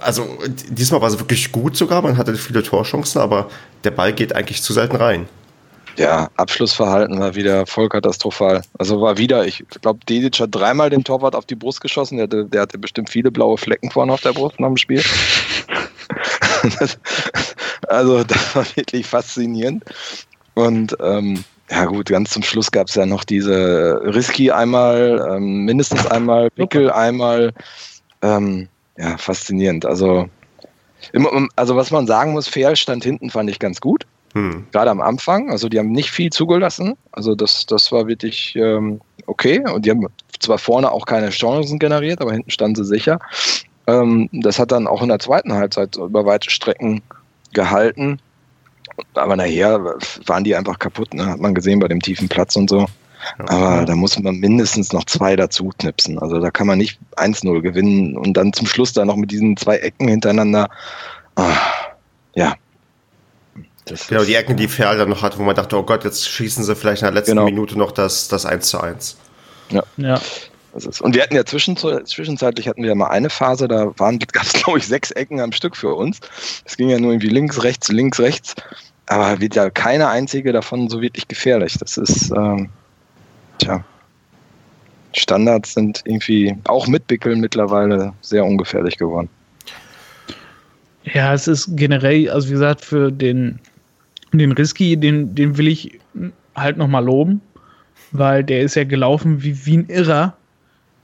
also 0.00 0.38
diesmal 0.68 1.00
war 1.00 1.08
es 1.08 1.18
wirklich 1.18 1.52
gut 1.52 1.76
sogar, 1.76 2.02
man 2.02 2.16
hatte 2.16 2.34
viele 2.36 2.62
Torchancen, 2.62 3.20
aber 3.20 3.48
der 3.84 3.90
Ball 3.90 4.12
geht 4.12 4.34
eigentlich 4.34 4.62
zu 4.62 4.72
selten 4.72 4.96
rein. 4.96 5.28
Ja, 5.98 6.30
Abschlussverhalten 6.36 7.18
war 7.18 7.34
wieder 7.34 7.66
voll 7.66 7.88
katastrophal. 7.88 8.62
Also 8.78 9.00
war 9.00 9.18
wieder, 9.18 9.46
ich 9.46 9.64
glaube, 9.82 9.98
Dedic 10.08 10.38
hat 10.38 10.54
dreimal 10.54 10.90
den 10.90 11.02
Torwart 11.02 11.34
auf 11.34 11.44
die 11.44 11.56
Brust 11.56 11.80
geschossen. 11.80 12.18
Der 12.18 12.24
hatte, 12.24 12.44
der 12.44 12.60
hatte 12.60 12.78
bestimmt 12.78 13.10
viele 13.10 13.32
blaue 13.32 13.58
Flecken 13.58 13.90
vorne 13.90 14.12
auf 14.12 14.20
der 14.20 14.32
Brust 14.32 14.60
nach 14.60 14.68
dem 14.68 14.76
Spiel. 14.76 15.02
also 17.88 18.24
das 18.24 18.56
war 18.56 18.64
wirklich 18.76 19.06
faszinierend. 19.06 19.84
Und 20.54 20.96
ähm, 21.00 21.44
ja 21.70 21.84
gut, 21.84 22.08
ganz 22.08 22.30
zum 22.30 22.42
Schluss 22.42 22.70
gab 22.70 22.88
es 22.88 22.94
ja 22.94 23.06
noch 23.06 23.24
diese 23.24 24.00
Risky 24.04 24.50
einmal, 24.50 25.28
ähm, 25.30 25.64
mindestens 25.64 26.06
einmal, 26.06 26.50
Pickel 26.50 26.90
einmal. 26.90 27.52
Ähm, 28.22 28.68
ja, 28.96 29.16
faszinierend. 29.16 29.86
Also, 29.86 30.28
also 31.54 31.76
was 31.76 31.90
man 31.90 32.06
sagen 32.06 32.32
muss, 32.32 32.48
Fair 32.48 32.74
stand 32.74 33.04
hinten 33.04 33.30
fand 33.30 33.48
ich 33.48 33.58
ganz 33.58 33.80
gut. 33.80 34.06
Hm. 34.34 34.66
Gerade 34.72 34.90
am 34.90 35.00
Anfang. 35.00 35.50
Also 35.50 35.68
die 35.68 35.78
haben 35.78 35.92
nicht 35.92 36.10
viel 36.10 36.30
zugelassen. 36.30 36.94
Also 37.12 37.34
das, 37.34 37.66
das 37.66 37.92
war 37.92 38.08
wirklich 38.08 38.56
ähm, 38.56 39.00
okay. 39.26 39.62
Und 39.72 39.86
die 39.86 39.90
haben 39.90 40.06
zwar 40.40 40.58
vorne 40.58 40.90
auch 40.90 41.06
keine 41.06 41.30
Chancen 41.30 41.78
generiert, 41.78 42.20
aber 42.20 42.32
hinten 42.32 42.50
standen 42.50 42.76
sie 42.76 42.84
sicher. 42.84 43.18
Ähm, 43.88 44.28
das 44.32 44.58
hat 44.58 44.70
dann 44.70 44.86
auch 44.86 45.02
in 45.02 45.08
der 45.08 45.18
zweiten 45.18 45.54
Halbzeit 45.54 45.96
über 45.96 46.26
weite 46.26 46.50
Strecken 46.50 47.02
gehalten. 47.52 48.20
Aber 49.14 49.34
nachher 49.34 49.96
waren 50.26 50.44
die 50.44 50.54
einfach 50.54 50.78
kaputt, 50.78 51.14
ne? 51.14 51.26
hat 51.26 51.40
man 51.40 51.54
gesehen 51.54 51.80
bei 51.80 51.88
dem 51.88 52.00
tiefen 52.00 52.28
Platz 52.28 52.54
und 52.56 52.68
so. 52.68 52.86
Aber 53.38 53.84
da 53.84 53.96
muss 53.96 54.18
man 54.18 54.36
mindestens 54.36 54.92
noch 54.92 55.04
zwei 55.04 55.36
dazu 55.36 55.70
knipsen. 55.78 56.18
Also 56.18 56.38
da 56.40 56.50
kann 56.50 56.66
man 56.66 56.78
nicht 56.78 56.98
1-0 57.16 57.60
gewinnen 57.62 58.16
und 58.16 58.34
dann 58.36 58.52
zum 58.52 58.66
Schluss 58.66 58.92
da 58.92 59.04
noch 59.04 59.16
mit 59.16 59.30
diesen 59.30 59.56
zwei 59.56 59.78
Ecken 59.78 60.08
hintereinander. 60.08 60.68
Ah, 61.34 61.56
ja. 62.34 62.54
Das 63.86 64.06
genau, 64.06 64.24
die 64.24 64.34
Ecken, 64.34 64.56
die 64.56 64.68
Ferl 64.68 64.98
dann 64.98 65.08
noch 65.08 65.22
hat, 65.22 65.38
wo 65.38 65.42
man 65.42 65.56
dachte, 65.56 65.76
oh 65.76 65.82
Gott, 65.82 66.04
jetzt 66.04 66.28
schießen 66.28 66.62
sie 66.62 66.76
vielleicht 66.76 67.02
in 67.02 67.06
der 67.06 67.14
letzten 67.14 67.32
genau. 67.32 67.46
Minute 67.46 67.78
noch 67.78 67.92
das, 67.92 68.28
das 68.28 68.44
1 68.44 68.68
zu 68.68 68.80
1. 68.80 69.16
Ja. 69.70 69.82
ja. 69.96 70.20
Und 70.86 71.14
wir 71.14 71.22
hatten 71.22 71.34
ja 71.34 71.44
zwischenzeitlich 71.44 72.68
hatten 72.68 72.82
wir 72.82 72.90
ja 72.90 72.94
mal 72.94 73.08
eine 73.08 73.30
Phase, 73.30 73.68
da 73.68 73.86
gab 73.96 74.42
es, 74.42 74.52
glaube 74.52 74.78
ich, 74.78 74.86
sechs 74.86 75.10
Ecken 75.10 75.40
am 75.40 75.52
Stück 75.52 75.76
für 75.76 75.94
uns. 75.94 76.20
Es 76.64 76.76
ging 76.76 76.88
ja 76.88 76.98
nur 76.98 77.12
irgendwie 77.12 77.28
links, 77.28 77.62
rechts, 77.62 77.88
links, 77.88 78.20
rechts. 78.20 78.54
Aber 79.06 79.40
wird 79.40 79.54
ja 79.54 79.70
keine 79.70 80.08
einzige 80.08 80.52
davon 80.52 80.88
so 80.88 81.00
wirklich 81.00 81.28
gefährlich. 81.28 81.76
Das 81.78 81.96
ist, 81.96 82.30
ähm, 82.30 82.68
tja, 83.58 83.82
Standards 85.14 85.74
sind 85.74 86.02
irgendwie 86.04 86.56
auch 86.64 86.86
mit 86.86 87.06
Bickeln 87.06 87.40
mittlerweile 87.40 88.12
sehr 88.20 88.44
ungefährlich 88.44 88.98
geworden. 88.98 89.28
Ja, 91.04 91.32
es 91.32 91.48
ist 91.48 91.76
generell, 91.76 92.28
also 92.30 92.48
wie 92.48 92.52
gesagt, 92.52 92.84
für 92.84 93.10
den 93.10 93.60
Den 94.32 94.52
Risky, 94.52 94.96
den, 94.96 95.34
den 95.34 95.56
will 95.56 95.68
ich 95.68 95.98
halt 96.54 96.76
nochmal 96.76 97.04
loben, 97.04 97.40
weil 98.12 98.44
der 98.44 98.60
ist 98.60 98.74
ja 98.74 98.84
gelaufen 98.84 99.42
wie, 99.42 99.64
wie 99.64 99.78
ein 99.78 99.86
Irrer. 99.88 100.36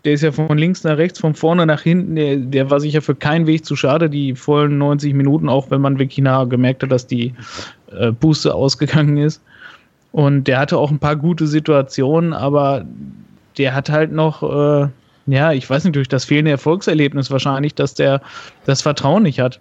Der 0.04 0.12
ist 0.12 0.22
ja 0.22 0.32
von 0.32 0.58
links 0.58 0.84
nach 0.84 0.98
rechts, 0.98 1.18
von 1.18 1.34
vorne 1.34 1.64
nach 1.64 1.80
hinten. 1.80 2.14
Der, 2.16 2.36
der 2.36 2.70
war 2.70 2.78
sicher 2.78 3.00
für 3.00 3.14
keinen 3.14 3.46
Weg 3.46 3.64
zu 3.64 3.74
schade, 3.74 4.10
die 4.10 4.34
vollen 4.34 4.76
90 4.76 5.14
Minuten, 5.14 5.48
auch 5.48 5.70
wenn 5.70 5.80
man 5.80 5.98
wirklich 5.98 6.18
nachher 6.18 6.46
gemerkt 6.46 6.82
hat, 6.82 6.92
dass 6.92 7.06
die 7.06 7.34
äh, 7.90 8.12
Puste 8.12 8.54
ausgegangen 8.54 9.16
ist. 9.16 9.42
Und 10.12 10.44
der 10.44 10.58
hatte 10.58 10.78
auch 10.78 10.90
ein 10.90 10.98
paar 10.98 11.16
gute 11.16 11.46
Situationen, 11.46 12.34
aber 12.34 12.84
der 13.58 13.74
hat 13.74 13.90
halt 13.90 14.12
noch, 14.12 14.42
äh, 14.42 14.88
ja, 15.26 15.52
ich 15.52 15.68
weiß 15.68 15.84
nicht, 15.84 15.96
durch 15.96 16.08
das 16.08 16.24
fehlende 16.24 16.50
Erfolgserlebnis 16.50 17.30
wahrscheinlich, 17.30 17.74
dass 17.74 17.94
der 17.94 18.20
das 18.66 18.82
Vertrauen 18.82 19.22
nicht 19.22 19.40
hat. 19.40 19.60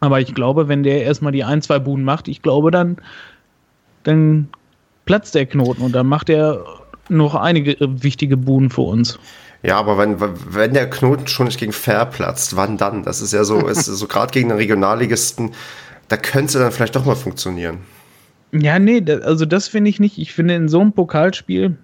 Aber 0.00 0.20
ich 0.20 0.34
glaube, 0.34 0.68
wenn 0.68 0.82
der 0.82 1.04
erstmal 1.04 1.32
die 1.32 1.44
ein, 1.44 1.62
zwei 1.62 1.78
Buden 1.78 2.04
macht, 2.04 2.28
ich 2.28 2.42
glaube, 2.42 2.70
dann, 2.70 2.96
dann 4.02 4.48
platzt 5.06 5.34
der 5.34 5.46
Knoten 5.46 5.82
und 5.82 5.92
dann 5.94 6.08
macht 6.08 6.28
er 6.28 6.64
noch 7.08 7.34
einige 7.34 7.76
wichtige 7.80 8.36
Buden 8.36 8.70
für 8.70 8.82
uns. 8.82 9.18
Ja, 9.64 9.78
aber 9.78 9.96
wenn, 9.96 10.20
wenn 10.20 10.74
der 10.74 10.90
Knoten 10.90 11.26
schon 11.26 11.46
nicht 11.46 11.58
gegen 11.58 11.72
Fair 11.72 12.04
platzt, 12.04 12.54
wann 12.54 12.76
dann? 12.76 13.02
Das 13.02 13.22
ist 13.22 13.32
ja 13.32 13.44
so, 13.44 13.66
ist 13.66 13.86
so 13.86 14.06
gerade 14.08 14.30
gegen 14.30 14.50
den 14.50 14.58
Regionalligisten, 14.58 15.52
da 16.08 16.18
könnte 16.18 16.58
dann 16.58 16.70
vielleicht 16.70 16.94
doch 16.96 17.06
mal 17.06 17.16
funktionieren. 17.16 17.78
Ja, 18.52 18.78
nee, 18.78 19.02
also 19.22 19.46
das 19.46 19.68
finde 19.68 19.88
ich 19.88 19.98
nicht. 19.98 20.18
Ich 20.18 20.34
finde 20.34 20.54
in 20.54 20.68
so 20.68 20.80
einem 20.80 20.92
Pokalspiel, 20.92 21.78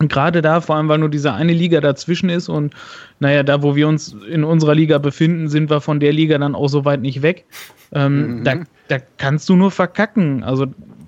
gerade 0.00 0.42
da, 0.42 0.60
vor 0.60 0.76
allem 0.76 0.88
weil 0.88 0.98
nur 0.98 1.08
diese 1.08 1.32
eine 1.32 1.54
Liga 1.54 1.80
dazwischen 1.80 2.28
ist 2.28 2.50
und 2.50 2.74
naja, 3.20 3.42
da 3.42 3.62
wo 3.62 3.74
wir 3.74 3.88
uns 3.88 4.14
in 4.30 4.44
unserer 4.44 4.74
Liga 4.74 4.98
befinden, 4.98 5.48
sind 5.48 5.70
wir 5.70 5.80
von 5.80 6.00
der 6.00 6.12
Liga 6.12 6.36
dann 6.36 6.54
auch 6.54 6.68
so 6.68 6.84
weit 6.84 7.00
nicht 7.00 7.22
weg. 7.22 7.46
Ähm, 7.92 8.40
mhm. 8.40 8.44
da, 8.44 8.54
da 8.88 8.98
kannst 9.16 9.48
du 9.48 9.56
nur 9.56 9.70
verkacken. 9.70 10.44
Also 10.44 10.66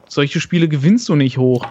solche 0.08 0.40
Spiele 0.40 0.66
gewinnst 0.66 1.10
du 1.10 1.14
nicht 1.14 1.36
hoch. 1.36 1.68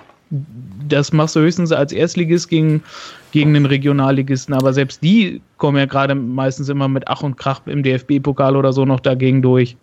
Das 0.89 1.13
machst 1.13 1.35
du 1.35 1.39
höchstens 1.39 1.71
als 1.71 1.91
Erstligist 1.91 2.49
gegen, 2.49 2.83
gegen 3.31 3.53
den 3.53 3.65
Regionalligisten, 3.65 4.53
aber 4.53 4.73
selbst 4.73 5.03
die 5.03 5.41
kommen 5.57 5.77
ja 5.77 5.85
gerade 5.85 6.15
meistens 6.15 6.69
immer 6.69 6.87
mit 6.87 7.07
Ach 7.07 7.21
und 7.21 7.37
Krach 7.37 7.61
im 7.65 7.83
DFB-Pokal 7.83 8.55
oder 8.55 8.73
so 8.73 8.85
noch 8.85 8.99
dagegen 8.99 9.41
durch. 9.41 9.77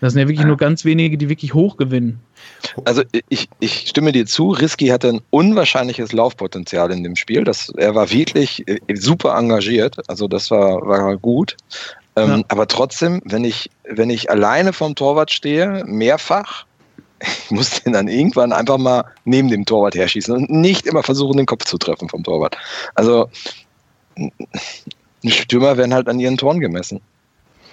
Das 0.00 0.14
sind 0.14 0.22
ja 0.22 0.28
wirklich 0.28 0.46
nur 0.46 0.56
ganz 0.56 0.84
wenige, 0.86 1.18
die 1.18 1.28
wirklich 1.28 1.52
hoch 1.52 1.76
gewinnen. 1.76 2.20
Also 2.86 3.02
ich, 3.28 3.48
ich 3.60 3.88
stimme 3.88 4.12
dir 4.12 4.24
zu, 4.24 4.50
Risky 4.50 4.86
hatte 4.86 5.08
ein 5.08 5.20
unwahrscheinliches 5.28 6.12
Laufpotenzial 6.12 6.90
in 6.90 7.04
dem 7.04 7.16
Spiel. 7.16 7.44
Das, 7.44 7.70
er 7.76 7.94
war 7.94 8.10
wirklich 8.10 8.66
äh, 8.66 8.78
super 8.94 9.36
engagiert, 9.36 9.96
also 10.08 10.26
das 10.26 10.50
war, 10.50 10.86
war 10.86 11.16
gut. 11.18 11.56
Ähm, 12.16 12.28
ja. 12.30 12.44
Aber 12.48 12.66
trotzdem, 12.66 13.20
wenn 13.24 13.44
ich, 13.44 13.70
wenn 13.84 14.08
ich 14.08 14.30
alleine 14.30 14.72
vom 14.72 14.94
Torwart 14.94 15.30
stehe, 15.30 15.84
mehrfach, 15.86 16.64
ich 17.20 17.50
muss 17.50 17.82
den 17.82 17.92
dann 17.92 18.08
irgendwann 18.08 18.52
einfach 18.52 18.78
mal 18.78 19.04
neben 19.24 19.48
dem 19.48 19.66
Torwart 19.66 19.94
herschießen 19.94 20.34
und 20.34 20.50
nicht 20.50 20.86
immer 20.86 21.02
versuchen, 21.02 21.36
den 21.36 21.46
Kopf 21.46 21.64
zu 21.64 21.78
treffen 21.78 22.08
vom 22.08 22.24
Torwart. 22.24 22.56
Also 22.94 23.28
Stürmer 25.24 25.76
werden 25.76 25.94
halt 25.94 26.08
an 26.08 26.18
ihren 26.18 26.36
Toren 26.36 26.60
gemessen. 26.60 27.00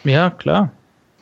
Ja, 0.03 0.29
klar. 0.29 0.71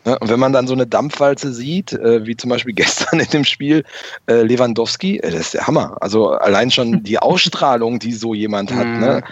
Ja, 0.05 0.17
und 0.17 0.29
wenn 0.29 0.39
man 0.39 0.53
dann 0.53 0.67
so 0.67 0.73
eine 0.73 0.85
Dampfwalze 0.85 1.51
sieht, 1.51 1.93
äh, 1.93 2.25
wie 2.25 2.37
zum 2.37 2.49
Beispiel 2.49 2.73
gestern 2.75 3.19
in 3.19 3.29
dem 3.29 3.43
Spiel 3.43 3.83
äh, 4.27 4.41
Lewandowski, 4.41 5.17
äh, 5.17 5.31
das 5.31 5.41
ist 5.41 5.53
der 5.55 5.67
Hammer. 5.67 5.97
Also 6.01 6.29
allein 6.29 6.71
schon 6.71 7.03
die 7.03 7.17
Ausstrahlung, 7.19 7.99
die 7.99 8.13
so 8.13 8.33
jemand 8.33 8.73
hat, 8.73 8.87
ne? 8.87 9.23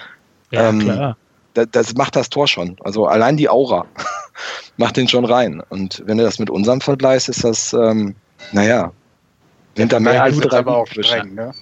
Ja, 0.52 0.70
ähm, 0.70 0.80
klar. 0.80 1.18
Das, 1.54 1.68
das 1.72 1.94
macht 1.94 2.16
das 2.16 2.30
Tor 2.30 2.48
schon. 2.48 2.78
Also 2.84 3.06
allein 3.06 3.38
die 3.38 3.48
Aura 3.48 3.86
macht 4.78 4.98
den 4.98 5.08
schon 5.08 5.26
rein. 5.26 5.62
Und 5.70 6.02
wenn 6.08 6.18
du 6.18 6.24
das 6.24 6.40
mit 6.40 6.50
unserem 6.50 6.82
vergleichst, 6.82 7.30
ist 7.30 7.44
das, 7.44 7.74
ähm, 7.74 8.16
naja, 8.52 8.92
sind 9.76 9.92
da 9.92 10.00
mehr 10.00 10.24
als 10.24 10.40
drei 10.40 10.60
aber 10.60 10.78
auch 10.78 10.88
streng, 10.88 11.34
ne? 11.34 11.54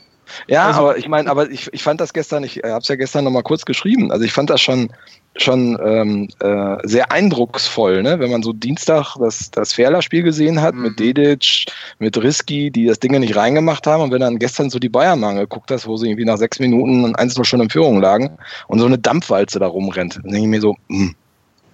Ja, 0.48 0.67
also, 0.67 0.80
aber 0.82 0.98
ich 0.98 1.08
meine, 1.08 1.30
aber 1.30 1.50
ich, 1.50 1.72
ich 1.74 1.84
fand 1.84 2.00
das 2.02 2.13
gestern, 2.13 2.44
ich 2.44 2.58
habe 2.58 2.80
es 2.80 2.88
ja 2.88 2.96
gestern 2.96 3.24
nochmal 3.24 3.44
kurz 3.44 3.65
geschrieben, 3.65 4.12
also 4.12 4.24
ich 4.24 4.32
fand 4.32 4.50
das 4.50 4.62
schon, 4.62 4.89
schon 5.36 5.78
ähm, 5.84 6.30
äh, 6.39 6.78
sehr 6.84 7.12
eindrucksvoll, 7.12 8.02
ne? 8.04 8.20
wenn 8.20 8.32
man 8.32 8.44
so 8.44 8.54
Dienstag 8.54 9.15
das, 9.20 9.52
das 9.52 9.74
Ferler-Spiel 9.74 10.24
gesehen 10.24 10.62
hat 10.62 10.76
mhm. 10.76 10.84
mit 10.84 11.00
Dedic, 11.00 11.65
mit 12.00 12.17
Risky, 12.22 12.72
die 12.72 12.86
das 12.86 13.00
Ding 13.00 13.17
nicht 13.20 13.36
reingemacht 13.36 13.86
haben 13.88 14.04
und 14.04 14.12
wenn 14.12 14.22
dann 14.22 14.39
gestern 14.39 14.70
so 14.70 14.80
die 14.80 14.89
Bayern 14.89 15.20
mal 15.20 15.34
geguckt 15.34 15.72
hast, 15.72 15.88
wo 15.88 15.98
sie 15.98 16.08
irgendwie 16.08 16.26
nach 16.26 16.38
sechs 16.38 16.60
Minuten 16.60 17.15
eins 17.15 17.36
nur 17.36 17.46
schon 17.46 17.62
in 17.62 17.70
Führung 17.70 18.02
lagen 18.02 18.38
und 18.67 18.80
so 18.80 18.86
eine 18.86 18.98
Dampfwalze 18.98 19.60
da 19.60 19.67
rumrennt, 19.67 20.15
dann 20.15 20.32
denke 20.32 20.39
ich 20.39 20.48
mir 20.48 20.62
so, 20.62 20.76
mh, 20.88 20.98
hm, 20.98 21.15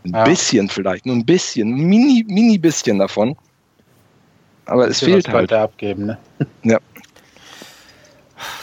ein 0.05 0.13
ja. 0.13 0.23
bisschen 0.23 0.69
vielleicht, 0.69 1.05
nur 1.05 1.15
ein 1.15 1.25
bisschen, 1.25 1.73
ein 1.73 1.85
mini, 1.85 2.25
mini 2.27 2.57
bisschen 2.57 2.99
davon. 2.99 3.35
Aber 4.67 4.87
es 4.87 4.99
fehlt 4.99 5.27
halt. 5.29 5.51
abgeben, 5.53 6.05
ne? 6.05 6.17
Ja. 6.63 6.79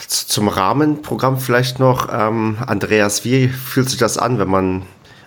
Zum 0.07 0.47
Rahmenprogramm 0.47 1.37
vielleicht 1.37 1.79
noch, 1.79 2.09
ähm, 2.11 2.57
Andreas, 2.65 3.25
wie 3.25 3.47
fühlt 3.47 3.89
sich 3.89 3.99
das 3.99 4.17
an, 4.17 4.39
wenn 4.39 4.47
man 4.47 4.83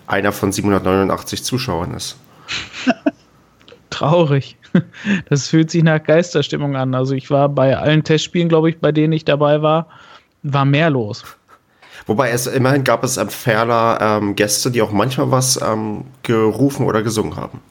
einer 0.07 0.31
von 0.31 0.51
789 0.51 1.43
Zuschauern 1.43 1.93
ist? 1.93 2.17
Traurig. 3.89 4.55
Das 5.29 5.47
fühlt 5.47 5.71
sich 5.71 5.83
nach 5.83 6.03
Geisterstimmung 6.03 6.75
an. 6.75 6.93
Also 6.93 7.15
ich 7.15 7.31
war 7.31 7.49
bei 7.49 7.75
allen 7.75 8.03
Testspielen, 8.03 8.49
glaube 8.49 8.69
ich, 8.69 8.79
bei 8.79 8.91
denen 8.91 9.13
ich 9.13 9.25
dabei 9.25 9.63
war, 9.63 9.87
war 10.43 10.63
mehr 10.63 10.91
los. 10.91 11.23
Wobei 12.05 12.29
es 12.29 12.45
immerhin 12.45 12.83
gab 12.83 13.03
es 13.03 13.17
am 13.17 13.29
Ferner 13.29 13.97
ähm, 13.99 14.35
Gäste, 14.35 14.69
die 14.69 14.83
auch 14.83 14.91
manchmal 14.91 15.31
was 15.31 15.59
ähm, 15.61 16.05
gerufen 16.21 16.85
oder 16.85 17.01
gesungen 17.01 17.35
haben. 17.35 17.61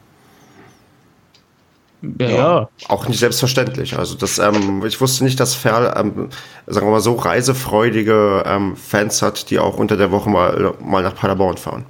Ja, 2.01 2.29
ja. 2.29 2.69
Auch 2.87 3.07
nicht 3.07 3.19
selbstverständlich. 3.19 3.97
Also 3.97 4.15
das, 4.15 4.39
ähm, 4.39 4.83
ich 4.85 5.01
wusste 5.01 5.23
nicht, 5.23 5.39
dass 5.39 5.53
Ferl, 5.53 5.93
ähm, 5.97 6.29
sagen 6.65 6.87
wir 6.87 6.91
mal 6.91 7.01
so, 7.01 7.15
reisefreudige 7.15 8.43
ähm, 8.45 8.77
Fans 8.77 9.21
hat, 9.21 9.49
die 9.49 9.59
auch 9.59 9.77
unter 9.77 9.97
der 9.97 10.11
Woche 10.11 10.29
mal, 10.29 10.73
mal 10.79 11.03
nach 11.03 11.15
Paderborn 11.15 11.57
fahren. 11.57 11.85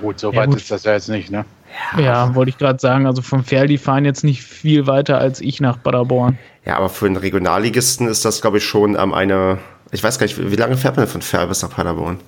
Gut, 0.00 0.20
so 0.20 0.32
ja, 0.32 0.40
weit 0.40 0.50
gut. 0.50 0.58
ist 0.58 0.70
das 0.70 0.84
ja 0.84 0.92
jetzt 0.92 1.08
nicht, 1.08 1.30
ne? 1.30 1.44
Ja, 1.96 2.00
ja 2.00 2.34
wollte 2.34 2.50
ich 2.50 2.58
gerade 2.58 2.78
sagen. 2.78 3.06
Also 3.06 3.22
vom 3.22 3.44
Ferl, 3.44 3.66
die 3.66 3.78
fahren 3.78 4.04
jetzt 4.04 4.22
nicht 4.22 4.42
viel 4.42 4.86
weiter 4.86 5.18
als 5.18 5.40
ich 5.40 5.60
nach 5.60 5.82
Paderborn. 5.82 6.38
Ja, 6.64 6.76
aber 6.76 6.88
für 6.88 7.06
einen 7.06 7.16
Regionalligisten 7.16 8.06
ist 8.06 8.24
das, 8.24 8.40
glaube 8.40 8.58
ich, 8.58 8.64
schon 8.64 8.96
ähm, 8.96 9.12
eine, 9.12 9.58
ich 9.90 10.02
weiß 10.02 10.18
gar 10.18 10.26
nicht, 10.26 10.38
wie 10.38 10.56
lange 10.56 10.76
fährt 10.76 10.96
man 10.96 11.08
von 11.08 11.22
Ferl 11.22 11.48
bis 11.48 11.62
nach 11.62 11.70
Paderborn? 11.70 12.20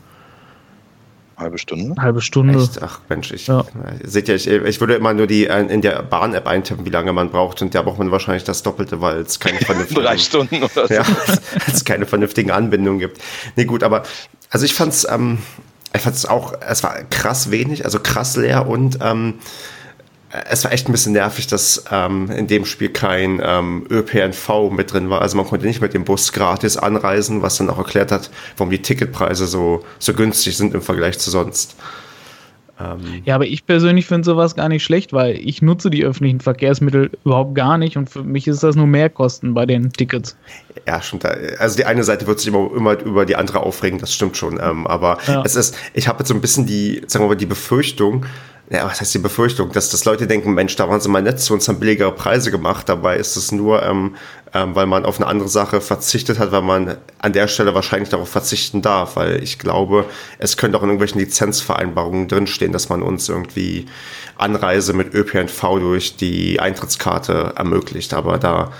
Halbe 1.37 1.59
Stunde? 1.59 2.01
Halbe 2.01 2.21
Stunde. 2.21 2.59
Echt? 2.59 2.83
Ach 2.83 3.01
Mensch, 3.09 3.33
ich, 3.33 3.47
ja. 3.47 3.64
seht 4.05 4.29
ihr, 4.29 4.35
ich, 4.35 4.47
ich 4.47 4.81
würde 4.81 4.95
immer 4.95 5.14
nur 5.14 5.27
die 5.27 5.47
äh, 5.47 5.61
in 5.66 5.81
der 5.81 6.03
Bahn-App 6.03 6.47
eintippen, 6.47 6.85
wie 6.85 6.90
lange 6.90 7.12
man 7.12 7.31
braucht 7.31 7.62
und 7.62 7.75
da 7.75 7.83
braucht 7.83 7.99
man 7.99 8.11
wahrscheinlich 8.11 8.45
das 8.45 8.62
Doppelte, 8.62 9.01
weil 9.01 9.21
es 9.21 9.40
keine 9.40 9.59
vernünftigen... 9.61 10.03
Drei 10.03 10.18
Stunden 10.18 10.62
oder 10.62 10.88
so. 10.88 10.95
Ja, 10.95 11.05
es 11.73 11.85
keine 11.85 12.07
vernünftigen 12.07 12.51
Anbindungen 12.51 12.99
gibt. 12.99 13.21
Nee, 13.57 13.64
gut, 13.64 13.83
aber 13.83 14.03
also 14.51 14.64
ich 14.64 14.75
fand's, 14.75 15.07
ähm, 15.11 15.38
ich 15.95 16.03
fand's 16.03 16.27
auch, 16.27 16.55
es 16.61 16.83
war 16.83 16.95
krass 17.11 17.51
wenig, 17.51 17.85
also 17.85 17.99
krass 18.01 18.37
leer 18.37 18.66
und 18.66 18.99
ähm, 19.01 19.35
es 20.49 20.64
war 20.64 20.73
echt 20.73 20.88
ein 20.88 20.92
bisschen 20.92 21.12
nervig, 21.12 21.47
dass 21.47 21.85
ähm, 21.90 22.31
in 22.31 22.47
dem 22.47 22.64
Spiel 22.64 22.88
kein 22.88 23.40
ähm, 23.45 23.87
ÖPNV 23.90 24.71
mit 24.71 24.92
drin 24.92 25.11
war. 25.11 25.21
Also 25.21 25.37
man 25.37 25.47
konnte 25.47 25.66
nicht 25.66 25.83
mit 25.83 25.92
dem 25.92 26.05
Bus 26.05 26.33
gratis 26.33 26.77
anreisen, 26.77 27.42
was 27.42 27.59
dann 27.59 27.68
auch 27.68 27.79
erklärt 27.79 28.11
hat, 28.11 28.31
warum 28.57 28.71
die 28.71 28.81
Ticketpreise 28.81 29.47
so, 29.47 29.85
so 29.99 30.14
günstig 30.14 30.57
sind 30.57 30.75
im 30.75 30.81
Vergleich 30.81 31.18
zu 31.18 31.31
sonst. 31.31 31.77
Ähm 32.81 33.23
ja, 33.25 33.35
aber 33.35 33.47
ich 33.47 33.66
persönlich 33.66 34.07
finde 34.07 34.25
sowas 34.25 34.55
gar 34.55 34.68
nicht 34.68 34.83
schlecht, 34.83 35.12
weil 35.12 35.37
ich 35.37 35.61
nutze 35.61 35.90
die 35.90 36.05
öffentlichen 36.05 36.40
Verkehrsmittel 36.40 37.11
überhaupt 37.25 37.55
gar 37.55 37.77
nicht 37.77 37.99
und 37.99 38.09
für 38.09 38.23
mich 38.23 38.49
ist 38.49 38.62
das 38.62 38.75
nur 38.75 38.87
Mehrkosten 38.87 39.53
bei 39.53 39.66
den 39.66 39.92
Tickets. 39.92 40.37
Ja, 40.87 41.03
stimmt. 41.03 41.27
Also 41.27 41.77
die 41.77 41.85
eine 41.85 42.05
Seite 42.05 42.27
wird 42.27 42.40
sich 42.40 42.49
immer, 42.49 42.71
immer 42.75 42.99
über 43.01 43.27
die 43.27 43.37
andere 43.37 43.61
aufregen, 43.61 43.99
das 43.99 44.14
stimmt 44.14 44.37
schon. 44.37 44.59
Ähm, 44.61 44.87
aber 44.87 45.18
ja. 45.27 45.42
es 45.45 45.57
ist, 45.57 45.77
ich 45.92 46.09
habe 46.09 46.21
jetzt 46.21 46.29
so 46.29 46.35
ein 46.35 46.40
bisschen 46.40 46.66
die, 46.66 47.03
sagen 47.07 47.25
wir 47.25 47.29
mal, 47.29 47.37
die 47.37 47.47
Befürchtung, 47.47 48.25
ja, 48.70 48.87
was 48.87 49.01
heißt 49.01 49.12
die 49.14 49.18
Befürchtung, 49.18 49.72
dass, 49.72 49.90
dass 49.90 50.05
Leute 50.05 50.27
denken, 50.27 50.55
Mensch, 50.55 50.77
da 50.77 50.88
waren 50.88 51.01
sie 51.01 51.09
mal 51.09 51.20
nett 51.20 51.40
zu 51.40 51.53
uns, 51.53 51.68
haben 51.68 51.81
billigere 51.81 52.12
Preise 52.12 52.51
gemacht. 52.51 52.88
Dabei 52.88 53.16
ist 53.16 53.37
es 53.37 53.53
nur, 53.53 53.83
ähm, 53.83 54.16
ähm, 54.55 54.75
weil 54.75 54.87
man 54.87 55.05
auf 55.05 55.20
eine 55.20 55.27
andere 55.27 55.48
Sache 55.48 55.81
verzichtet 55.81 56.38
hat, 56.38 56.53
weil 56.53 56.62
man 56.62 56.96
an 57.18 57.33
der 57.33 57.48
Stelle 57.48 57.75
wahrscheinlich 57.75 58.09
darauf 58.09 58.29
verzichten 58.29 58.81
darf. 58.81 59.16
Weil 59.16 59.42
ich 59.42 59.59
glaube, 59.59 60.07
es 60.38 60.57
könnte 60.57 60.79
auch 60.79 60.83
in 60.83 60.88
irgendwelchen 60.88 61.20
Lizenzvereinbarungen 61.20 62.29
drinstehen, 62.29 62.72
dass 62.72 62.88
man 62.88 63.03
uns 63.03 63.29
irgendwie 63.29 63.87
Anreise 64.38 64.92
mit 64.92 65.12
ÖPNV 65.12 65.61
durch 65.81 66.16
die 66.16 66.61
Eintrittskarte 66.61 67.55
ermöglicht. 67.57 68.14
Aber 68.14 68.38
da, 68.38 68.72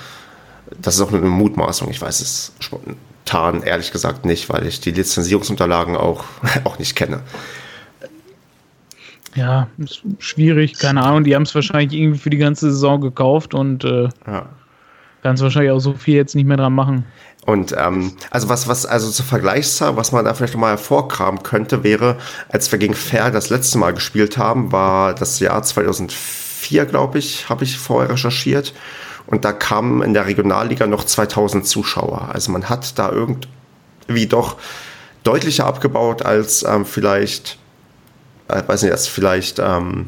das 0.81 0.95
ist 0.95 1.01
auch 1.03 1.11
nur 1.11 1.21
eine 1.21 1.29
Mutmaßung. 1.29 1.91
Ich 1.91 2.01
weiß 2.01 2.21
es 2.21 2.53
spontan 2.61 3.63
ehrlich 3.63 3.93
gesagt 3.93 4.25
nicht, 4.25 4.49
weil 4.49 4.67
ich 4.67 4.81
die 4.81 4.93
Lizenzierungsunterlagen 4.93 5.97
auch, 5.97 6.25
auch 6.65 6.79
nicht 6.79 6.97
kenne. 6.97 7.21
Ja, 9.35 9.69
ist 9.79 10.03
schwierig, 10.19 10.79
keine 10.79 11.03
Ahnung. 11.03 11.25
Die 11.25 11.35
haben 11.35 11.43
es 11.43 11.55
wahrscheinlich 11.55 11.99
irgendwie 11.99 12.19
für 12.19 12.31
die 12.31 12.39
ganze 12.39 12.71
Saison 12.71 13.01
gekauft 13.01 13.55
und 13.55 13.85
äh, 13.85 14.09
ja. 14.27 14.47
kannst 15.23 15.43
wahrscheinlich 15.43 15.73
auch 15.73 15.79
so 15.79 15.95
viel 15.95 16.17
jetzt 16.17 16.35
nicht 16.35 16.47
mehr 16.47 16.59
dran 16.59 16.75
machen. 16.75 17.05
Und 17.45 17.75
ähm, 17.77 18.13
also 18.31 18.49
was, 18.49 18.69
was, 18.69 18.87
also 18.87 19.11
zur 19.11 19.25
Vergleichszahl, 19.25 19.97
was 19.97 20.13
man 20.13 20.25
da 20.25 20.35
vielleicht 20.35 20.55
nochmal 20.55 20.73
hervorkramen 20.73 21.43
könnte, 21.43 21.83
wäre, 21.83 22.19
als 22.49 22.71
wir 22.71 22.79
gegen 22.79 22.95
Fair 22.95 23.31
das 23.31 23.51
letzte 23.51 23.79
Mal 23.79 23.93
gespielt 23.95 24.39
haben, 24.39 24.71
war 24.71 25.15
das 25.15 25.41
Jahr 25.41 25.63
2004, 25.63 26.87
glaube 26.87 27.19
ich, 27.19 27.49
habe 27.49 27.65
ich 27.65 27.79
vorher 27.79 28.11
recherchiert. 28.11 28.75
und 29.27 29.45
da 29.45 29.53
kamen 29.53 30.03
in 30.03 30.15
der 30.15 30.27
Regionalliga 30.27 30.87
noch 30.87 31.05
2000 31.05 31.67
Zuschauer. 31.67 32.31
Also 32.33 32.53
man 32.53 32.69
hat 32.69 32.99
da 32.99 33.11
irgendwie 33.11 34.27
doch 34.27 34.57
deutlicher 35.25 35.67
abgebaut 35.67 36.23
als 36.23 36.65
ähm, 36.65 36.85
vielleicht, 36.85 37.59
äh, 38.57 38.67
weiß 38.67 38.83
nicht, 38.83 38.93
als 38.93 39.07
vielleicht 39.07 39.59
ähm, 39.59 40.07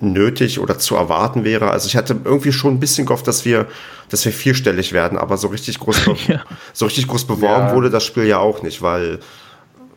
nötig 0.00 0.60
oder 0.60 0.78
zu 0.78 0.96
erwarten 0.96 1.44
wäre. 1.44 1.70
Also 1.70 1.86
ich 1.86 1.96
hatte 1.96 2.16
irgendwie 2.24 2.52
schon 2.52 2.74
ein 2.74 2.80
bisschen 2.80 3.06
gehofft, 3.06 3.26
dass 3.26 3.44
wir, 3.44 3.66
dass 4.08 4.24
wir 4.24 4.32
vierstellig 4.32 4.92
werden, 4.92 5.18
aber 5.18 5.36
so 5.36 5.48
richtig 5.48 5.78
groß, 5.80 6.06
ja. 6.28 6.44
so 6.72 6.84
richtig 6.86 7.08
groß 7.08 7.26
beworben 7.26 7.68
ja. 7.68 7.74
wurde 7.74 7.90
das 7.90 8.04
Spiel 8.04 8.24
ja 8.24 8.38
auch 8.38 8.62
nicht, 8.62 8.82
weil. 8.82 9.20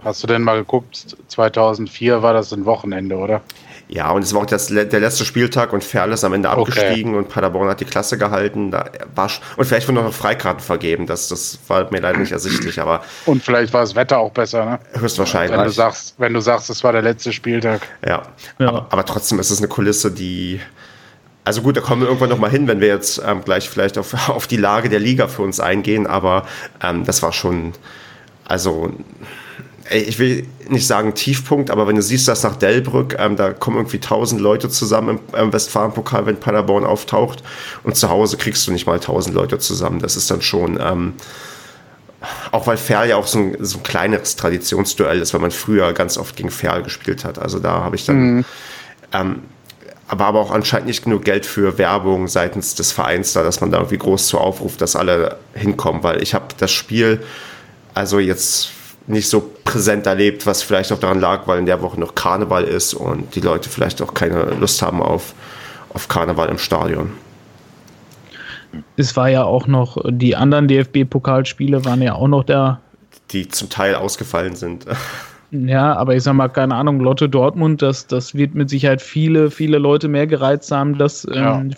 Hast 0.03 0.23
du 0.23 0.27
denn 0.27 0.43
mal 0.43 0.57
geguckt? 0.57 1.17
2004 1.27 2.21
war 2.21 2.33
das 2.33 2.53
ein 2.53 2.65
Wochenende, 2.65 3.17
oder? 3.17 3.41
Ja, 3.89 4.12
und 4.12 4.21
es 4.21 4.34
war 4.34 4.41
auch 4.41 4.45
das, 4.45 4.67
der 4.67 5.00
letzte 5.00 5.23
Spieltag 5.23 5.71
und 5.71 5.82
Ferl 5.82 6.12
ist 6.12 6.26
am 6.26 6.34
Ende 6.34 6.50
abgestiegen 6.50 7.12
okay. 7.12 7.17
und 7.19 7.30
Paderborn 7.30 7.69
hat 7.69 7.80
die 7.80 7.86
Klasse 7.86 8.17
gehalten. 8.17 8.69
Da 8.69 8.89
war, 9.15 9.32
und 9.56 9.65
vielleicht 9.65 9.88
wurden 9.88 10.04
noch 10.04 10.13
Freikarten 10.13 10.62
vergeben, 10.62 11.08
das, 11.08 11.30
das 11.30 11.58
war 11.67 11.89
mir 11.89 12.02
leider 12.02 12.19
nicht 12.19 12.34
ersichtlich. 12.34 12.82
Aber 12.82 13.02
und 13.26 13.41
vielleicht 13.41 13.71
war 13.73 13.82
das 13.82 13.95
Wetter 13.95 14.17
auch 14.17 14.32
besser, 14.32 14.65
ne? 14.65 14.80
Höchstwahrscheinlich. 15.00 15.58
Wenn 15.58 15.65
du 15.65 15.71
sagst, 15.71 16.15
wenn 16.17 16.34
du 16.34 16.41
sagst, 16.41 16.69
es 16.69 16.84
war 16.84 16.91
der 16.91 17.02
letzte 17.02 17.32
Spieltag. 17.32 17.88
Ja, 18.06 18.23
ja. 18.60 18.67
Aber, 18.67 18.88
aber 18.89 19.06
trotzdem 19.06 19.39
ist 19.39 19.52
es 19.52 19.60
eine 19.60 19.69
Kulisse, 19.69 20.12
die 20.12 20.60
also 21.45 21.62
gut, 21.62 21.78
da 21.78 21.82
kommen 21.82 22.02
wir 22.02 22.10
irgendwann 22.10 22.28
nochmal 22.28 22.50
hin, 22.50 22.67
wenn 22.67 22.82
wir 22.82 22.89
jetzt 22.89 23.21
ähm, 23.26 23.41
gleich 23.41 23.69
vielleicht 23.69 23.97
auf, 23.97 24.13
auf 24.30 24.47
die 24.47 24.58
Lage 24.58 24.89
der 24.89 25.00
Liga 25.00 25.30
für 25.30 25.43
uns 25.43 25.62
eingehen, 25.62 26.06
aber 26.06 26.45
ähm, 26.84 27.06
das 27.06 27.23
war 27.23 27.32
schon, 27.32 27.71
also 28.43 28.91
ich 29.89 30.19
will 30.19 30.45
nicht 30.67 30.88
sagen 30.88 31.13
Tiefpunkt, 31.15 31.71
aber 31.71 31.88
wenn 31.88 31.95
du 31.95 32.02
siehst, 32.02 32.28
dass 32.28 32.43
nach 32.43 32.56
Delbrück, 32.56 33.15
ähm, 33.19 33.36
da 33.36 33.54
kommen 33.54 33.78
irgendwie 33.78 34.00
tausend 34.00 34.41
Leute 34.41 34.69
zusammen 34.69 35.19
im, 35.34 35.39
im 35.39 35.54
Westfalenpokal, 35.54 36.26
wenn 36.26 36.38
Paderborn 36.38 36.84
auftaucht 36.84 37.43
und 37.84 37.95
zu 37.95 38.10
Hause 38.10 38.38
kriegst 38.38 38.67
du 38.67 38.71
nicht 38.71 38.86
mal 38.86 39.00
tausend 39.00 39.36
Leute 39.36 39.60
zusammen. 39.60 40.00
Das 40.00 40.17
ist 40.17 40.30
dann 40.30 40.41
schon, 40.41 40.80
ähm, 40.82 41.13
auch 42.52 42.67
weil 42.67 42.78
Ferl 42.78 43.08
ja 43.08 43.15
auch 43.15 43.28
so 43.28 43.39
ein, 43.39 43.58
so 43.60 43.78
ein 43.78 43.84
kleineres 43.84 44.36
Traditionsduell 44.36 45.19
ist, 45.21 45.34
weil 45.34 45.41
man 45.41 45.52
früher 45.52 45.93
ganz 45.93 46.17
oft 46.17 46.36
gegen 46.36 46.52
Ferl 46.52 46.84
gespielt 46.84 47.23
hat. 47.23 47.39
Also 47.39 47.60
da 47.60 47.84
habe 47.84 47.95
ich 47.95 48.06
dann, 48.06 48.17
mhm. 48.17 48.45
ähm, 49.13 49.41
aber 50.10 50.26
aber 50.26 50.39
auch 50.39 50.52
anscheinend 50.52 50.88
nicht 50.88 51.04
genug 51.04 51.23
Geld 51.23 51.45
für 51.45 51.78
Werbung 51.78 52.28
seitens 52.28 52.76
des 52.76 52.91
Vereins 52.91 53.34
da, 53.34 53.43
dass 53.43 53.62
man 53.62 53.71
da 53.71 53.78
irgendwie 53.78 53.97
groß 53.97 54.28
zu 54.28 54.38
aufruft, 54.38 54.82
dass 54.82 54.95
alle 54.95 55.38
hinkommen, 55.54 56.04
weil 56.04 56.23
ich 56.23 56.34
habe 56.34 56.47
das 56.58 56.71
Spiel, 56.71 57.21
also 57.93 58.19
jetzt 58.19 58.71
nicht 59.07 59.29
so 59.29 59.51
präsent 59.63 60.05
erlebt, 60.05 60.45
was 60.45 60.61
vielleicht 60.61 60.91
auch 60.91 60.99
daran 60.99 61.19
lag, 61.19 61.47
weil 61.47 61.59
in 61.59 61.65
der 61.65 61.81
Woche 61.81 61.99
noch 61.99 62.13
Karneval 62.13 62.63
ist 62.65 62.93
und 62.93 63.35
die 63.35 63.39
Leute 63.39 63.69
vielleicht 63.69 64.01
auch 64.01 64.13
keine 64.13 64.43
Lust 64.59 64.81
haben 64.81 65.01
auf, 65.01 65.33
auf 65.93 66.07
Karneval 66.07 66.49
im 66.49 66.57
Stadion. 66.57 67.11
Es 68.97 69.15
war 69.15 69.29
ja 69.29 69.43
auch 69.43 69.65
noch, 69.65 69.97
die 70.09 70.35
anderen 70.35 70.67
DFB-Pokalspiele 70.67 71.85
waren 71.85 72.01
ja 72.01 72.13
auch 72.15 72.27
noch 72.27 72.43
da. 72.43 72.81
Die 73.31 73.47
zum 73.47 73.69
Teil 73.69 73.95
ausgefallen 73.95 74.55
sind. 74.55 74.85
Ja, 75.51 75.95
aber 75.95 76.13
ich 76.13 76.23
sag 76.23 76.33
mal, 76.33 76.49
keine 76.49 76.75
Ahnung, 76.75 76.99
Lotte 76.99 77.29
Dortmund, 77.29 77.81
das, 77.81 78.05
das 78.05 78.35
wird 78.35 78.53
mit 78.53 78.69
Sicherheit 78.69 79.01
viele, 79.01 79.49
viele 79.49 79.77
Leute 79.77 80.09
mehr 80.09 80.27
gereizt 80.27 80.71
haben, 80.71 80.97
das 80.97 81.25
ja, 81.31 81.61
ähm, 81.61 81.73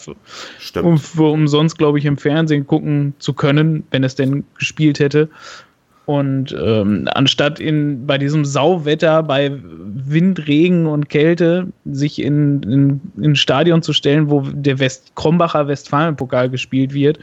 um, 0.82 1.00
umsonst, 1.20 1.78
glaube 1.78 2.00
ich, 2.00 2.06
im 2.06 2.18
Fernsehen 2.18 2.66
gucken 2.66 3.14
zu 3.20 3.34
können, 3.34 3.84
wenn 3.92 4.04
es 4.04 4.16
denn 4.16 4.44
gespielt 4.58 5.00
hätte. 5.00 5.30
Und 6.10 6.58
ähm, 6.60 7.08
anstatt 7.14 7.60
in, 7.60 8.08
bei 8.08 8.18
diesem 8.18 8.44
Sauwetter, 8.44 9.22
bei 9.22 9.52
Wind, 9.62 10.48
Regen 10.48 10.88
und 10.88 11.08
Kälte, 11.08 11.68
sich 11.86 12.20
in, 12.20 12.64
in, 12.64 13.02
in 13.18 13.32
ein 13.34 13.36
Stadion 13.36 13.84
zu 13.84 13.94
stellen, 13.94 14.28
wo 14.28 14.42
der 14.42 14.80
West 14.80 15.12
Krombacher 15.14 15.68
Westfalenpokal 15.68 16.50
gespielt 16.50 16.96
wird, 16.96 17.20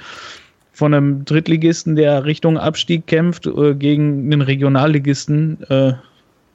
von 0.70 0.94
einem 0.94 1.25
Drittligisten, 1.25 1.96
der 1.96 2.27
Richtung 2.27 2.59
Abstieg 2.59 3.09
kämpft, 3.09 3.49
äh, 3.49 3.75
gegen 3.75 4.33
einen 4.33 4.42
Regionalligisten, 4.42 5.64
äh, 5.68 5.94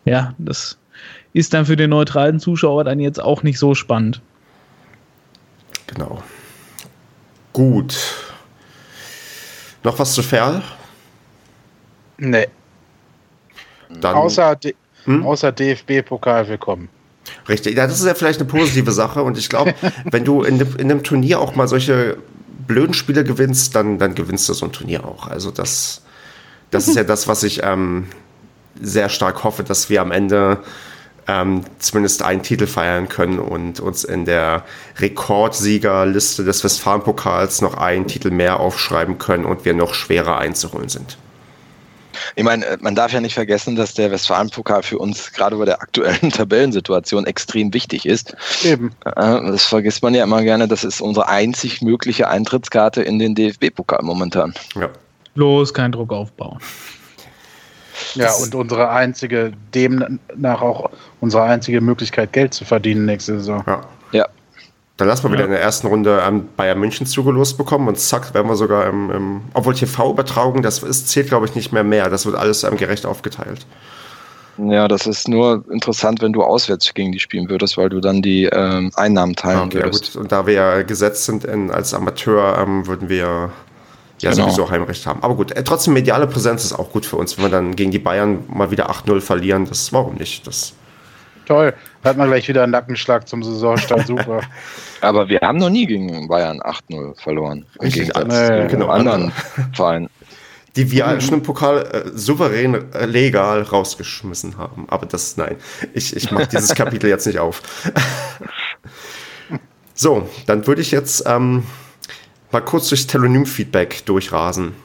ja, 0.06 0.34
das 0.38 0.78
ist 1.34 1.54
dann 1.54 1.66
für 1.66 1.76
den 1.76 1.90
neutralen 1.90 2.40
Zuschauer 2.40 2.86
dann 2.86 3.02
jetzt 3.02 3.22
auch 3.22 3.44
nicht 3.44 3.60
so 3.60 3.76
spannend. 3.76 4.22
Genau. 5.88 6.24
Gut. 7.52 7.98
Noch 9.84 10.00
was 10.00 10.14
zu 10.14 10.24
Ferl? 10.24 10.62
Nee. 12.22 12.48
Dann, 13.90 14.16
außer, 14.16 14.56
hm? 15.06 15.26
außer 15.26 15.52
DFB-Pokal 15.52 16.48
willkommen. 16.48 16.88
Richtig, 17.50 17.76
ja, 17.76 17.88
das 17.88 18.00
ist 18.00 18.06
ja 18.06 18.14
vielleicht 18.14 18.40
eine 18.40 18.48
positive 18.48 18.92
Sache 18.92 19.24
und 19.24 19.40
ich 19.40 19.50
glaube, 19.50 19.74
wenn 20.12 20.24
du 20.24 20.44
in, 20.44 20.60
in 20.60 20.92
einem 20.92 21.04
Turnier 21.04 21.40
auch 21.40 21.56
mal 21.56 21.68
solche 21.68 22.18
blöden 22.68 22.94
Spiele 22.94 23.24
gewinnst, 23.24 23.76
dann, 23.76 23.98
dann 23.98 24.14
gewinnst 24.14 24.48
du 24.48 24.54
so 24.54 24.68
ein 24.68 24.72
Turnier 24.72 25.04
auch. 25.04 25.28
Also 25.28 25.50
das, 25.50 26.04
das 26.70 26.88
ist 26.88 26.96
ja 26.96 27.04
das, 27.04 27.28
was 27.28 27.42
ich 27.42 27.64
ähm, 27.64 28.08
sehr 28.80 29.10
stark 29.10 29.44
hoffe, 29.44 29.64
dass 29.64 29.90
wir 29.90 30.00
am 30.02 30.12
Ende 30.12 30.60
ähm, 31.28 31.64
zumindest 31.80 32.22
einen 32.22 32.44
Titel 32.44 32.68
feiern 32.68 33.10
können 33.10 33.40
und 33.40 33.80
uns 33.80 34.04
in 34.04 34.26
der 34.26 34.64
Rekordsiegerliste 35.00 36.44
des 36.44 36.64
Westfalenpokals 36.64 37.62
noch 37.62 37.78
einen 37.78 38.06
Titel 38.06 38.30
mehr 38.30 38.60
aufschreiben 38.60 39.18
können 39.18 39.46
und 39.46 39.66
wir 39.66 39.74
noch 39.74 39.96
schwerer 39.96 40.38
einzuholen 40.38 40.88
sind. 40.88 41.18
Ich 42.36 42.44
meine, 42.44 42.66
äh, 42.66 42.78
man 42.80 42.96
darf 42.96 43.12
ja 43.14 43.22
nicht 43.22 43.34
vergessen, 43.34 43.76
dass 43.76 43.94
der 43.94 44.12
Westfalenpokal 44.12 44.84
für 44.84 44.98
uns 44.98 45.32
gerade 45.34 45.56
bei 45.58 45.66
der 45.66 45.82
aktuellen 45.82 46.30
Tabellensituation 46.32 47.26
extrem 47.26 47.74
wichtig 47.74 48.06
ist. 48.06 48.36
Eben. 48.64 48.92
Das 49.04 49.66
vergisst 49.66 50.04
man 50.04 50.14
ja 50.14 50.24
immer 50.24 50.42
gerne. 50.44 50.68
Das 50.68 50.84
ist 50.84 51.02
unsere 51.02 51.28
einzig 51.28 51.82
mögliche 51.82 52.28
Eintrittskarte 52.28 53.02
in 53.02 53.20
den 53.20 53.36
DFB-Pokal 53.36 54.04
momentan. 54.04 54.54
Ja. 54.76 54.90
Bloß 55.36 55.74
kein 55.74 55.92
Druck 55.92 56.12
aufbauen. 56.12 56.60
Ja, 58.16 58.26
das 58.26 58.44
und 58.44 58.56
unsere 58.56 58.90
einzige, 58.90 59.54
demnach 59.74 60.62
auch 60.62 60.90
unsere 61.20 61.44
einzige 61.44 61.82
Möglichkeit, 61.82 62.34
Geld 62.34 62.54
zu 62.54 62.66
verdienen 62.66 63.06
nächste 63.06 63.38
Saison. 63.38 63.64
Ja. 63.68 63.82
Dann 65.02 65.08
lassen 65.08 65.24
wir 65.24 65.30
ja. 65.32 65.38
wieder 65.38 65.46
in 65.46 65.50
der 65.50 65.62
ersten 65.62 65.88
Runde 65.88 66.22
ähm, 66.24 66.48
Bayern 66.56 66.80
München 66.80 67.08
zugelost 67.08 67.58
bekommen 67.58 67.88
und 67.88 67.98
zack, 67.98 68.36
werden 68.36 68.48
wir 68.48 68.56
sogar 68.56 68.86
im, 68.86 69.10
im 69.10 69.42
obwohl 69.56 69.74
TV-Übertragung, 69.74 70.62
das 70.62 70.84
ist, 70.84 71.10
zählt 71.10 71.30
glaube 71.30 71.48
ich 71.48 71.56
nicht 71.56 71.72
mehr 71.72 71.84
mehr. 71.84 72.12
Das 72.12 72.28
wird 72.28 72.36
alles 72.36 72.64
ähm, 72.64 72.78
gerecht 72.78 73.08
aufgeteilt. 73.08 73.66
Ja, 74.60 74.88
das 74.88 75.08
ist 75.08 75.28
nur 75.28 75.64
interessant, 75.72 76.22
wenn 76.22 76.34
du 76.34 76.44
auswärts 76.44 76.94
gegen 76.94 77.12
die 77.12 77.20
spielen 77.20 77.50
würdest, 77.50 77.78
weil 77.78 77.90
du 77.90 78.00
dann 78.00 78.22
die 78.22 78.44
ähm, 78.44 78.92
Einnahmen 78.94 79.36
teilen 79.36 79.62
okay, 79.62 79.82
würdest. 79.82 80.10
Ja, 80.10 80.12
gut. 80.14 80.22
Und 80.22 80.32
da 80.32 80.46
wir 80.46 80.54
ja 80.54 80.82
gesetzt 80.84 81.26
sind 81.26 81.46
in, 81.46 81.72
als 81.72 81.96
Amateur, 81.96 82.60
ähm, 82.60 82.86
würden 82.86 83.10
wir 83.10 83.50
ja 84.20 84.30
genau. 84.30 84.44
sowieso 84.44 84.70
Heimrecht 84.70 85.08
haben. 85.08 85.24
Aber 85.24 85.34
gut, 85.34 85.52
äh, 85.54 85.64
trotzdem 85.64 85.96
mediale 85.96 86.28
Präsenz 86.28 86.64
ist 86.64 86.74
auch 86.74 86.92
gut 86.92 87.08
für 87.08 87.16
uns, 87.16 87.38
wenn 87.38 87.46
wir 87.46 87.50
dann 87.50 87.76
gegen 87.76 87.90
die 87.90 87.98
Bayern 87.98 88.44
mal 88.54 88.70
wieder 88.70 88.92
8-0 88.92 89.20
verlieren. 89.22 89.66
Das 89.66 89.92
warum 89.94 90.14
nicht? 90.14 90.46
Das 90.46 90.74
Toll, 91.46 91.74
hat 92.04 92.18
man 92.18 92.28
gleich 92.30 92.48
wieder 92.48 92.64
einen 92.64 92.72
Nackenschlag 92.72 93.28
zum 93.28 93.44
Saisonstart. 93.44 94.08
Super. 94.08 94.42
Aber 95.02 95.28
wir 95.30 95.40
haben 95.42 95.58
noch 95.58 95.70
nie 95.70 95.86
gegen 95.86 96.28
Bayern 96.28 96.62
8-0 96.62 97.20
verloren. 97.22 97.66
Im 97.80 97.90
Gegensatz 97.90 98.28
nee, 98.28 98.68
genau, 98.68 98.88
anderen 98.88 99.32
Vereinen. 99.74 100.10
Die 100.76 100.90
wir 100.90 101.08
mhm. 101.08 101.22
schon 101.22 101.34
im 101.36 101.44
Pokal 101.44 101.82
äh, 101.82 102.18
souverän 102.18 102.94
äh, 102.94 103.06
legal 103.06 103.64
rausgeschmissen 103.64 104.58
haben. 104.58 104.86
Aber 104.90 105.06
das, 105.06 105.36
nein, 105.36 105.58
ich, 105.94 106.16
ich 106.16 106.32
mache 106.32 106.48
dieses 106.52 106.76
Kapitel 106.76 107.10
jetzt 107.10 107.28
nicht 107.28 107.40
auf. 107.40 107.62
so, 109.94 110.30
dann 110.46 110.66
würde 110.68 110.82
ich 110.82 110.92
jetzt 110.92 111.24
ähm, 111.28 111.64
mal 112.52 112.62
kurz 112.62 112.88
durchs 112.88 113.08
Telonym-Feedback 113.08 114.06
durchrasen. 114.06 114.76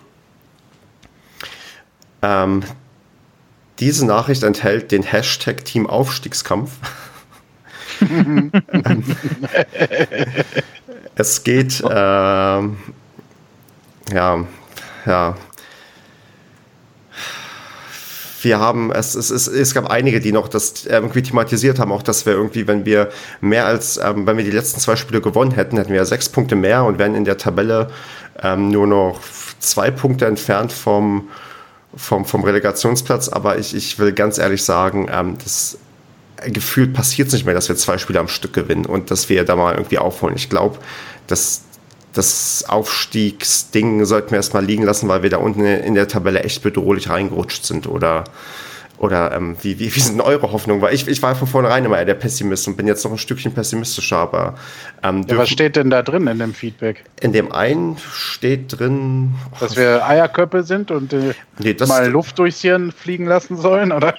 Ähm, 2.23 2.65
diese 3.79 4.07
Nachricht 4.07 4.43
enthält 4.43 4.93
den 4.93 5.03
Hashtag 5.03 5.65
Team 5.65 5.87
Aufstiegskampf. 5.87 6.71
es 11.15 11.45
geht, 11.45 11.83
ähm, 11.89 12.77
ja, 14.13 14.45
ja. 15.07 15.37
Wir 18.43 18.61
haben, 18.61 18.93
es, 18.93 19.15
es, 19.15 19.31
es, 19.31 19.49
es 19.49 19.75
gab 19.75 19.91
einige, 19.91 20.21
die 20.21 20.31
noch 20.31 20.49
das 20.49 20.85
irgendwie 20.87 21.23
thematisiert 21.23 21.79
haben, 21.79 21.91
auch 21.91 22.03
dass 22.03 22.27
wir 22.27 22.35
irgendwie, 22.35 22.69
wenn 22.69 22.85
wir 22.85 23.09
mehr 23.41 23.67
als, 23.67 23.97
ähm, 23.97 24.27
wenn 24.27 24.37
wir 24.37 24.45
die 24.45 24.51
letzten 24.51 24.79
zwei 24.79 24.95
Spiele 24.95 25.21
gewonnen 25.21 25.53
hätten, 25.53 25.79
hätten 25.79 25.93
wir 25.93 26.05
sechs 26.05 26.29
Punkte 26.29 26.55
mehr 26.55 26.85
und 26.85 26.99
wären 26.99 27.15
in 27.15 27.25
der 27.25 27.39
Tabelle 27.39 27.91
ähm, 28.43 28.69
nur 28.69 28.87
noch 28.87 29.21
zwei 29.59 29.91
Punkte 29.91 30.27
entfernt 30.27 30.71
vom, 30.71 31.29
vom, 31.97 32.25
vom 32.25 32.45
Relegationsplatz, 32.45 33.29
aber 33.29 33.59
ich, 33.59 33.75
ich 33.75 33.99
will 33.99 34.13
ganz 34.13 34.39
ehrlich 34.39 34.63
sagen, 34.63 35.09
ähm, 35.11 35.37
das 35.43 35.79
gefühlt 36.45 36.93
passiert 36.93 37.33
nicht 37.33 37.47
mehr, 37.47 37.55
dass 37.55 37.69
wir 37.69 37.77
zwei 37.77 37.99
Spiele 37.99 38.21
am 38.21 38.29
Stück 38.29 38.53
gewinnen 38.53 38.85
und 38.85 39.11
dass 39.11 39.29
wir 39.29 39.45
da 39.45 39.57
mal 39.57 39.75
irgendwie 39.75 39.99
aufholen. 39.99 40.37
Ich 40.37 40.51
glaube, 40.51 40.79
dass 41.27 41.63
das 42.13 42.65
Aufstiegsding 42.69 44.05
sollten 44.05 44.31
wir 44.31 44.37
erstmal 44.37 44.65
liegen 44.65 44.83
lassen, 44.83 45.09
weil 45.09 45.23
wir 45.23 45.31
da 45.31 45.39
unten 45.39 45.65
in 45.65 45.95
der 45.95 46.09
Tabelle 46.09 46.41
echt 46.41 46.63
bedrohlich 46.63 47.09
reingerutscht 47.09 47.65
sind 47.65 47.87
oder 47.87 48.25
Oder 48.99 49.33
ähm, 49.33 49.57
wie, 49.61 49.79
wie, 49.79 49.95
wie 49.95 50.01
sind 50.01 50.21
eure 50.21 50.53
Hoffnungen? 50.53 50.81
Weil 50.81 50.95
ich, 50.95 51.07
ich 51.07 51.21
war 51.23 51.35
von 51.35 51.47
vornherein 51.47 51.85
immer 51.85 51.99
eher 51.99 52.07
der 52.07 52.15
Pessimist 52.15 52.67
und 52.67 52.77
bin 52.77 52.87
jetzt 52.87 53.05
noch 53.05 53.13
ein 53.13 53.19
Stückchen 53.19 53.53
pessimistischer, 53.53 54.17
aber. 54.17 54.55
Ähm, 55.03 55.25
ja, 55.29 55.37
was 55.37 55.51
steht 55.51 55.77
denn 55.77 55.91
da 55.91 56.03
drin 56.03 56.27
in 56.27 56.39
dem 56.39 56.55
Feedback? 56.55 57.05
In 57.21 57.33
dem 57.33 57.53
einen 57.53 57.99
steht 57.99 58.79
drin. 58.79 59.35
Dass 59.61 59.77
wir 59.77 60.07
Eierköpfe 60.07 60.63
sind 60.63 60.91
und 60.91 61.13
äh, 61.13 61.35
nee, 61.59 61.75
das, 61.75 61.89
mal 61.91 62.09
Luft 62.09 62.39
durchs 62.39 62.63
Hirn 62.63 62.91
fliegen 62.91 63.27
lassen 63.27 63.59
sollen, 63.59 63.93
oder? 63.93 64.15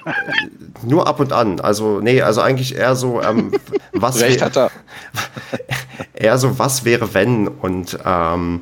Nur 0.86 1.08
ab 1.08 1.18
und 1.18 1.32
an. 1.32 1.58
Also, 1.58 2.00
nee, 2.00 2.22
also 2.22 2.40
eigentlich 2.40 2.76
eher 2.76 2.94
so, 2.94 3.20
ähm, 3.20 3.52
was. 3.92 4.20
Recht 4.20 4.42
hat 4.42 4.56
er. 4.56 4.70
eher 6.14 6.38
so, 6.38 6.58
was 6.58 6.84
wäre, 6.84 7.14
wenn 7.14 7.48
und. 7.48 7.98
Ähm, 8.04 8.60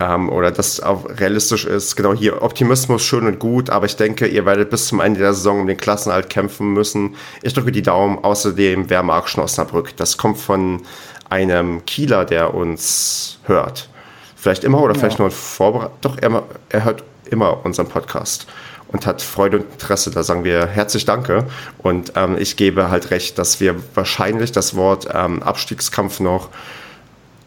ähm, 0.00 0.28
oder 0.28 0.50
das 0.50 0.80
auch 0.80 1.08
realistisch 1.08 1.64
ist. 1.64 1.96
Genau 1.96 2.12
hier, 2.12 2.42
Optimismus 2.42 3.02
schön 3.02 3.26
und 3.26 3.38
gut, 3.38 3.70
aber 3.70 3.86
ich 3.86 3.96
denke, 3.96 4.26
ihr 4.26 4.44
werdet 4.44 4.70
bis 4.70 4.88
zum 4.88 5.00
Ende 5.00 5.20
der 5.20 5.34
Saison 5.34 5.60
um 5.60 5.66
den 5.66 5.76
Klassenhalt 5.76 6.28
kämpfen 6.28 6.72
müssen. 6.72 7.16
Ich 7.42 7.54
drücke 7.54 7.72
die 7.72 7.82
Daumen. 7.82 8.18
Außerdem, 8.18 8.90
wer 8.90 9.02
mag 9.02 9.28
schon 9.28 9.42
Osnabrück? 9.42 9.96
Das 9.96 10.18
kommt 10.18 10.38
von 10.38 10.82
einem 11.30 11.84
Kieler, 11.86 12.24
der 12.24 12.54
uns 12.54 13.38
hört. 13.44 13.88
Vielleicht 14.36 14.64
immer 14.64 14.80
oder 14.80 14.94
ja. 14.94 15.00
vielleicht 15.00 15.18
nur 15.18 15.30
vorbereitet. 15.30 15.96
Doch, 16.02 16.18
er, 16.20 16.42
er 16.68 16.84
hört 16.84 17.02
immer 17.30 17.64
unseren 17.64 17.88
Podcast 17.88 18.46
und 18.88 19.06
hat 19.06 19.22
Freude 19.22 19.58
und 19.58 19.72
Interesse. 19.72 20.10
Da 20.10 20.22
sagen 20.22 20.44
wir 20.44 20.66
herzlich 20.66 21.04
Danke. 21.04 21.46
Und 21.78 22.12
ähm, 22.16 22.36
ich 22.38 22.56
gebe 22.56 22.90
halt 22.90 23.10
recht, 23.10 23.38
dass 23.38 23.60
wir 23.60 23.74
wahrscheinlich 23.94 24.52
das 24.52 24.76
Wort 24.76 25.08
ähm, 25.12 25.42
Abstiegskampf 25.42 26.20
noch 26.20 26.50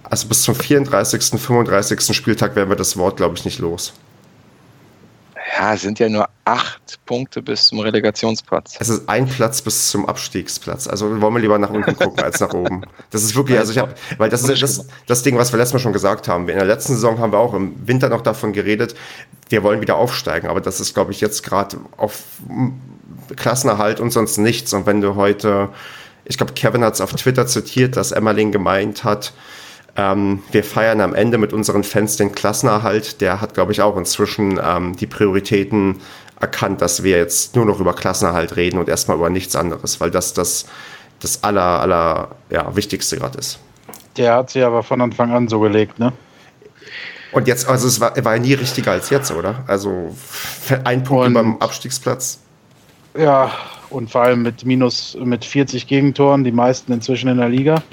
also 0.10 0.28
bis 0.28 0.44
zum 0.44 0.56
34., 0.56 1.40
35. 1.40 2.16
Spieltag 2.16 2.56
werden 2.56 2.70
wir 2.70 2.76
das 2.76 2.98
Wort, 2.98 3.18
glaube 3.18 3.36
ich, 3.38 3.46
nicht 3.46 3.60
los. 3.60 3.94
Ja, 5.58 5.74
es 5.74 5.82
sind 5.82 6.00
ja 6.00 6.08
nur 6.10 6.28
acht 6.46 7.00
Punkte 7.06 7.42
bis 7.42 7.68
zum 7.68 7.80
Relegationsplatz. 7.80 8.78
Es 8.80 8.90
ist 8.90 9.10
ein 9.10 9.28
Platz 9.28 9.62
bis 9.62 9.90
zum 9.90 10.06
Abstiegsplatz. 10.06 10.88
Also 10.88 11.22
wollen 11.22 11.34
wir 11.34 11.40
lieber 11.40 11.58
nach 11.58 11.70
unten 11.70 11.96
gucken 11.96 12.20
als 12.24 12.40
nach 12.40 12.54
oben. 12.54 12.84
Das 13.10 13.24
ist 13.24 13.36
wirklich, 13.36 13.58
also 13.58 13.72
ich 13.72 13.78
habe, 13.78 13.94
weil 14.18 14.30
das 14.30 14.44
ist 14.44 14.62
das, 14.62 14.88
das 15.08 15.24
Ding, 15.24 15.38
was 15.38 15.52
wir 15.52 15.58
letztes 15.58 15.74
Mal 15.74 15.80
schon 15.80 15.94
gesagt 15.94 16.28
haben. 16.28 16.48
In 16.48 16.56
der 16.56 16.66
letzten 16.66 16.94
Saison 16.94 17.20
haben 17.20 17.32
wir 17.32 17.40
auch 17.40 17.54
im 17.54 17.76
Winter 17.88 18.10
noch 18.10 18.22
davon 18.22 18.54
geredet, 18.54 18.96
wir 19.50 19.64
wollen 19.64 19.82
wieder 19.82 19.96
aufsteigen. 19.96 20.48
Aber 20.50 20.62
das 20.62 20.80
ist, 20.80 20.94
glaube 20.94 21.12
ich, 21.12 21.20
jetzt 21.20 21.44
gerade 21.44 21.78
auf 21.98 22.24
Klassenerhalt 23.36 24.00
und 24.00 24.12
sonst 24.12 24.38
nichts. 24.38 24.74
Und 24.74 24.86
wenn 24.86 25.02
du 25.02 25.16
heute, 25.16 25.70
ich 26.26 26.38
glaube, 26.38 26.54
Kevin 26.54 26.84
hat 26.84 26.94
es 26.94 27.02
auf 27.02 27.14
Twitter 27.14 27.48
zitiert, 27.48 27.98
dass 27.98 28.12
Emmerling 28.12 28.52
gemeint 28.52 29.04
hat, 29.04 29.34
ähm, 30.00 30.42
wir 30.52 30.64
feiern 30.64 31.02
am 31.02 31.14
Ende 31.14 31.38
mit 31.38 31.52
unseren 31.52 31.84
Fans 31.84 32.16
den 32.16 32.32
Klassenerhalt. 32.32 33.20
Der 33.20 33.42
hat, 33.42 33.54
glaube 33.54 33.74
ich, 33.74 33.82
auch 33.82 33.98
inzwischen 33.98 34.58
ähm, 34.64 34.96
die 34.96 35.08
Prioritäten 35.08 35.98
erkannt, 36.40 36.82
dass 36.82 37.04
wir 37.04 37.18
jetzt 37.18 37.58
nur 37.58 37.66
noch 37.66 37.82
über 37.82 37.94
Klassenerhalt 37.94 38.56
reden 38.56 38.80
und 38.80 38.88
erstmal 38.88 39.18
über 39.18 39.30
nichts 39.30 39.58
anderes, 39.58 40.00
weil 40.00 40.10
das 40.10 40.34
das, 40.34 40.68
das 41.20 41.44
aller, 41.44 41.82
aller 41.82 42.30
ja, 42.50 42.74
Wichtigste 42.78 43.18
gerade 43.18 43.40
ist. 43.40 43.60
Der 44.16 44.36
hat 44.36 44.52
sie 44.52 44.64
aber 44.64 44.84
von 44.84 45.02
Anfang 45.02 45.34
an 45.34 45.50
so 45.50 45.60
gelegt, 45.60 46.00
ne? 46.00 46.14
Und 47.34 47.48
jetzt, 47.48 47.68
also 47.68 47.86
es 47.86 48.00
war, 48.00 48.16
war 48.24 48.36
ja 48.36 48.42
nie 48.42 48.54
richtiger 48.54 48.92
als 48.92 49.10
jetzt, 49.10 49.32
oder? 49.32 49.64
Also 49.68 50.16
ein 50.86 51.04
Punkt 51.04 51.28
und, 51.28 51.34
beim 51.34 51.58
Abstiegsplatz. 51.58 52.40
Ja, 53.18 53.52
und 53.90 54.10
vor 54.10 54.22
allem 54.22 54.44
mit 54.44 54.66
minus 54.66 55.18
mit 55.22 55.44
40 55.44 55.88
Gegentoren, 55.88 56.46
die 56.46 56.54
meisten 56.54 56.94
inzwischen 56.94 57.28
in 57.28 57.38
der 57.38 57.50
Liga. 57.50 57.84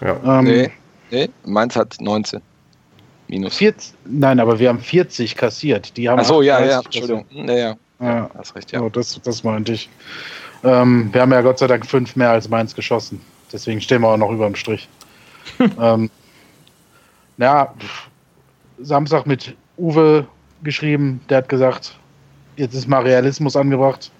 Ja. 0.00 0.38
Ähm, 0.38 0.44
nee. 0.44 0.70
Nee, 1.12 1.28
Mainz 1.44 1.76
hat 1.76 1.96
19. 2.00 2.40
Minus. 3.28 3.56
40, 3.56 3.94
nein, 4.06 4.40
aber 4.40 4.58
wir 4.58 4.70
haben 4.70 4.80
40 4.80 5.36
kassiert. 5.36 5.94
Die 5.96 6.08
haben 6.08 6.18
Ach 6.18 6.24
so, 6.24 6.40
ja, 6.40 6.64
ja, 6.64 6.80
Entschuldigung. 6.80 7.26
Ja, 7.30 7.52
ja. 7.52 7.76
ja. 8.00 8.30
Hast 8.36 8.56
recht, 8.56 8.72
ja. 8.72 8.80
Oh, 8.80 8.88
das, 8.88 9.20
das 9.22 9.44
meinte 9.44 9.74
ich. 9.74 9.90
Ähm, 10.64 11.10
wir 11.12 11.20
haben 11.20 11.32
ja 11.32 11.42
Gott 11.42 11.58
sei 11.58 11.66
Dank 11.66 11.84
fünf 11.84 12.16
mehr 12.16 12.30
als 12.30 12.48
Mainz 12.48 12.74
geschossen. 12.74 13.20
Deswegen 13.52 13.80
stehen 13.80 14.00
wir 14.00 14.08
auch 14.08 14.16
noch 14.16 14.30
über 14.30 14.46
dem 14.46 14.54
Strich. 14.54 14.88
ähm, 15.80 16.10
ja, 17.36 17.74
Samstag 18.78 19.26
mit 19.26 19.54
Uwe 19.76 20.26
geschrieben. 20.62 21.20
Der 21.28 21.38
hat 21.38 21.48
gesagt, 21.50 21.94
jetzt 22.56 22.74
ist 22.74 22.88
mal 22.88 23.02
Realismus 23.02 23.54
angebracht. 23.54 24.10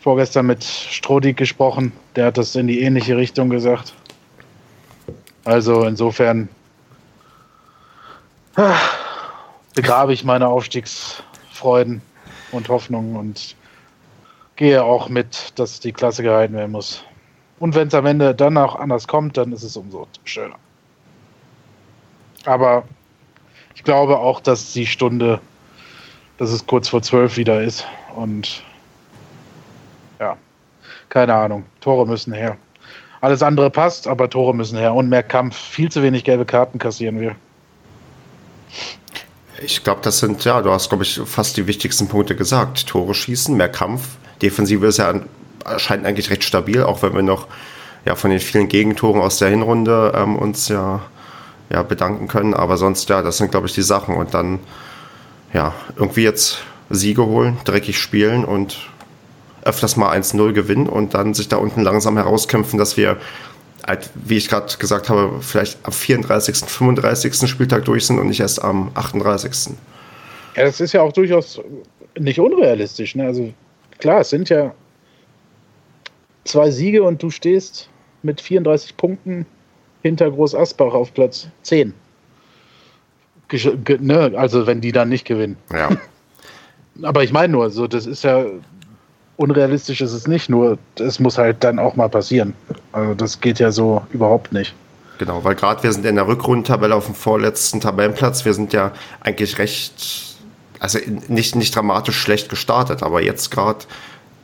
Vorgestern 0.00 0.46
mit 0.46 0.64
Strodig 0.64 1.36
gesprochen. 1.36 1.92
Der 2.16 2.26
hat 2.26 2.38
das 2.38 2.56
in 2.56 2.66
die 2.66 2.80
ähnliche 2.80 3.16
Richtung 3.16 3.50
gesagt. 3.50 3.92
Also 5.48 5.84
insofern 5.84 6.50
ah, 8.56 8.76
begrabe 9.74 10.12
ich 10.12 10.22
meine 10.22 10.46
Aufstiegsfreuden 10.46 12.02
und 12.52 12.68
Hoffnungen 12.68 13.16
und 13.16 13.56
gehe 14.56 14.84
auch 14.84 15.08
mit, 15.08 15.58
dass 15.58 15.80
die 15.80 15.92
Klasse 15.94 16.22
gehalten 16.22 16.52
werden 16.52 16.72
muss. 16.72 17.02
Und 17.60 17.74
wenn 17.74 17.88
es 17.88 17.94
am 17.94 18.04
Ende 18.04 18.34
dann 18.34 18.58
auch 18.58 18.76
anders 18.76 19.08
kommt, 19.08 19.38
dann 19.38 19.52
ist 19.52 19.62
es 19.62 19.74
umso 19.78 20.06
schöner. 20.24 20.56
Aber 22.44 22.84
ich 23.74 23.84
glaube 23.84 24.18
auch, 24.18 24.40
dass 24.40 24.74
die 24.74 24.86
Stunde, 24.86 25.40
dass 26.36 26.50
es 26.50 26.66
kurz 26.66 26.90
vor 26.90 27.00
zwölf 27.00 27.38
wieder 27.38 27.62
ist. 27.62 27.86
Und 28.14 28.62
ja, 30.20 30.36
keine 31.08 31.32
Ahnung. 31.32 31.64
Tore 31.80 32.06
müssen 32.06 32.34
her. 32.34 32.58
Alles 33.20 33.42
andere 33.42 33.70
passt, 33.70 34.06
aber 34.06 34.30
Tore 34.30 34.54
müssen 34.54 34.78
her 34.78 34.94
und 34.94 35.08
mehr 35.08 35.22
Kampf. 35.22 35.56
Viel 35.56 35.90
zu 35.90 36.02
wenig 36.02 36.24
gelbe 36.24 36.44
Karten 36.44 36.78
kassieren 36.78 37.20
wir. 37.20 37.34
Ich 39.60 39.82
glaube, 39.82 40.00
das 40.02 40.20
sind, 40.20 40.44
ja, 40.44 40.62
du 40.62 40.70
hast, 40.70 40.88
glaube 40.88 41.02
ich, 41.02 41.20
fast 41.24 41.56
die 41.56 41.66
wichtigsten 41.66 42.06
Punkte 42.06 42.36
gesagt. 42.36 42.86
Tore 42.86 43.14
schießen, 43.14 43.56
mehr 43.56 43.68
Kampf. 43.68 44.16
Defensive 44.40 44.86
ist 44.86 44.98
ja 44.98 45.20
erscheint 45.64 46.06
eigentlich 46.06 46.30
recht 46.30 46.44
stabil, 46.44 46.82
auch 46.82 47.02
wenn 47.02 47.14
wir 47.14 47.22
noch 47.22 47.46
ja, 48.04 48.14
von 48.14 48.30
den 48.30 48.40
vielen 48.40 48.68
Gegentoren 48.68 49.20
aus 49.20 49.38
der 49.38 49.48
Hinrunde 49.48 50.12
ähm, 50.14 50.36
uns 50.36 50.68
ja, 50.68 51.02
ja 51.70 51.82
bedanken 51.82 52.28
können. 52.28 52.54
Aber 52.54 52.76
sonst, 52.76 53.08
ja, 53.08 53.22
das 53.22 53.38
sind, 53.38 53.50
glaube 53.50 53.66
ich, 53.66 53.74
die 53.74 53.82
Sachen. 53.82 54.14
Und 54.14 54.34
dann, 54.34 54.60
ja, 55.52 55.74
irgendwie 55.96 56.22
jetzt 56.22 56.62
Siege 56.90 57.26
holen, 57.26 57.58
dreckig 57.64 57.98
spielen 57.98 58.44
und 58.44 58.88
öfters 59.62 59.96
mal 59.96 60.16
1-0 60.16 60.52
gewinnen 60.52 60.88
und 60.88 61.14
dann 61.14 61.34
sich 61.34 61.48
da 61.48 61.56
unten 61.56 61.82
langsam 61.82 62.16
herauskämpfen, 62.16 62.78
dass 62.78 62.96
wir, 62.96 63.16
halt, 63.86 64.10
wie 64.14 64.36
ich 64.36 64.48
gerade 64.48 64.76
gesagt 64.78 65.08
habe, 65.08 65.40
vielleicht 65.40 65.78
am 65.84 65.92
34., 65.92 66.56
35. 66.56 67.48
Spieltag 67.48 67.84
durch 67.84 68.06
sind 68.06 68.18
und 68.18 68.28
nicht 68.28 68.40
erst 68.40 68.62
am 68.62 68.90
38. 68.94 69.74
Ja, 70.56 70.64
das 70.64 70.80
ist 70.80 70.92
ja 70.92 71.02
auch 71.02 71.12
durchaus 71.12 71.60
nicht 72.18 72.40
unrealistisch. 72.40 73.14
Ne? 73.14 73.26
Also 73.26 73.52
klar, 73.98 74.20
es 74.20 74.30
sind 74.30 74.48
ja 74.48 74.74
zwei 76.44 76.70
Siege 76.70 77.02
und 77.02 77.22
du 77.22 77.30
stehst 77.30 77.88
mit 78.22 78.40
34 78.40 78.96
Punkten 78.96 79.46
hinter 80.02 80.30
Groß 80.30 80.54
Asbach 80.54 80.94
auf 80.94 81.12
Platz 81.14 81.48
10. 81.62 81.94
Ne? 84.00 84.32
Also 84.36 84.66
wenn 84.66 84.80
die 84.80 84.92
dann 84.92 85.08
nicht 85.08 85.26
gewinnen. 85.26 85.56
Ja. 85.72 85.90
Aber 87.02 87.22
ich 87.22 87.32
meine 87.32 87.52
nur, 87.52 87.70
so, 87.70 87.86
das 87.86 88.06
ist 88.06 88.24
ja, 88.24 88.46
unrealistisch 89.38 90.00
ist 90.00 90.12
es 90.12 90.26
nicht, 90.26 90.50
nur 90.50 90.78
es 90.98 91.20
muss 91.20 91.38
halt 91.38 91.62
dann 91.64 91.78
auch 91.78 91.96
mal 91.96 92.08
passieren. 92.08 92.54
Also 92.92 93.14
das 93.14 93.40
geht 93.40 93.60
ja 93.60 93.70
so 93.70 94.02
überhaupt 94.10 94.52
nicht. 94.52 94.74
Genau, 95.18 95.42
weil 95.44 95.54
gerade 95.54 95.82
wir 95.82 95.92
sind 95.92 96.04
in 96.04 96.16
der 96.16 96.26
Rückrundentabelle 96.26 96.94
auf 96.94 97.06
dem 97.06 97.14
vorletzten 97.14 97.80
Tabellenplatz. 97.80 98.44
Wir 98.44 98.52
sind 98.52 98.72
ja 98.72 98.92
eigentlich 99.20 99.58
recht, 99.58 100.36
also 100.80 100.98
nicht, 101.28 101.54
nicht 101.54 101.74
dramatisch 101.74 102.18
schlecht 102.18 102.48
gestartet, 102.48 103.02
aber 103.02 103.22
jetzt 103.22 103.50
gerade 103.50 103.78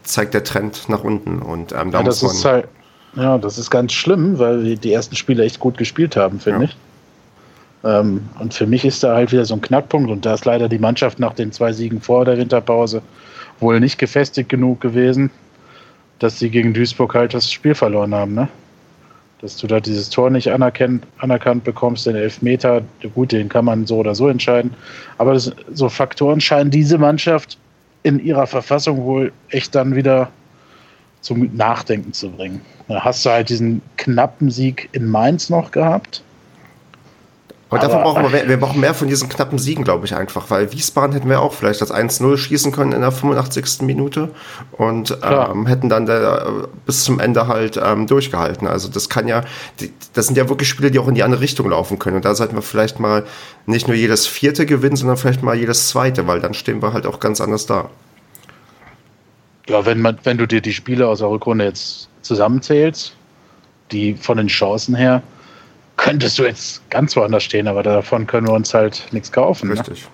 zeigt 0.04 0.32
der 0.32 0.44
Trend 0.44 0.88
nach 0.88 1.02
unten. 1.02 1.42
Und 1.42 1.72
ähm, 1.72 1.90
da 1.90 1.98
ja, 1.98 2.04
das 2.04 2.22
ist 2.22 2.44
halt, 2.44 2.68
ja, 3.16 3.36
das 3.38 3.58
ist 3.58 3.70
ganz 3.70 3.92
schlimm, 3.92 4.38
weil 4.38 4.62
wir 4.62 4.76
die 4.76 4.92
ersten 4.92 5.16
Spiele 5.16 5.44
echt 5.44 5.58
gut 5.58 5.76
gespielt 5.76 6.16
haben, 6.16 6.38
finde 6.38 6.66
ja. 6.66 6.70
ich. 6.70 6.76
Ähm, 7.84 8.28
und 8.38 8.54
für 8.54 8.66
mich 8.66 8.84
ist 8.84 9.02
da 9.02 9.14
halt 9.14 9.32
wieder 9.32 9.44
so 9.44 9.54
ein 9.54 9.60
Knackpunkt 9.60 10.10
und 10.10 10.24
da 10.24 10.34
ist 10.34 10.44
leider 10.44 10.68
die 10.68 10.78
Mannschaft 10.78 11.18
nach 11.18 11.34
den 11.34 11.50
zwei 11.50 11.72
Siegen 11.72 12.00
vor 12.00 12.24
der 12.24 12.38
Winterpause 12.38 13.02
wohl 13.60 13.80
nicht 13.80 13.98
gefestigt 13.98 14.48
genug 14.48 14.80
gewesen, 14.80 15.30
dass 16.18 16.38
sie 16.38 16.50
gegen 16.50 16.74
Duisburg 16.74 17.14
halt 17.14 17.34
das 17.34 17.50
Spiel 17.50 17.74
verloren 17.74 18.14
haben, 18.14 18.34
ne? 18.34 18.48
Dass 19.40 19.56
du 19.58 19.66
da 19.66 19.78
dieses 19.78 20.08
Tor 20.08 20.30
nicht 20.30 20.50
anerkannt, 20.50 21.06
anerkannt 21.18 21.64
bekommst, 21.64 22.06
den 22.06 22.16
Elfmeter, 22.16 22.82
gut, 23.14 23.32
den 23.32 23.48
kann 23.48 23.66
man 23.66 23.86
so 23.86 23.98
oder 23.98 24.14
so 24.14 24.28
entscheiden. 24.28 24.72
Aber 25.18 25.38
so 25.38 25.88
Faktoren 25.88 26.40
scheinen 26.40 26.70
diese 26.70 26.96
Mannschaft 26.96 27.58
in 28.04 28.24
ihrer 28.24 28.46
Verfassung 28.46 29.04
wohl 29.04 29.32
echt 29.50 29.74
dann 29.74 29.96
wieder 29.96 30.30
zum 31.20 31.50
Nachdenken 31.54 32.12
zu 32.12 32.30
bringen. 32.30 32.60
Da 32.88 33.04
hast 33.04 33.24
du 33.24 33.30
halt 33.30 33.48
diesen 33.48 33.82
knappen 33.96 34.50
Sieg 34.50 34.88
in 34.92 35.06
Mainz 35.06 35.50
noch 35.50 35.70
gehabt. 35.70 36.22
Aber, 37.74 37.86
dafür 37.86 38.02
brauchen 38.02 38.22
wir, 38.22 38.30
mehr, 38.30 38.48
wir 38.48 38.58
brauchen 38.58 38.80
mehr 38.80 38.94
von 38.94 39.08
diesen 39.08 39.28
knappen 39.28 39.58
Siegen, 39.58 39.84
glaube 39.84 40.06
ich 40.06 40.14
einfach, 40.14 40.50
weil 40.50 40.72
Wiesbaden 40.72 41.12
hätten 41.12 41.28
wir 41.28 41.40
auch 41.40 41.52
vielleicht 41.52 41.80
das 41.80 41.92
1-0 41.92 42.36
schießen 42.36 42.72
können 42.72 42.92
in 42.92 43.00
der 43.00 43.12
85. 43.12 43.82
Minute 43.82 44.30
und 44.72 45.18
ähm, 45.22 45.66
hätten 45.66 45.88
dann 45.88 46.06
der, 46.06 46.68
bis 46.86 47.04
zum 47.04 47.20
Ende 47.20 47.46
halt 47.46 47.80
ähm, 47.82 48.06
durchgehalten. 48.06 48.66
Also 48.66 48.88
das 48.88 49.08
kann 49.08 49.28
ja, 49.28 49.44
die, 49.80 49.92
das 50.12 50.26
sind 50.26 50.36
ja 50.36 50.48
wirklich 50.48 50.68
Spiele, 50.68 50.90
die 50.90 50.98
auch 50.98 51.08
in 51.08 51.14
die 51.14 51.22
andere 51.22 51.40
Richtung 51.40 51.68
laufen 51.70 51.98
können. 51.98 52.16
Und 52.16 52.24
da 52.24 52.34
sollten 52.34 52.54
wir 52.54 52.62
vielleicht 52.62 53.00
mal 53.00 53.24
nicht 53.66 53.88
nur 53.88 53.96
jedes 53.96 54.26
vierte 54.26 54.66
gewinnen, 54.66 54.96
sondern 54.96 55.16
vielleicht 55.16 55.42
mal 55.42 55.56
jedes 55.56 55.88
zweite, 55.88 56.26
weil 56.26 56.40
dann 56.40 56.54
stehen 56.54 56.82
wir 56.82 56.92
halt 56.92 57.06
auch 57.06 57.20
ganz 57.20 57.40
anders 57.40 57.66
da. 57.66 57.90
Ja, 59.68 59.86
wenn, 59.86 60.00
man, 60.00 60.18
wenn 60.24 60.36
du 60.36 60.46
dir 60.46 60.60
die 60.60 60.72
Spiele 60.72 61.08
aus 61.08 61.20
der 61.20 61.30
Rückrunde 61.30 61.64
jetzt 61.64 62.08
zusammenzählst, 62.20 63.16
die 63.92 64.14
von 64.14 64.36
den 64.36 64.48
Chancen 64.48 64.94
her, 64.94 65.22
könntest 65.96 66.38
du 66.38 66.44
jetzt 66.44 66.88
ganz 66.90 67.16
woanders 67.16 67.44
stehen, 67.44 67.68
aber 67.68 67.82
davon 67.82 68.26
können 68.26 68.46
wir 68.46 68.54
uns 68.54 68.74
halt 68.74 69.06
nichts 69.12 69.30
kaufen. 69.32 69.68
Ne? 69.68 69.74
Richtig. 69.74 70.02
Ne? 70.02 70.08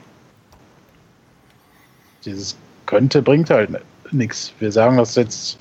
Dieses 2.25 2.57
könnte 2.87 3.23
bringt 3.23 3.51
halt 3.51 3.71
nichts. 4.11 4.53
Wir 4.59 4.73
sagen 4.73 4.97
das 4.97 5.15
jetzt, 5.15 5.59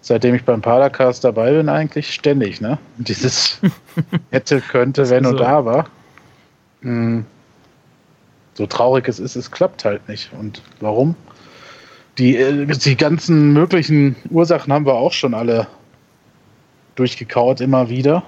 seitdem 0.00 0.34
ich 0.34 0.44
beim 0.44 0.60
Padercast 0.60 1.24
dabei 1.24 1.52
bin, 1.52 1.68
eigentlich 1.68 2.12
ständig. 2.12 2.60
Ne? 2.60 2.78
Dieses 2.98 3.58
hätte, 4.30 4.60
könnte, 4.60 5.08
wenn 5.10 5.26
und 5.26 5.40
aber. 5.40 5.86
Hm. 6.82 7.24
So 8.54 8.66
traurig 8.66 9.08
es 9.08 9.18
ist, 9.18 9.36
es 9.36 9.50
klappt 9.50 9.84
halt 9.84 10.06
nicht. 10.08 10.30
Und 10.38 10.60
warum? 10.80 11.14
Die, 12.18 12.36
äh, 12.36 12.66
die 12.66 12.96
ganzen 12.96 13.52
möglichen 13.52 14.16
Ursachen 14.28 14.72
haben 14.72 14.84
wir 14.84 14.94
auch 14.94 15.12
schon 15.12 15.34
alle 15.34 15.66
durchgekaut, 16.96 17.60
immer 17.60 17.88
wieder. 17.88 18.22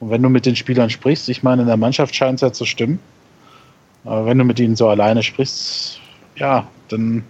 Und 0.00 0.10
wenn 0.10 0.22
du 0.22 0.28
mit 0.28 0.46
den 0.46 0.56
Spielern 0.56 0.90
sprichst, 0.90 1.28
ich 1.28 1.42
meine, 1.42 1.62
in 1.62 1.68
der 1.68 1.76
Mannschaft 1.76 2.14
scheint 2.14 2.36
es 2.36 2.40
ja 2.42 2.52
zu 2.52 2.64
stimmen. 2.64 2.98
Aber 4.04 4.26
wenn 4.26 4.38
du 4.38 4.44
mit 4.44 4.60
ihnen 4.60 4.76
so 4.76 4.88
alleine 4.88 5.22
sprichst, 5.22 6.00
ja, 6.36 6.66
dann 6.88 7.24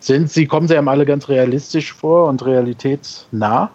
sind 0.00 0.30
sie, 0.30 0.46
kommen 0.46 0.66
sie 0.66 0.76
einem 0.76 0.88
alle 0.88 1.06
ganz 1.06 1.28
realistisch 1.28 1.92
vor 1.92 2.28
und 2.28 2.44
realitätsnah. 2.44 3.70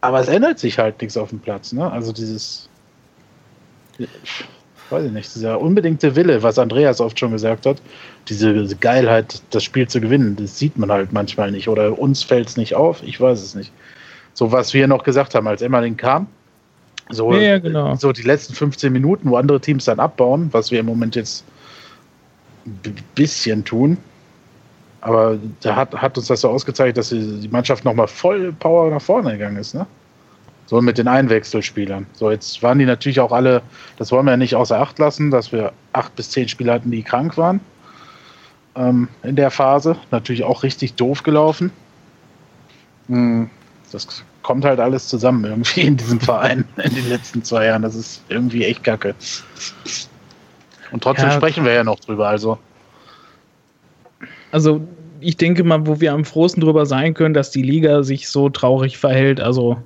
Aber 0.00 0.20
es 0.20 0.28
ändert 0.28 0.58
sich 0.58 0.78
halt 0.78 1.00
nichts 1.00 1.16
auf 1.16 1.30
dem 1.30 1.40
Platz. 1.40 1.72
Ne? 1.72 1.90
Also 1.90 2.12
dieses, 2.12 2.68
weiß 4.90 5.04
ich 5.06 5.12
nicht, 5.12 5.34
dieser 5.34 5.60
unbedingte 5.60 6.14
Wille, 6.16 6.42
was 6.42 6.58
Andreas 6.58 7.00
oft 7.00 7.18
schon 7.18 7.32
gesagt 7.32 7.66
hat, 7.66 7.82
diese 8.28 8.76
Geilheit, 8.76 9.42
das 9.50 9.64
Spiel 9.64 9.88
zu 9.88 10.00
gewinnen, 10.00 10.36
das 10.36 10.58
sieht 10.58 10.78
man 10.78 10.90
halt 10.90 11.12
manchmal 11.12 11.50
nicht. 11.50 11.68
Oder 11.68 11.98
uns 11.98 12.22
fällt 12.22 12.48
es 12.48 12.56
nicht 12.56 12.74
auf, 12.74 13.02
ich 13.02 13.20
weiß 13.20 13.42
es 13.42 13.54
nicht. 13.54 13.72
So 14.34 14.52
was 14.52 14.72
wir 14.72 14.86
noch 14.86 15.02
gesagt 15.02 15.34
haben, 15.34 15.48
als 15.48 15.62
Emmerling 15.62 15.96
kam, 15.96 16.28
so, 17.10 17.32
ja, 17.34 17.58
genau. 17.58 17.94
so 17.96 18.12
die 18.12 18.22
letzten 18.22 18.54
15 18.54 18.92
Minuten, 18.92 19.30
wo 19.30 19.36
andere 19.36 19.60
Teams 19.60 19.84
dann 19.84 20.00
abbauen, 20.00 20.48
was 20.52 20.70
wir 20.70 20.80
im 20.80 20.86
Moment 20.86 21.16
jetzt 21.16 21.44
ein 22.66 22.94
bisschen 23.14 23.64
tun. 23.64 23.96
Aber 25.00 25.38
da 25.60 25.76
hat, 25.76 25.94
hat 25.94 26.18
uns 26.18 26.26
das 26.26 26.40
so 26.40 26.48
ausgezeichnet, 26.48 26.98
dass 26.98 27.10
die 27.10 27.48
Mannschaft 27.50 27.84
nochmal 27.84 28.08
voll 28.08 28.52
Power 28.52 28.90
nach 28.90 29.00
vorne 29.00 29.32
gegangen 29.32 29.56
ist. 29.56 29.74
Ne? 29.74 29.86
So 30.66 30.82
mit 30.82 30.98
den 30.98 31.08
Einwechselspielern. 31.08 32.06
So, 32.12 32.30
jetzt 32.30 32.62
waren 32.62 32.78
die 32.78 32.84
natürlich 32.84 33.20
auch 33.20 33.32
alle, 33.32 33.62
das 33.96 34.12
wollen 34.12 34.26
wir 34.26 34.32
ja 34.32 34.36
nicht 34.36 34.54
außer 34.54 34.78
Acht 34.78 34.98
lassen, 34.98 35.30
dass 35.30 35.52
wir 35.52 35.72
acht 35.92 36.14
bis 36.16 36.30
zehn 36.30 36.48
Spieler 36.48 36.74
hatten, 36.74 36.90
die 36.90 37.02
krank 37.02 37.38
waren 37.38 37.60
ähm, 38.78 39.08
in 39.22 39.36
der 39.36 39.50
Phase. 39.50 39.96
Natürlich 40.10 40.44
auch 40.44 40.62
richtig 40.62 40.94
doof 40.94 41.22
gelaufen. 41.22 41.70
Hm, 43.08 43.50
das 43.92 44.24
kommt 44.48 44.64
halt 44.64 44.80
alles 44.80 45.08
zusammen 45.08 45.44
irgendwie 45.44 45.82
in 45.82 45.98
diesem 45.98 46.20
Verein 46.20 46.64
in 46.82 46.94
den 46.94 47.06
letzten 47.10 47.44
zwei 47.44 47.66
Jahren. 47.66 47.82
Das 47.82 47.94
ist 47.94 48.22
irgendwie 48.30 48.64
echt 48.64 48.82
kacke. 48.82 49.14
Und 50.90 51.02
trotzdem 51.02 51.28
ja, 51.28 51.34
sprechen 51.34 51.66
wir 51.66 51.74
ja 51.74 51.84
noch 51.84 52.00
drüber, 52.00 52.28
also. 52.28 52.56
Also, 54.50 54.80
ich 55.20 55.36
denke 55.36 55.64
mal, 55.64 55.86
wo 55.86 56.00
wir 56.00 56.14
am 56.14 56.24
frohsten 56.24 56.62
drüber 56.62 56.86
sein 56.86 57.12
können, 57.12 57.34
dass 57.34 57.50
die 57.50 57.60
Liga 57.60 58.02
sich 58.02 58.30
so 58.30 58.48
traurig 58.48 58.96
verhält, 58.96 59.38
also 59.38 59.76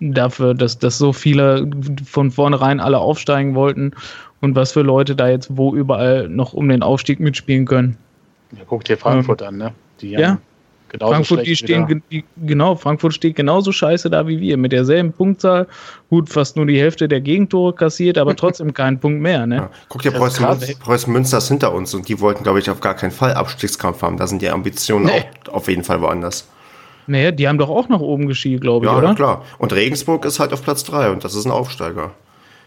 dafür, 0.00 0.52
dass, 0.52 0.78
dass 0.78 0.98
so 0.98 1.14
viele 1.14 1.66
von 2.04 2.30
vornherein 2.30 2.80
alle 2.80 2.98
aufsteigen 2.98 3.54
wollten 3.54 3.92
und 4.42 4.54
was 4.54 4.72
für 4.72 4.82
Leute 4.82 5.16
da 5.16 5.30
jetzt 5.30 5.56
wo 5.56 5.74
überall 5.74 6.28
noch 6.28 6.52
um 6.52 6.68
den 6.68 6.82
Aufstieg 6.82 7.20
mitspielen 7.20 7.64
können. 7.64 7.96
Ja, 8.52 8.64
guck 8.66 8.84
dir 8.84 8.98
Frankfurt 8.98 9.40
ähm, 9.40 9.48
an, 9.48 9.56
ne? 9.56 9.74
Die 10.02 10.10
ja. 10.10 10.38
Genauso 10.90 11.12
Frankfurt, 11.12 11.46
die 11.46 11.56
stehen, 11.56 12.02
die, 12.10 12.24
genau, 12.46 12.74
Frankfurt 12.74 13.12
steht 13.12 13.36
genauso 13.36 13.72
scheiße 13.72 14.08
da 14.08 14.26
wie 14.26 14.40
wir, 14.40 14.56
mit 14.56 14.72
derselben 14.72 15.12
Punktzahl. 15.12 15.66
Gut, 16.08 16.30
fast 16.30 16.56
nur 16.56 16.66
die 16.66 16.80
Hälfte 16.80 17.08
der 17.08 17.20
Gegentore 17.20 17.74
kassiert, 17.74 18.16
aber 18.16 18.34
trotzdem 18.36 18.72
keinen 18.72 18.98
Punkt 18.98 19.20
mehr. 19.20 19.46
Ne? 19.46 19.56
Ja. 19.56 19.70
Guck 19.88 20.02
dir 20.02 20.12
Preußen, 20.12 20.46
Preußen 20.80 21.12
Münster 21.12 21.38
ist 21.38 21.48
hinter 21.48 21.74
uns 21.74 21.92
und 21.94 22.08
die 22.08 22.20
wollten, 22.20 22.42
glaube 22.42 22.58
ich, 22.58 22.70
auf 22.70 22.80
gar 22.80 22.94
keinen 22.94 23.10
Fall 23.10 23.34
Abstiegskampf 23.34 24.02
haben. 24.02 24.16
Da 24.16 24.26
sind 24.26 24.40
die 24.40 24.48
Ambitionen 24.48 25.06
nee. 25.06 25.24
auch 25.48 25.54
auf 25.54 25.68
jeden 25.68 25.84
Fall 25.84 26.00
woanders. 26.00 26.48
Naja, 27.06 27.30
die 27.32 27.48
haben 27.48 27.58
doch 27.58 27.70
auch 27.70 27.88
nach 27.88 28.00
oben 28.00 28.26
geschielt, 28.26 28.60
glaube 28.60 28.86
ich, 28.86 28.92
ja, 28.92 28.98
oder? 28.98 29.08
Ja, 29.08 29.14
klar. 29.14 29.44
Und 29.58 29.72
Regensburg 29.72 30.24
ist 30.24 30.40
halt 30.40 30.52
auf 30.52 30.62
Platz 30.62 30.84
3 30.84 31.10
und 31.10 31.24
das 31.24 31.34
ist 31.34 31.46
ein 31.46 31.50
Aufsteiger. 31.50 32.12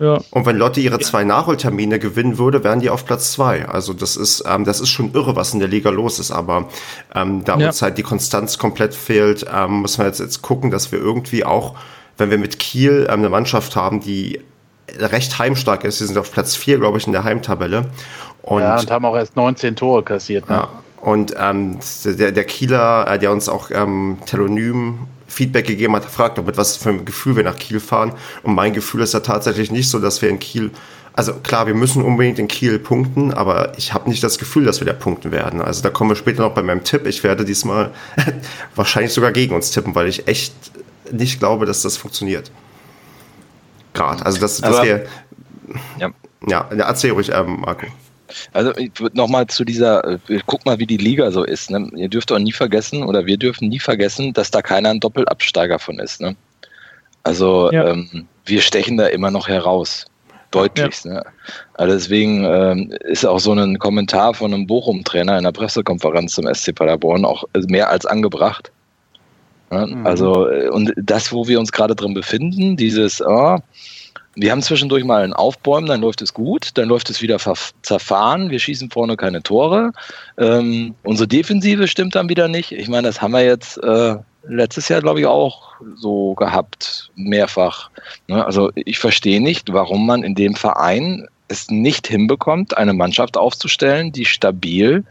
Ja. 0.02 0.20
Und 0.32 0.48
wenn 0.48 0.58
Lotte 0.58 0.80
ihre 0.80 0.98
zwei 0.98 1.24
Nachholtermine 1.24 2.00
gewinnen 2.00 2.40
würde, 2.40 2.64
wären 2.64 2.80
die 2.80 2.90
auf 2.90 3.06
Platz 3.06 3.34
zwei. 3.34 3.68
Also 3.68 3.94
das 3.94 4.18
ist, 4.18 4.44
ähm, 4.48 4.66
das 4.66 4.80
ist 4.80 4.90
schon 4.90 5.14
irre, 5.14 5.36
was 5.36 5.54
in 5.54 5.60
der 5.60 5.68
Liga 5.68 5.92
los 5.92 6.18
ist. 6.18 6.32
Aber 6.32 6.70
ähm, 7.14 7.44
da 7.46 7.56
ja. 7.58 7.68
uns 7.68 7.84
halt 7.84 8.00
die 8.00 8.04
Konstanz 8.04 8.58
komplett 8.58 8.96
fehlt, 8.96 9.46
ähm, 9.54 9.84
müssen 9.84 10.00
wir 10.00 10.08
jetzt, 10.08 10.20
jetzt 10.20 10.42
gucken, 10.42 10.72
dass 10.72 10.92
wir 10.92 10.98
irgendwie 10.98 11.46
auch, 11.46 11.76
wenn 12.18 12.32
wir 12.32 12.40
mit 12.40 12.58
Kiel 12.58 13.06
ähm, 13.12 13.20
eine 13.20 13.30
Mannschaft 13.30 13.76
haben, 13.76 14.00
die 14.00 14.42
recht 14.98 15.38
heimstark 15.38 15.84
ist, 15.84 16.00
sie 16.00 16.08
sind 16.08 16.18
auf 16.18 16.32
Platz 16.32 16.56
vier, 16.56 16.80
glaube 16.80 16.98
ich, 16.98 17.06
in 17.06 17.14
der 17.14 17.24
Heimtabelle. 17.24 17.86
Und, 18.42 18.62
ja, 18.62 18.80
und 18.80 18.90
haben 18.90 19.06
auch 19.06 19.16
erst 19.16 19.36
19 19.36 19.76
Tore 19.76 20.02
kassiert. 20.02 20.50
Ne? 20.50 20.56
Ja. 20.56 20.70
Und 21.00 21.36
ähm, 21.40 21.78
der, 22.06 22.32
der 22.32 22.44
Kieler, 22.44 23.08
äh, 23.08 23.20
der 23.20 23.32
uns 23.32 23.48
auch 23.50 23.70
ähm, 23.70 24.18
Telonym 24.26 24.98
Feedback 25.32 25.66
gegeben 25.66 25.96
hat, 25.96 26.06
fragt, 26.06 26.44
mit 26.46 26.58
was 26.58 26.76
für 26.76 26.90
ein 26.90 27.06
Gefühl 27.06 27.36
wir 27.36 27.44
nach 27.44 27.58
Kiel 27.58 27.80
fahren. 27.80 28.14
Und 28.44 28.54
mein 28.54 28.74
Gefühl 28.74 29.02
ist 29.02 29.14
ja 29.14 29.22
tatsächlich 29.22 29.72
nicht 29.72 29.90
so, 29.90 30.00
dass 30.00 30.22
wir 30.22 30.30
in 30.30 30.40
Kiel, 30.40 30.72
also 31.14 31.34
klar, 31.36 31.68
wir 31.68 31.74
müssen 31.74 32.04
unbedingt 32.04 32.38
in 32.38 32.48
Kiel 32.48 32.80
punkten, 32.80 33.34
aber 33.34 33.78
ich 33.78 33.94
habe 33.94 34.10
nicht 34.10 34.24
das 34.24 34.38
Gefühl, 34.38 34.66
dass 34.66 34.82
wir 34.82 34.88
da 34.88 34.94
punkten 34.94 35.32
werden. 35.32 35.62
Also 35.62 35.82
da 35.82 35.90
kommen 35.90 36.12
wir 36.12 36.16
später 36.16 36.44
noch 36.44 36.54
bei 36.54 36.62
meinem 36.62 36.84
Tipp. 36.84 37.06
Ich 37.08 37.24
werde 37.24 37.46
diesmal 37.46 37.92
wahrscheinlich 38.76 39.14
sogar 39.14 39.32
gegen 39.32 39.56
uns 39.56 39.72
tippen, 39.72 39.96
weil 39.96 40.08
ich 40.08 40.28
echt 40.28 40.54
nicht 41.12 41.40
glaube, 41.40 41.66
dass 41.66 41.82
das 41.82 41.98
funktioniert. 41.98 42.52
Gerade, 43.94 44.26
also 44.26 44.40
dass, 44.40 44.60
dass 44.60 44.84
wir. 44.84 45.06
Ja. 45.98 46.12
ja, 46.48 46.70
erzähl 46.70 47.12
ruhig, 47.12 47.32
ähm, 47.34 47.62
Marco. 47.62 47.88
Also 48.54 48.74
nochmal 49.14 49.48
zu 49.48 49.64
dieser, 49.64 50.06
äh, 50.06 50.40
guck 50.46 50.66
mal, 50.66 50.80
wie 50.80 50.86
die 50.86 50.98
Liga 50.98 51.32
so 51.32 51.44
ist. 51.44 51.70
Ne? 51.70 51.90
Ihr 51.96 52.10
dürft 52.10 52.32
auch 52.32 52.40
nie 52.40 52.52
vergessen, 52.52 53.04
oder 53.04 53.26
wir 53.26 53.38
dürfen 53.38 53.70
nie 53.70 53.80
vergessen, 53.80 54.34
dass 54.34 54.52
da 54.52 54.62
keiner 54.62 54.90
ein 54.90 55.00
Doppelabsteiger 55.00 55.80
von 55.80 56.00
ist. 56.00 56.22
Ne? 56.22 56.36
Also 57.24 57.72
ja. 57.72 57.88
ähm, 57.88 58.28
wir 58.46 58.62
stechen 58.62 58.98
da 58.98 59.08
immer 59.08 59.32
noch 59.32 59.48
heraus. 59.48 60.06
Deutlich. 60.52 61.04
Ja. 61.06 61.14
Ne? 61.14 61.24
Also 61.76 61.94
deswegen 61.94 62.44
ähm, 62.44 62.92
ist 63.02 63.26
auch 63.26 63.40
so 63.40 63.54
ein 63.54 63.80
Kommentar 63.80 64.34
von 64.34 64.54
einem 64.54 64.68
Bochum-Trainer 64.68 65.38
in 65.38 65.46
der 65.46 65.52
Pressekonferenz 65.52 66.34
zum 66.34 66.54
SC 66.54 66.76
Paderborn 66.76 67.24
auch 67.24 67.46
mehr 67.68 67.90
als 67.90 68.06
angebracht. 68.06 68.72
Ne? 69.72 69.88
Mhm. 69.88 70.06
Also, 70.06 70.50
äh, 70.50 70.70
und 70.70 70.94
das, 70.98 71.32
wo 71.32 71.48
wir 71.48 71.60
uns 71.60 71.72
gerade 71.72 71.96
drin 71.96 72.14
befinden, 72.14 72.76
dieses, 72.76 73.22
oh, 73.22 73.58
wir 74.36 74.52
haben 74.52 74.62
zwischendurch 74.62 75.04
mal 75.04 75.24
ein 75.24 75.34
Aufbäumen, 75.34 75.90
dann 75.90 76.02
läuft 76.02 76.22
es 76.22 76.34
gut, 76.34 76.70
dann 76.76 76.88
läuft 76.88 77.10
es 77.10 77.22
wieder 77.22 77.38
zerfahren, 77.82 78.50
wir 78.50 78.60
schießen 78.60 78.90
vorne 78.90 79.18
keine 79.18 79.44
Tore. 79.44 79.92
Ähm, 80.38 80.96
unsere 81.04 81.28
Defensive 81.28 81.88
stimmt 81.88 82.16
dann 82.16 82.30
wieder 82.30 82.48
nicht. 82.48 82.72
Ich 82.72 82.88
meine, 82.88 83.08
das 83.08 83.22
haben 83.22 83.32
wir 83.32 83.44
jetzt 83.44 83.78
äh, 83.84 84.16
letztes 84.48 84.88
Jahr, 84.88 85.02
glaube 85.02 85.20
ich, 85.20 85.26
auch 85.26 85.74
so 85.96 86.34
gehabt, 86.36 87.12
mehrfach. 87.16 87.90
Ne? 88.28 88.46
Also 88.46 88.72
ich 88.76 89.00
verstehe 89.00 89.42
nicht, 89.42 89.74
warum 89.74 90.06
man 90.06 90.24
in 90.24 90.36
dem 90.36 90.56
Verein 90.56 91.28
es 91.50 91.70
nicht 91.70 92.08
hinbekommt, 92.08 92.78
eine 92.78 92.94
Mannschaft 92.94 93.36
aufzustellen, 93.36 94.14
die 94.14 94.26
stabil 94.26 95.04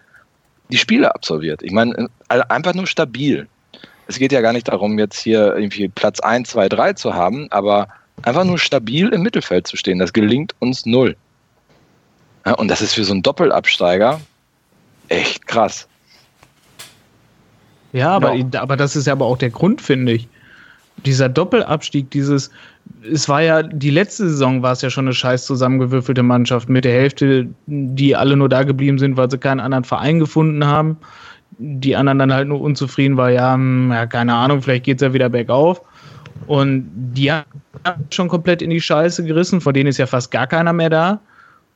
die 0.70 0.78
Spiele 0.78 1.14
absolviert. 1.14 1.62
Ich 1.62 1.72
meine, 1.72 2.08
äh, 2.28 2.40
einfach 2.48 2.74
nur 2.74 2.86
stabil. 2.86 3.48
Es 4.06 4.18
geht 4.18 4.32
ja 4.32 4.40
gar 4.40 4.52
nicht 4.52 4.68
darum, 4.68 4.98
jetzt 4.98 5.20
hier 5.20 5.54
irgendwie 5.54 5.88
Platz 5.88 6.20
1, 6.20 6.48
2, 6.50 6.68
3 6.68 6.92
zu 6.94 7.14
haben, 7.14 7.48
aber 7.50 7.88
einfach 8.22 8.44
nur 8.44 8.58
stabil 8.58 9.08
im 9.08 9.22
Mittelfeld 9.22 9.66
zu 9.66 9.76
stehen. 9.76 9.98
Das 9.98 10.12
gelingt 10.12 10.54
uns 10.58 10.86
null. 10.86 11.16
Ja, 12.46 12.54
und 12.54 12.68
das 12.68 12.80
ist 12.82 12.94
für 12.94 13.04
so 13.04 13.12
einen 13.12 13.22
Doppelabsteiger 13.22 14.20
echt 15.08 15.46
krass. 15.46 15.88
Ja, 17.92 18.10
aber, 18.10 18.34
ja. 18.34 18.46
aber 18.60 18.76
das 18.76 18.96
ist 18.96 19.06
ja 19.06 19.12
aber 19.12 19.26
auch 19.26 19.38
der 19.38 19.50
Grund, 19.50 19.80
finde 19.80 20.12
ich. 20.12 20.28
Dieser 21.04 21.28
Doppelabstieg, 21.28 22.10
dieses, 22.10 22.50
es 23.10 23.28
war 23.28 23.42
ja, 23.42 23.62
die 23.62 23.90
letzte 23.90 24.28
Saison 24.28 24.62
war 24.62 24.72
es 24.72 24.82
ja 24.82 24.90
schon 24.90 25.06
eine 25.06 25.14
scheiß 25.14 25.46
zusammengewürfelte 25.46 26.22
Mannschaft 26.22 26.68
mit 26.68 26.84
der 26.84 26.92
Hälfte, 26.92 27.48
die 27.66 28.14
alle 28.14 28.36
nur 28.36 28.48
da 28.48 28.62
geblieben 28.62 28.98
sind, 28.98 29.16
weil 29.16 29.30
sie 29.30 29.38
keinen 29.38 29.60
anderen 29.60 29.84
Verein 29.84 30.18
gefunden 30.18 30.66
haben. 30.66 30.98
Die 31.58 31.96
anderen 31.96 32.18
dann 32.18 32.32
halt 32.32 32.48
nur 32.48 32.60
unzufrieden 32.60 33.16
war, 33.16 33.30
ja, 33.30 33.54
hm, 33.54 33.90
ja 33.90 34.06
keine 34.06 34.34
Ahnung, 34.34 34.62
vielleicht 34.62 34.84
geht 34.84 34.98
es 34.98 35.02
ja 35.02 35.12
wieder 35.12 35.28
bergauf. 35.28 35.82
Und 36.46 36.90
die 37.14 37.30
haben 37.30 37.44
schon 38.10 38.28
komplett 38.28 38.62
in 38.62 38.70
die 38.70 38.80
Scheiße 38.80 39.24
gerissen, 39.24 39.60
von 39.60 39.74
denen 39.74 39.88
ist 39.88 39.98
ja 39.98 40.06
fast 40.06 40.30
gar 40.30 40.46
keiner 40.46 40.72
mehr 40.72 40.90
da. 40.90 41.20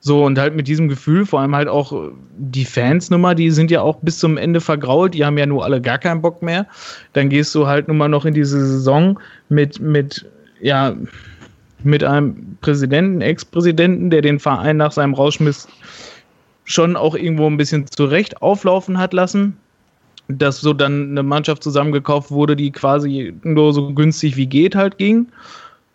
So, 0.00 0.22
und 0.22 0.38
halt 0.38 0.54
mit 0.54 0.68
diesem 0.68 0.88
Gefühl, 0.88 1.24
vor 1.24 1.40
allem 1.40 1.56
halt 1.56 1.66
auch 1.66 2.10
die 2.36 2.66
Fansnummer, 2.66 3.34
die 3.34 3.50
sind 3.50 3.70
ja 3.70 3.80
auch 3.80 3.96
bis 4.02 4.18
zum 4.18 4.36
Ende 4.36 4.60
vergrault, 4.60 5.14
die 5.14 5.24
haben 5.24 5.38
ja 5.38 5.46
nur 5.46 5.64
alle 5.64 5.80
gar 5.80 5.96
keinen 5.96 6.20
Bock 6.20 6.42
mehr. 6.42 6.66
Dann 7.14 7.30
gehst 7.30 7.54
du 7.54 7.66
halt 7.66 7.88
nun 7.88 7.96
mal 7.96 8.08
noch 8.08 8.26
in 8.26 8.34
diese 8.34 8.58
Saison 8.66 9.18
mit, 9.48 9.80
mit, 9.80 10.26
ja, 10.60 10.94
mit 11.84 12.04
einem 12.04 12.58
Präsidenten, 12.60 13.22
Ex-Präsidenten, 13.22 14.10
der 14.10 14.20
den 14.20 14.40
Verein 14.40 14.76
nach 14.76 14.92
seinem 14.92 15.14
Rauschmiss 15.14 15.68
schon 16.64 16.96
auch 16.96 17.14
irgendwo 17.14 17.46
ein 17.46 17.56
bisschen 17.56 17.86
zurecht 17.86 18.42
auflaufen 18.42 18.98
hat 18.98 19.14
lassen. 19.14 19.56
Dass 20.28 20.60
so 20.60 20.72
dann 20.72 21.10
eine 21.10 21.22
Mannschaft 21.22 21.62
zusammengekauft 21.62 22.30
wurde, 22.30 22.56
die 22.56 22.70
quasi 22.70 23.34
nur 23.42 23.72
so 23.72 23.92
günstig 23.92 24.36
wie 24.36 24.46
geht 24.46 24.74
halt 24.74 24.98
ging. 24.98 25.26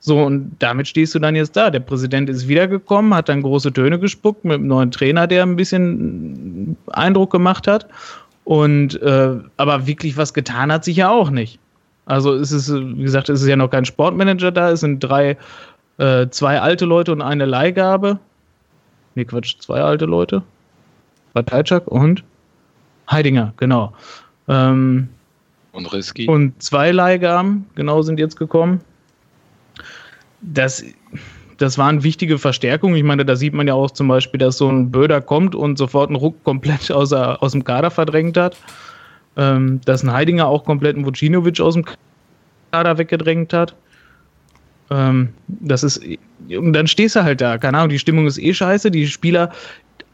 So, 0.01 0.17
und 0.21 0.55
damit 0.59 0.87
stehst 0.87 1.13
du 1.13 1.19
dann 1.19 1.35
jetzt 1.35 1.57
da. 1.57 1.69
Der 1.69 1.81
Präsident 1.81 2.29
ist 2.29 2.47
wiedergekommen, 2.47 3.13
hat 3.13 3.27
dann 3.27 3.41
große 3.41 3.73
Töne 3.73 3.99
gespuckt 3.99 4.45
mit 4.45 4.55
einem 4.55 4.67
neuen 4.67 4.91
Trainer, 4.91 5.27
der 5.27 5.43
ein 5.43 5.55
bisschen 5.57 6.77
Eindruck 6.87 7.31
gemacht 7.31 7.67
hat. 7.67 7.87
Und 8.45 9.01
äh, 9.01 9.35
aber 9.57 9.87
wirklich 9.87 10.15
was 10.17 10.33
getan 10.33 10.71
hat 10.71 10.85
sich 10.85 10.97
ja 10.97 11.09
auch 11.09 11.29
nicht. 11.29 11.59
Also 12.05 12.33
es 12.33 12.51
ist, 12.51 12.73
wie 12.73 13.03
gesagt, 13.03 13.29
es 13.29 13.41
ist 13.41 13.47
ja 13.47 13.55
noch 13.55 13.69
kein 13.69 13.85
Sportmanager 13.85 14.51
da, 14.51 14.71
es 14.71 14.79
sind 14.79 14.99
drei, 14.99 15.37
äh, 15.97 16.27
zwei 16.29 16.59
alte 16.59 16.85
Leute 16.85 17.11
und 17.11 17.21
eine 17.21 17.45
Leihgabe. 17.45 18.19
Nee, 19.13 19.25
Quatsch, 19.25 19.57
zwei 19.59 19.81
alte 19.81 20.05
Leute. 20.05 20.41
Parteichak 21.33 21.87
und 21.87 22.23
Heidinger, 23.09 23.53
genau. 23.57 23.93
Ähm, 24.47 25.09
und 25.71 25.93
Risky. 25.93 26.27
Und 26.27 26.61
zwei 26.61 26.91
Leihgaben, 26.91 27.65
genau, 27.75 28.01
sind 28.01 28.19
jetzt 28.19 28.37
gekommen. 28.37 28.81
Das, 30.41 30.83
das 31.57 31.77
waren 31.77 32.03
wichtige 32.03 32.37
Verstärkungen. 32.37 32.95
Ich 32.95 33.03
meine, 33.03 33.25
da 33.25 33.35
sieht 33.35 33.53
man 33.53 33.67
ja 33.67 33.73
auch 33.73 33.91
zum 33.91 34.07
Beispiel, 34.07 34.39
dass 34.39 34.57
so 34.57 34.69
ein 34.69 34.91
Böder 34.91 35.21
kommt 35.21 35.55
und 35.55 35.77
sofort 35.77 36.09
einen 36.09 36.15
Ruck 36.15 36.43
komplett 36.43 36.91
aus, 36.91 37.13
aus 37.13 37.51
dem 37.51 37.63
Kader 37.63 37.91
verdrängt 37.91 38.37
hat. 38.37 38.57
Ähm, 39.37 39.79
dass 39.85 40.03
ein 40.03 40.11
Heidinger 40.11 40.47
auch 40.47 40.65
komplett 40.65 40.95
einen 40.95 41.05
Vucinovic 41.05 41.59
aus 41.61 41.75
dem 41.75 41.85
Kader 42.71 42.97
weggedrängt 42.97 43.53
hat. 43.53 43.75
Ähm, 44.89 45.29
das 45.47 45.83
ist, 45.83 46.01
und 46.49 46.73
dann 46.73 46.87
stehst 46.87 47.15
du 47.15 47.23
halt 47.23 47.41
da, 47.41 47.57
keine 47.57 47.77
Ahnung, 47.77 47.89
die 47.89 47.99
Stimmung 47.99 48.25
ist 48.25 48.39
eh 48.39 48.53
scheiße, 48.53 48.89
die 48.91 49.07
Spieler 49.07 49.51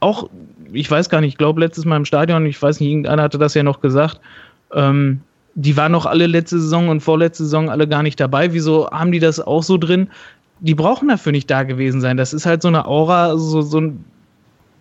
auch, 0.06 0.30
ich 0.72 0.90
weiß 0.90 1.10
gar 1.10 1.22
nicht, 1.22 1.34
ich 1.34 1.38
glaube 1.38 1.60
letztes 1.60 1.86
Mal 1.86 1.98
im 1.98 2.06
Stadion, 2.06 2.46
ich 2.46 2.62
weiß 2.62 2.80
nicht, 2.80 2.90
irgendeiner 2.90 3.24
hatte 3.24 3.38
das 3.38 3.56
ja 3.56 3.64
noch 3.64 3.82
gesagt, 3.82 4.20
ähm, 4.74 5.22
die 5.56 5.76
waren 5.78 5.92
noch 5.92 6.06
alle 6.06 6.28
letzte 6.28 6.60
Saison 6.60 6.90
und 6.90 7.02
vorletzte 7.02 7.44
Saison 7.44 7.70
alle 7.70 7.88
gar 7.88 8.04
nicht 8.04 8.20
dabei. 8.20 8.54
Wieso 8.54 8.90
haben 8.92 9.12
die 9.12 9.20
das 9.20 9.40
auch 9.40 9.64
so 9.64 9.78
drin? 9.78 10.10
Die 10.60 10.76
brauchen 10.76 11.08
dafür 11.08 11.32
nicht 11.32 11.50
da 11.50 11.64
gewesen 11.64 12.02
sein. 12.02 12.18
Das 12.18 12.34
ist 12.34 12.46
halt 12.46 12.62
so 12.62 12.68
eine 12.68 12.86
Aura, 12.86 13.38
so, 13.38 13.62
so 13.62 13.80
ein, 13.80 14.04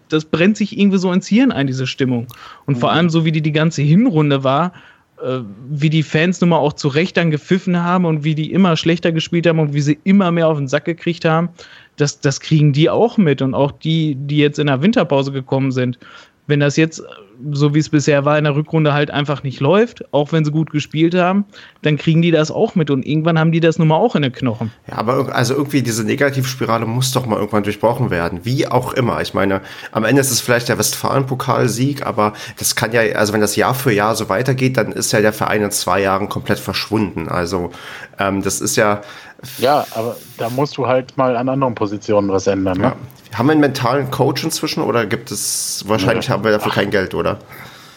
das 0.09 0.25
brennt 0.25 0.57
sich 0.57 0.79
irgendwie 0.79 0.99
so 0.99 1.13
ins 1.13 1.29
Hirn 1.29 1.53
ein, 1.53 1.67
diese 1.67 1.87
Stimmung. 1.87 2.27
Und 2.67 2.77
mhm. 2.77 2.81
vor 2.81 2.93
allem 2.93 3.09
so, 3.09 3.25
wie 3.25 3.33
die 3.33 3.41
die 3.41 3.53
ganze 3.53 3.83
Hinrunde 3.83 4.43
war, 4.43 4.73
äh, 5.23 5.41
wie 5.71 5.91
die 5.91 6.03
Fans 6.03 6.41
nun 6.41 6.51
mal 6.51 6.59
auch 6.59 6.73
zu 6.73 6.89
Recht 6.89 7.17
dann 7.17 7.31
gepfiffen 7.31 7.81
haben 7.81 8.05
und 8.05 8.25
wie 8.25 8.35
die 8.35 8.53
immer 8.53 8.77
schlechter 8.77 9.13
gespielt 9.13 9.47
haben 9.47 9.61
und 9.61 9.75
wie 9.75 9.81
sie 9.81 9.99
immer 10.03 10.33
mehr 10.33 10.49
auf 10.49 10.59
den 10.59 10.67
Sack 10.67 10.87
gekriegt 10.87 11.25
haben, 11.25 11.51
das, 11.97 12.21
das 12.21 12.41
kriegen 12.41 12.73
die 12.73 12.91
auch 12.91 13.19
mit. 13.19 13.43
Und 13.43 13.55
auch 13.55 13.73
die, 13.73 14.15
die 14.15 14.39
jetzt 14.39 14.59
in 14.59 14.67
der 14.67 14.83
Winterpause 14.83 15.33
gekommen 15.33 15.73
sind. 15.73 15.99
Wenn 16.47 16.61
das 16.61 16.77
jetzt 16.77 17.03
so 17.53 17.75
wie 17.75 17.79
es 17.79 17.89
bisher 17.89 18.25
war, 18.25 18.39
in 18.39 18.45
der 18.45 18.55
Rückrunde 18.55 18.93
halt 18.93 19.11
einfach 19.11 19.43
nicht 19.43 19.61
läuft, 19.61 20.05
auch 20.13 20.33
wenn 20.33 20.45
sie 20.45 20.51
gut 20.51 20.71
gespielt 20.71 21.15
haben, 21.15 21.45
dann 21.83 21.97
kriegen 21.97 22.23
die 22.23 22.31
das 22.31 22.51
auch 22.51 22.75
mit 22.75 22.91
und 22.91 23.07
irgendwann 23.07 23.39
haben 23.39 23.53
die 23.53 23.61
das 23.61 23.79
nun 23.79 23.89
mal 23.89 23.97
auch 23.97 24.15
in 24.17 24.23
den 24.23 24.33
Knochen. 24.33 24.71
Ja, 24.89 24.99
aber 24.99 25.35
also 25.35 25.55
irgendwie 25.55 25.83
diese 25.83 26.05
Negativspirale 26.05 26.87
muss 26.87 27.13
doch 27.13 27.27
mal 27.27 27.37
irgendwann 27.37 27.63
durchbrochen 27.63 28.11
werden, 28.11 28.41
wie 28.45 28.67
auch 28.67 28.93
immer. 28.93 29.21
Ich 29.21 29.35
meine, 29.35 29.61
am 29.93 30.05
Ende 30.05 30.21
ist 30.21 30.31
es 30.31 30.41
vielleicht 30.41 30.69
der 30.69 30.79
Westfalen-Pokalsieg, 30.79 32.07
aber 32.07 32.35
das 32.59 32.77
kann 32.77 32.93
ja, 32.93 33.01
also 33.17 33.33
wenn 33.33 33.41
das 33.41 33.57
Jahr 33.57 33.75
für 33.75 33.93
Jahr 33.93 34.15
so 34.17 34.29
weitergeht, 34.29 34.77
dann 34.77 34.93
ist 34.93 35.13
ja 35.13 35.21
der 35.21 35.33
Verein 35.33 35.63
in 35.63 35.71
zwei 35.71 36.01
Jahren 36.01 36.29
komplett 36.29 36.59
verschwunden. 36.59 37.29
Also 37.29 37.71
ähm, 38.19 38.43
das 38.43 38.61
ist 38.61 38.77
ja. 38.77 39.03
Ja, 39.59 39.87
aber 39.93 40.17
da 40.39 40.49
musst 40.51 40.77
du 40.77 40.87
halt 40.87 41.17
mal 41.17 41.37
an 41.37 41.49
anderen 41.49 41.75
Positionen 41.75 42.31
was 42.31 42.47
ändern. 42.47 42.79
Ne? 42.79 42.85
Ja. 42.85 43.39
Haben 43.39 43.47
wir 43.47 43.53
einen 43.53 43.61
mentalen 43.61 44.11
Coach 44.11 44.45
inzwischen 44.45 44.83
oder 44.83 45.07
gibt 45.07 45.31
es, 45.31 45.85
wahrscheinlich 45.87 46.29
ja. 46.29 46.35
haben 46.35 46.45
wir 46.45 46.53
dafür 46.53 46.71
Ach. 46.73 46.77
kein 46.77 46.91
Geld, 46.91 47.15
oder? 47.15 47.39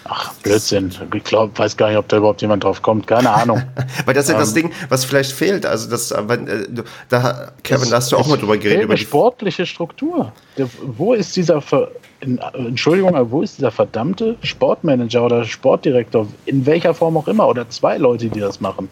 Ach, 0.10 0.34
Blödsinn. 0.36 0.91
Ich 1.14 1.24
glaube, 1.24 1.58
weiß 1.58 1.76
gar 1.76 1.89
nicht, 1.89 1.98
ob 1.98 2.08
da 2.08 2.18
überhaupt 2.18 2.41
jemand 2.41 2.64
drauf 2.64 2.82
kommt. 2.82 3.08
Keine 3.08 3.30
Ahnung. 3.30 3.62
Weil 4.06 4.14
das 4.14 4.26
ist 4.26 4.30
ja 4.30 4.36
ähm, 4.36 4.39
das 4.39 4.54
Ding, 4.54 4.72
was 4.89 5.04
vielleicht 5.06 5.32
fehlt. 5.32 5.66
Also, 5.66 5.89
das, 5.89 6.12
äh, 6.12 6.24
wenn, 6.28 6.48
äh, 6.48 6.66
da, 7.10 7.52
Kevin, 7.64 7.89
da 7.89 7.98
hast 7.98 8.12
du 8.12 8.18
auch 8.18 8.28
mal 8.28 8.38
drüber 8.38 8.58
geredet. 8.58 8.84
Über 8.84 8.95
die 8.95 9.02
sportliche 9.02 9.66
Struktur. 9.66 10.32
Der, 10.58 10.70
wo 10.82 11.14
ist 11.14 11.36
dieser, 11.36 11.62
Ver, 11.62 11.89
in, 12.22 12.38
Entschuldigung, 12.38 13.16
aber 13.16 13.30
wo 13.30 13.41
ist 13.41 13.58
dieser 13.58 13.72
verdammte 13.72 14.38
Sportmanager 14.43 15.24
oder 15.26 15.43
Sportdirektor? 15.43 16.28
In 16.45 16.66
welcher 16.66 16.93
Form 16.93 17.18
auch 17.18 17.28
immer. 17.28 17.48
Oder 17.48 17.70
zwei 17.70 17.98
Leute, 17.98 18.30
die 18.30 18.39
das 18.39 18.62
machen. 18.62 18.88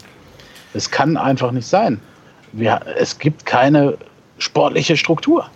Es 0.74 0.90
kann 0.90 1.16
einfach 1.16 1.50
nicht 1.50 1.66
sein. 1.66 2.00
Wir, 2.56 2.80
es 2.98 3.18
gibt 3.18 3.44
keine 3.44 3.98
sportliche 4.38 4.96
Struktur. 4.96 5.46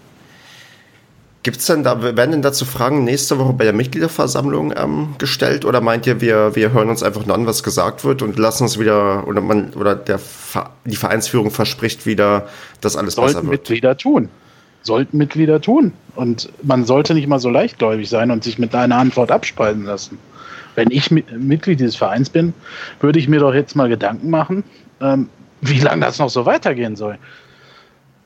Gibt 1.42 1.56
es 1.56 1.66
denn 1.66 1.82
da, 1.82 2.02
werden 2.02 2.32
denn 2.32 2.42
dazu 2.42 2.66
Fragen 2.66 3.04
nächste 3.04 3.38
Woche 3.38 3.54
bei 3.54 3.64
der 3.64 3.72
Mitgliederversammlung 3.72 4.74
ähm, 4.76 5.14
gestellt 5.16 5.64
oder 5.64 5.80
meint 5.80 6.06
ihr, 6.06 6.20
wir, 6.20 6.54
wir 6.54 6.72
hören 6.72 6.90
uns 6.90 7.02
einfach 7.02 7.24
nur 7.24 7.34
an, 7.34 7.46
was 7.46 7.62
gesagt 7.62 8.04
wird 8.04 8.20
und 8.20 8.38
lassen 8.38 8.64
uns 8.64 8.78
wieder, 8.78 9.26
oder 9.26 9.40
man, 9.40 9.72
oder 9.72 9.94
der, 9.94 10.20
die 10.84 10.96
Vereinsführung 10.96 11.50
verspricht 11.50 12.04
wieder, 12.04 12.48
dass 12.82 12.94
alles 12.94 13.14
Sollten 13.14 13.32
besser 13.32 13.42
wird? 13.44 13.52
Mitglieder 13.52 13.96
tun. 13.96 14.28
Sollten 14.82 15.16
Mitglieder 15.16 15.62
tun. 15.62 15.94
Und 16.14 16.50
man 16.62 16.84
sollte 16.84 17.14
nicht 17.14 17.26
mal 17.26 17.38
so 17.38 17.48
leichtgläubig 17.48 18.10
sein 18.10 18.30
und 18.30 18.44
sich 18.44 18.58
mit 18.58 18.74
einer 18.74 18.96
Antwort 18.96 19.30
abspeisen 19.30 19.84
lassen. 19.84 20.18
Wenn 20.74 20.90
ich 20.90 21.10
Mitglied 21.10 21.80
dieses 21.80 21.96
Vereins 21.96 22.28
bin, 22.28 22.52
würde 23.00 23.18
ich 23.18 23.28
mir 23.28 23.40
doch 23.40 23.54
jetzt 23.54 23.74
mal 23.74 23.88
Gedanken 23.88 24.28
machen, 24.28 24.62
ähm, 25.00 25.30
wie 25.60 25.80
lange 25.80 26.04
das 26.04 26.18
noch 26.18 26.30
so 26.30 26.46
weitergehen 26.46 26.96
soll. 26.96 27.18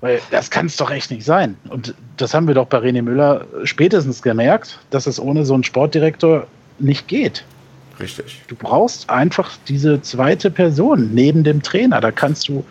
Weil 0.01 0.21
das 0.31 0.51
kann 0.51 0.67
es 0.67 0.77
doch 0.77 0.91
echt 0.91 1.11
nicht 1.11 1.25
sein. 1.25 1.57
Und 1.71 1.95
das 2.17 2.35
haben 2.35 2.47
wir 2.47 2.55
doch 2.55 2.67
bei 2.67 2.79
René 2.79 3.03
Müller 3.03 3.47
spätestens 3.65 4.23
gemerkt, 4.23 4.79
dass 4.91 5.07
es 5.07 5.19
ohne 5.19 5.45
so 5.45 5.55
einen 5.55 5.65
Sportdirektor 5.65 6.47
nicht 6.79 7.09
geht. 7.09 7.45
Richtig. 8.01 8.43
Du 8.49 8.57
brauchst 8.57 9.09
einfach 9.09 9.53
diese 9.69 10.03
zweite 10.03 10.51
Person 10.51 11.11
neben 11.15 11.45
dem 11.45 11.63
Trainer. 11.63 12.01
Da 12.01 12.11
kannst 12.11 12.49
du, 12.49 12.65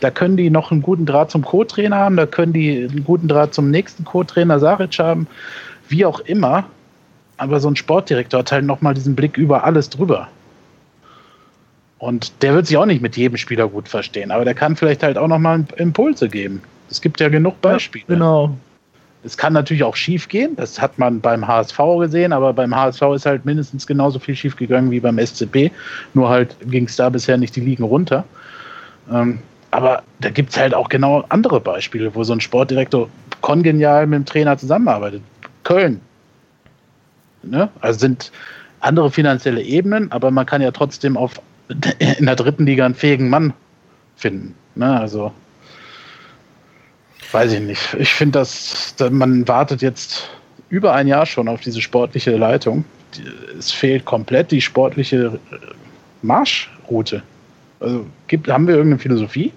da 0.00 0.10
können 0.10 0.36
die 0.36 0.50
noch 0.50 0.70
einen 0.70 0.82
guten 0.82 1.06
Draht 1.06 1.30
zum 1.30 1.42
Co-Trainer 1.42 1.96
haben, 1.96 2.16
da 2.16 2.26
können 2.26 2.52
die 2.52 2.86
einen 2.88 3.04
guten 3.04 3.28
Draht 3.28 3.54
zum 3.54 3.70
nächsten 3.70 4.04
Co-Trainer 4.04 4.60
Saric 4.60 4.98
haben, 4.98 5.26
wie 5.88 6.04
auch 6.04 6.20
immer. 6.20 6.64
Aber 7.38 7.60
so 7.60 7.68
ein 7.68 7.76
Sportdirektor 7.76 8.40
hat 8.40 8.52
halt 8.52 8.64
nochmal 8.64 8.94
diesen 8.94 9.16
Blick 9.16 9.36
über 9.36 9.64
alles 9.64 9.90
drüber. 9.90 10.28
Und 11.98 12.42
der 12.42 12.54
wird 12.54 12.66
sich 12.66 12.76
auch 12.76 12.86
nicht 12.86 13.00
mit 13.00 13.16
jedem 13.16 13.36
Spieler 13.36 13.68
gut 13.68 13.88
verstehen, 13.88 14.30
aber 14.30 14.44
der 14.44 14.54
kann 14.54 14.76
vielleicht 14.76 15.02
halt 15.02 15.16
auch 15.16 15.28
nochmal 15.28 15.64
Impulse 15.76 16.28
geben. 16.28 16.60
Es 16.90 17.00
gibt 17.00 17.20
ja 17.20 17.28
genug 17.28 17.60
Beispiele. 17.60 18.04
Ja, 18.08 18.14
genau. 18.14 18.56
Es 19.24 19.36
kann 19.36 19.54
natürlich 19.54 19.82
auch 19.82 19.96
schief 19.96 20.28
gehen, 20.28 20.54
das 20.54 20.80
hat 20.80 20.98
man 20.98 21.20
beim 21.20 21.48
HSV 21.48 21.78
gesehen, 21.98 22.32
aber 22.32 22.52
beim 22.52 22.74
HSV 22.74 23.02
ist 23.14 23.26
halt 23.26 23.44
mindestens 23.44 23.86
genauso 23.86 24.20
viel 24.20 24.36
schief 24.36 24.54
gegangen 24.54 24.90
wie 24.90 25.00
beim 25.00 25.18
SCP. 25.18 25.72
Nur 26.14 26.28
halt 26.28 26.54
ging 26.70 26.84
es 26.84 26.94
da 26.94 27.08
bisher 27.08 27.36
nicht 27.36 27.56
die 27.56 27.60
Ligen 27.60 27.82
runter. 27.82 28.24
Ähm, 29.10 29.40
aber 29.72 30.04
da 30.20 30.30
gibt 30.30 30.50
es 30.50 30.56
halt 30.56 30.74
auch 30.74 30.88
genau 30.88 31.24
andere 31.28 31.60
Beispiele, 31.60 32.14
wo 32.14 32.22
so 32.22 32.34
ein 32.34 32.40
Sportdirektor 32.40 33.08
kongenial 33.40 34.06
mit 34.06 34.18
dem 34.18 34.24
Trainer 34.26 34.56
zusammenarbeitet. 34.56 35.22
Köln. 35.64 36.00
Ne? 37.42 37.68
Also 37.80 37.98
sind 37.98 38.30
andere 38.80 39.10
finanzielle 39.10 39.62
Ebenen, 39.62 40.12
aber 40.12 40.30
man 40.30 40.46
kann 40.46 40.62
ja 40.62 40.70
trotzdem 40.70 41.16
auf 41.16 41.40
in 41.68 42.26
der 42.26 42.36
dritten 42.36 42.66
Liga 42.66 42.84
einen 42.84 42.94
fähigen 42.94 43.28
Mann 43.28 43.52
finden. 44.16 44.54
Ne? 44.74 44.98
Also 44.98 45.32
weiß 47.32 47.52
ich 47.52 47.60
nicht. 47.60 47.94
Ich 47.98 48.14
finde, 48.14 48.38
dass 48.38 48.94
man 49.10 49.46
wartet 49.48 49.82
jetzt 49.82 50.30
über 50.68 50.94
ein 50.94 51.06
Jahr 51.06 51.26
schon 51.26 51.48
auf 51.48 51.60
diese 51.60 51.80
sportliche 51.80 52.36
Leitung. 52.36 52.84
Es 53.58 53.72
fehlt 53.72 54.04
komplett 54.04 54.50
die 54.50 54.60
sportliche 54.60 55.38
Marschroute. 56.22 57.22
Also 57.80 58.06
gibt, 58.26 58.48
haben 58.48 58.66
wir 58.66 58.76
irgendeine 58.76 59.00
Philosophie? 59.00 59.52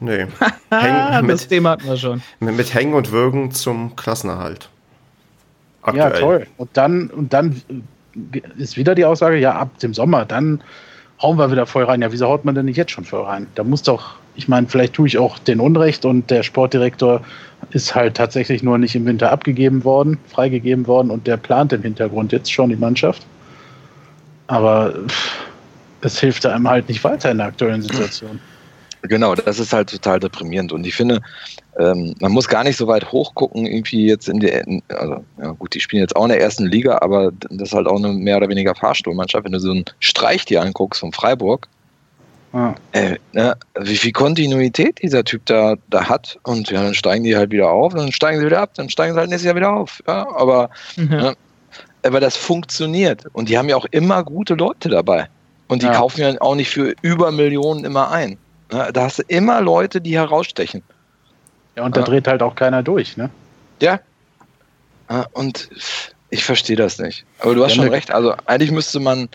Nee. 0.00 0.26
Häng, 0.70 1.28
das 1.28 1.48
Thema 1.48 1.70
hatten 1.70 1.86
wir 1.86 1.96
schon. 1.96 2.22
Mit, 2.40 2.56
mit 2.56 2.74
Hängen 2.74 2.94
und 2.94 3.12
Würgen 3.12 3.50
zum 3.52 3.96
Klassenerhalt. 3.96 4.68
Aktuell. 5.82 6.12
Ja, 6.12 6.18
toll. 6.18 6.46
Und 6.56 6.70
dann, 6.74 7.08
und 7.08 7.32
dann 7.32 7.62
ist 8.56 8.76
wieder 8.76 8.94
die 8.94 9.04
Aussage, 9.04 9.36
ja, 9.38 9.52
ab 9.52 9.78
dem 9.78 9.94
Sommer, 9.94 10.24
dann 10.24 10.62
hauen 11.22 11.38
wir 11.38 11.50
wieder 11.50 11.66
voll 11.66 11.84
rein. 11.84 12.02
Ja, 12.02 12.12
wieso 12.12 12.26
haut 12.28 12.44
man 12.44 12.54
denn 12.54 12.66
nicht 12.66 12.76
jetzt 12.76 12.92
schon 12.92 13.04
voll 13.04 13.22
rein? 13.22 13.46
Da 13.54 13.64
muss 13.64 13.82
doch, 13.82 14.16
ich 14.36 14.48
meine, 14.48 14.66
vielleicht 14.66 14.94
tue 14.94 15.06
ich 15.06 15.18
auch 15.18 15.38
den 15.38 15.60
Unrecht 15.60 16.04
und 16.04 16.30
der 16.30 16.42
Sportdirektor 16.42 17.20
ist 17.70 17.94
halt 17.94 18.16
tatsächlich 18.16 18.62
nur 18.62 18.78
nicht 18.78 18.94
im 18.94 19.04
Winter 19.06 19.30
abgegeben 19.30 19.84
worden, 19.84 20.18
freigegeben 20.28 20.86
worden 20.86 21.10
und 21.10 21.26
der 21.26 21.36
plant 21.36 21.72
im 21.72 21.82
Hintergrund 21.82 22.32
jetzt 22.32 22.52
schon 22.52 22.70
die 22.70 22.76
Mannschaft. 22.76 23.26
Aber 24.46 24.94
es 26.00 26.18
hilft 26.18 26.46
einem 26.46 26.68
halt 26.68 26.88
nicht 26.88 27.04
weiter 27.04 27.30
in 27.30 27.38
der 27.38 27.48
aktuellen 27.48 27.82
Situation. 27.82 28.40
Genau, 29.02 29.34
das 29.34 29.58
ist 29.58 29.72
halt 29.72 29.90
total 29.90 30.20
deprimierend. 30.20 30.72
Und 30.72 30.86
ich 30.86 30.94
finde, 30.94 31.20
ähm, 31.78 32.14
man 32.20 32.32
muss 32.32 32.48
gar 32.48 32.64
nicht 32.64 32.76
so 32.76 32.86
weit 32.86 33.10
hochgucken, 33.10 33.66
irgendwie 33.66 34.06
jetzt 34.06 34.28
in 34.28 34.40
der, 34.40 34.64
also 34.88 35.24
ja 35.38 35.52
gut, 35.52 35.74
die 35.74 35.80
spielen 35.80 36.02
jetzt 36.02 36.16
auch 36.16 36.24
in 36.24 36.30
der 36.30 36.40
ersten 36.40 36.66
Liga, 36.66 36.98
aber 37.00 37.32
das 37.32 37.68
ist 37.68 37.74
halt 37.74 37.86
auch 37.86 37.96
eine 37.96 38.12
mehr 38.12 38.36
oder 38.36 38.48
weniger 38.48 38.74
Fahrstuhlmannschaft. 38.74 39.44
Wenn 39.44 39.52
du 39.52 39.60
so 39.60 39.70
einen 39.70 39.84
Streich 40.00 40.44
dir 40.44 40.60
anguckst 40.60 41.00
von 41.00 41.12
Freiburg, 41.12 41.68
ah. 42.52 42.74
äh, 42.92 43.16
ne, 43.32 43.56
wie 43.78 43.96
viel 43.96 44.12
Kontinuität 44.12 45.00
dieser 45.02 45.24
Typ 45.24 45.46
da, 45.46 45.76
da 45.88 46.08
hat 46.08 46.38
und 46.42 46.70
ja, 46.70 46.82
dann 46.82 46.94
steigen 46.94 47.24
die 47.24 47.36
halt 47.36 47.50
wieder 47.50 47.70
auf, 47.70 47.94
dann 47.94 48.12
steigen 48.12 48.40
sie 48.40 48.46
wieder 48.46 48.60
ab, 48.60 48.74
dann 48.74 48.90
steigen 48.90 49.14
sie 49.14 49.20
halt 49.20 49.30
nächstes 49.30 49.46
Jahr 49.46 49.56
wieder 49.56 49.72
auf. 49.72 50.02
Ja, 50.06 50.28
aber 50.36 50.68
mhm. 50.96 51.08
ne, 51.08 51.36
aber 52.02 52.20
das 52.20 52.36
funktioniert. 52.36 53.24
Und 53.32 53.48
die 53.48 53.58
haben 53.58 53.68
ja 53.68 53.76
auch 53.76 53.86
immer 53.90 54.24
gute 54.24 54.54
Leute 54.54 54.88
dabei. 54.88 55.28
Und 55.68 55.82
die 55.82 55.86
ja. 55.86 55.92
kaufen 55.92 56.20
ja 56.20 56.40
auch 56.40 56.54
nicht 56.54 56.70
für 56.70 56.94
über 57.02 57.30
Millionen 57.30 57.84
immer 57.84 58.10
ein. 58.10 58.38
Da 58.70 58.92
hast 58.96 59.18
du 59.18 59.22
immer 59.28 59.60
Leute, 59.60 60.00
die 60.00 60.14
herausstechen. 60.14 60.82
Ja, 61.76 61.84
und 61.84 61.96
da 61.96 62.00
ja. 62.00 62.06
dreht 62.06 62.28
halt 62.28 62.42
auch 62.42 62.54
keiner 62.54 62.82
durch, 62.82 63.16
ne? 63.16 63.30
Ja. 63.80 64.00
Und 65.32 65.68
ich 66.30 66.44
verstehe 66.44 66.76
das 66.76 66.98
nicht. 66.98 67.24
Aber 67.40 67.54
du 67.54 67.64
hast 67.64 67.76
ja, 67.76 67.82
schon 67.82 67.92
recht. 67.92 68.12
Also 68.12 68.34
eigentlich 68.46 68.70
müsste 68.70 69.00
man 69.00 69.28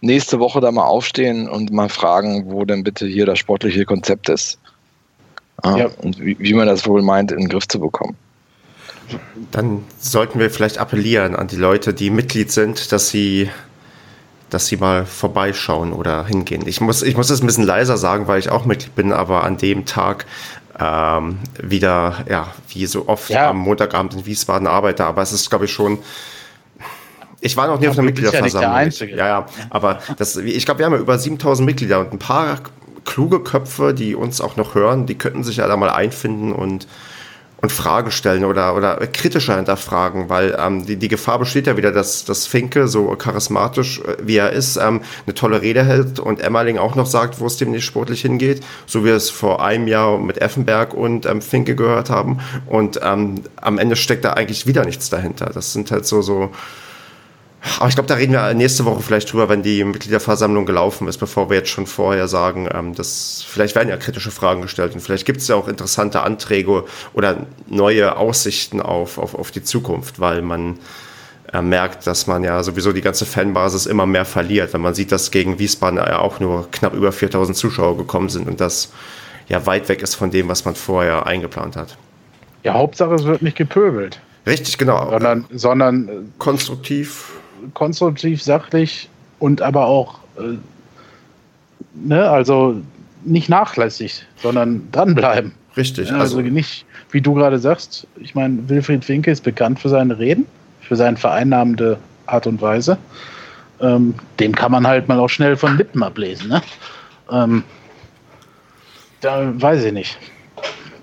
nächste 0.00 0.38
Woche 0.38 0.60
da 0.60 0.70
mal 0.70 0.84
aufstehen 0.84 1.48
und 1.48 1.72
mal 1.72 1.88
fragen, 1.88 2.44
wo 2.46 2.64
denn 2.64 2.84
bitte 2.84 3.06
hier 3.06 3.26
das 3.26 3.40
sportliche 3.40 3.84
Konzept 3.84 4.28
ist. 4.28 4.58
Ja. 5.64 5.88
Und 5.98 6.20
wie, 6.20 6.38
wie 6.38 6.54
man 6.54 6.66
das 6.68 6.86
wohl 6.86 7.02
meint, 7.02 7.32
in 7.32 7.38
den 7.38 7.48
Griff 7.48 7.66
zu 7.66 7.80
bekommen. 7.80 8.16
Dann 9.50 9.84
sollten 9.98 10.38
wir 10.38 10.50
vielleicht 10.50 10.78
appellieren 10.78 11.34
an 11.34 11.48
die 11.48 11.56
Leute, 11.56 11.94
die 11.94 12.10
Mitglied 12.10 12.52
sind, 12.52 12.92
dass 12.92 13.08
sie, 13.08 13.50
dass 14.50 14.66
sie 14.66 14.76
mal 14.76 15.06
vorbeischauen 15.06 15.92
oder 15.92 16.24
hingehen. 16.24 16.66
Ich 16.66 16.80
muss, 16.80 17.02
ich 17.02 17.16
muss 17.16 17.30
es 17.30 17.42
ein 17.42 17.46
bisschen 17.46 17.64
leiser 17.64 17.96
sagen, 17.96 18.28
weil 18.28 18.38
ich 18.38 18.50
auch 18.50 18.64
Mitglied 18.64 18.94
bin, 18.94 19.12
aber 19.12 19.44
an 19.44 19.56
dem 19.56 19.86
Tag 19.86 20.26
ähm, 20.78 21.38
wieder, 21.60 22.24
ja, 22.28 22.48
wie 22.68 22.86
so 22.86 23.08
oft 23.08 23.30
ja. 23.30 23.50
am 23.50 23.58
Montagabend 23.58 24.14
in 24.14 24.26
Wiesbaden 24.26 24.66
arbeite. 24.66 25.04
Aber 25.04 25.22
es 25.22 25.32
ist, 25.32 25.48
glaube 25.50 25.64
ich, 25.64 25.72
schon 25.72 25.98
ich 27.40 27.56
war 27.56 27.68
noch 27.68 27.78
nie 27.78 27.88
auf 27.88 27.96
einer 27.96 28.06
Mitgliederversammlung. 28.06 28.90
Ja, 28.90 29.16
ja, 29.16 29.26
ja, 29.26 29.46
aber 29.70 30.00
das, 30.16 30.36
ich 30.36 30.64
glaube, 30.64 30.78
wir 30.78 30.86
haben 30.86 30.94
ja 30.94 30.98
über 30.98 31.18
7000 31.18 31.66
Mitglieder 31.66 32.00
und 32.00 32.12
ein 32.12 32.18
paar 32.18 32.58
kluge 33.04 33.40
Köpfe, 33.40 33.94
die 33.94 34.14
uns 34.14 34.40
auch 34.40 34.56
noch 34.56 34.74
hören, 34.74 35.06
die 35.06 35.16
könnten 35.16 35.44
sich 35.44 35.58
ja 35.58 35.68
da 35.68 35.76
mal 35.76 35.90
einfinden 35.90 36.52
und, 36.52 36.88
und 37.58 37.72
Fragen 37.72 38.10
stellen 38.10 38.44
oder, 38.44 38.76
oder 38.76 38.96
kritischer 39.06 39.56
hinterfragen, 39.56 40.28
weil 40.28 40.56
ähm, 40.58 40.84
die, 40.84 40.96
die 40.96 41.08
Gefahr 41.08 41.38
besteht 41.38 41.66
ja 41.66 41.76
wieder, 41.76 41.90
dass, 41.90 42.24
dass 42.24 42.46
Finke, 42.46 42.86
so 42.86 43.06
charismatisch 43.16 44.00
äh, 44.00 44.16
wie 44.22 44.36
er 44.36 44.52
ist, 44.52 44.76
ähm, 44.76 45.00
eine 45.26 45.34
tolle 45.34 45.62
Rede 45.62 45.82
hält 45.84 46.20
und 46.20 46.40
Emmerling 46.40 46.78
auch 46.78 46.94
noch 46.94 47.06
sagt, 47.06 47.40
wo 47.40 47.46
es 47.46 47.56
dem 47.56 47.70
nicht 47.70 47.84
sportlich 47.84 48.22
hingeht, 48.22 48.62
so 48.86 49.00
wie 49.00 49.06
wir 49.06 49.14
es 49.14 49.30
vor 49.30 49.64
einem 49.64 49.88
Jahr 49.88 50.18
mit 50.18 50.38
Effenberg 50.38 50.92
und 50.92 51.24
ähm, 51.24 51.40
Finke 51.40 51.76
gehört 51.76 52.10
haben. 52.10 52.40
Und 52.66 53.00
ähm, 53.02 53.42
am 53.56 53.78
Ende 53.78 53.96
steckt 53.96 54.24
da 54.24 54.34
eigentlich 54.34 54.66
wieder 54.66 54.84
nichts 54.84 55.08
dahinter. 55.08 55.46
Das 55.46 55.72
sind 55.72 55.90
halt 55.90 56.04
so, 56.04 56.20
so 56.20 56.50
aber 57.78 57.88
ich 57.88 57.94
glaube, 57.94 58.08
da 58.08 58.14
reden 58.14 58.32
wir 58.32 58.54
nächste 58.54 58.84
Woche 58.84 59.02
vielleicht 59.02 59.32
drüber, 59.32 59.48
wenn 59.48 59.62
die 59.62 59.82
Mitgliederversammlung 59.82 60.66
gelaufen 60.66 61.08
ist, 61.08 61.18
bevor 61.18 61.50
wir 61.50 61.58
jetzt 61.58 61.70
schon 61.70 61.86
vorher 61.86 62.28
sagen, 62.28 62.68
ähm, 62.72 62.94
dass 62.94 63.44
vielleicht 63.46 63.74
werden 63.74 63.88
ja 63.88 63.96
kritische 63.96 64.30
Fragen 64.30 64.62
gestellt 64.62 64.94
und 64.94 65.00
vielleicht 65.00 65.26
gibt 65.26 65.40
es 65.40 65.48
ja 65.48 65.56
auch 65.56 65.68
interessante 65.68 66.22
Anträge 66.22 66.84
oder 67.12 67.46
neue 67.66 68.16
Aussichten 68.16 68.80
auf, 68.80 69.18
auf, 69.18 69.34
auf 69.34 69.50
die 69.50 69.62
Zukunft, 69.62 70.20
weil 70.20 70.42
man 70.42 70.78
äh, 71.52 71.62
merkt, 71.62 72.06
dass 72.06 72.26
man 72.26 72.44
ja 72.44 72.62
sowieso 72.62 72.92
die 72.92 73.00
ganze 73.00 73.26
Fanbasis 73.26 73.86
immer 73.86 74.06
mehr 74.06 74.24
verliert, 74.24 74.72
wenn 74.72 74.80
man 74.80 74.94
sieht, 74.94 75.12
dass 75.12 75.30
gegen 75.30 75.58
Wiesbaden 75.58 75.98
ja 75.98 76.18
auch 76.18 76.40
nur 76.40 76.70
knapp 76.70 76.94
über 76.94 77.12
4000 77.12 77.56
Zuschauer 77.56 77.96
gekommen 77.96 78.28
sind 78.28 78.48
und 78.48 78.60
das 78.60 78.92
ja 79.48 79.64
weit 79.66 79.88
weg 79.88 80.02
ist 80.02 80.14
von 80.14 80.30
dem, 80.30 80.48
was 80.48 80.64
man 80.64 80.74
vorher 80.74 81.26
eingeplant 81.26 81.76
hat. 81.76 81.96
Ja, 82.62 82.74
Hauptsache 82.74 83.14
es 83.14 83.24
wird 83.24 83.42
nicht 83.42 83.56
gepöbelt. 83.56 84.20
Richtig, 84.46 84.78
genau. 84.78 85.10
Sondern, 85.10 85.46
sondern 85.50 86.32
konstruktiv 86.38 87.35
konstruktiv, 87.74 88.42
sachlich 88.42 89.08
und 89.38 89.62
aber 89.62 89.86
auch, 89.86 90.18
äh, 90.38 90.56
ne, 91.94 92.28
also 92.28 92.80
nicht 93.24 93.48
nachlässig, 93.48 94.24
sondern 94.42 94.88
dranbleiben. 94.92 95.52
Richtig. 95.76 96.08
Ja, 96.08 96.14
also, 96.14 96.38
also 96.38 96.48
nicht, 96.48 96.86
wie 97.10 97.20
du 97.20 97.34
gerade 97.34 97.58
sagst, 97.58 98.06
ich 98.20 98.34
meine, 98.34 98.68
Wilfried 98.68 99.04
Finke 99.04 99.30
ist 99.30 99.42
bekannt 99.42 99.78
für 99.78 99.88
seine 99.88 100.18
Reden, 100.18 100.46
für 100.80 100.96
seine 100.96 101.16
vereinnahmende 101.16 101.98
Art 102.26 102.46
und 102.46 102.60
Weise. 102.62 102.96
Ähm, 103.80 104.14
dem 104.40 104.54
kann 104.54 104.72
man 104.72 104.86
halt 104.86 105.06
mal 105.06 105.18
auch 105.18 105.28
schnell 105.28 105.56
von 105.56 105.76
Lippen 105.76 106.02
ablesen. 106.02 106.48
Ne? 106.48 106.62
Ähm, 107.30 107.62
da 109.20 109.52
weiß 109.60 109.84
ich 109.84 109.92
nicht. 109.92 110.18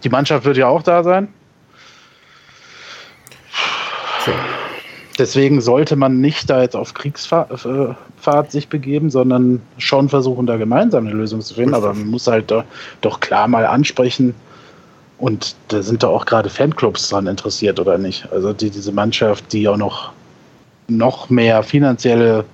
Die 0.03 0.09
Mannschaft 0.09 0.45
wird 0.45 0.57
ja 0.57 0.67
auch 0.67 0.81
da 0.81 1.03
sein. 1.03 1.27
So. 4.25 4.31
Deswegen 5.19 5.61
sollte 5.61 5.95
man 5.95 6.21
nicht 6.21 6.49
da 6.49 6.61
jetzt 6.61 6.75
auf 6.75 6.95
Kriegsfahrt 6.95 7.65
äh, 7.65 8.49
sich 8.49 8.67
begeben, 8.67 9.11
sondern 9.11 9.61
schon 9.77 10.09
versuchen, 10.09 10.47
da 10.47 10.57
gemeinsam 10.57 11.05
eine 11.05 11.15
Lösung 11.15 11.41
zu 11.41 11.53
finden. 11.53 11.75
Aber 11.75 11.93
man 11.93 12.07
muss 12.07 12.25
halt 12.25 12.49
doch, 12.49 12.63
doch 13.01 13.19
klar 13.19 13.47
mal 13.47 13.65
ansprechen. 13.65 14.33
Und 15.19 15.55
da 15.67 15.83
sind 15.83 16.01
da 16.01 16.07
auch 16.07 16.25
gerade 16.25 16.49
Fanclubs 16.49 17.09
dran 17.09 17.27
interessiert, 17.27 17.79
oder 17.79 17.97
nicht? 17.97 18.27
Also 18.31 18.53
die, 18.53 18.71
diese 18.71 18.91
Mannschaft, 18.91 19.53
die 19.53 19.67
auch 19.67 19.77
noch, 19.77 20.11
noch 20.87 21.29
mehr 21.29 21.61
finanzielle 21.61 22.45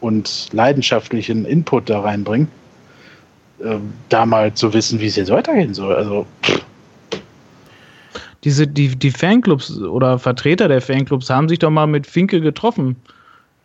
und 0.00 0.48
leidenschaftlichen 0.52 1.46
Input 1.46 1.88
da 1.88 2.00
reinbringen, 2.00 2.48
äh, 3.64 3.76
da 4.10 4.26
mal 4.26 4.52
zu 4.52 4.74
wissen, 4.74 5.00
wie 5.00 5.06
es 5.06 5.16
jetzt 5.16 5.30
weitergehen 5.30 5.72
soll. 5.72 5.94
Also 5.94 6.26
pff 6.42 6.62
diese, 8.44 8.66
die, 8.66 8.96
die 8.96 9.10
Fanclubs 9.10 9.78
oder 9.78 10.18
Vertreter 10.18 10.68
der 10.68 10.80
Fanclubs 10.80 11.30
haben 11.30 11.48
sich 11.48 11.60
doch 11.60 11.70
mal 11.70 11.86
mit 11.86 12.06
Finke 12.06 12.40
getroffen. 12.40 12.96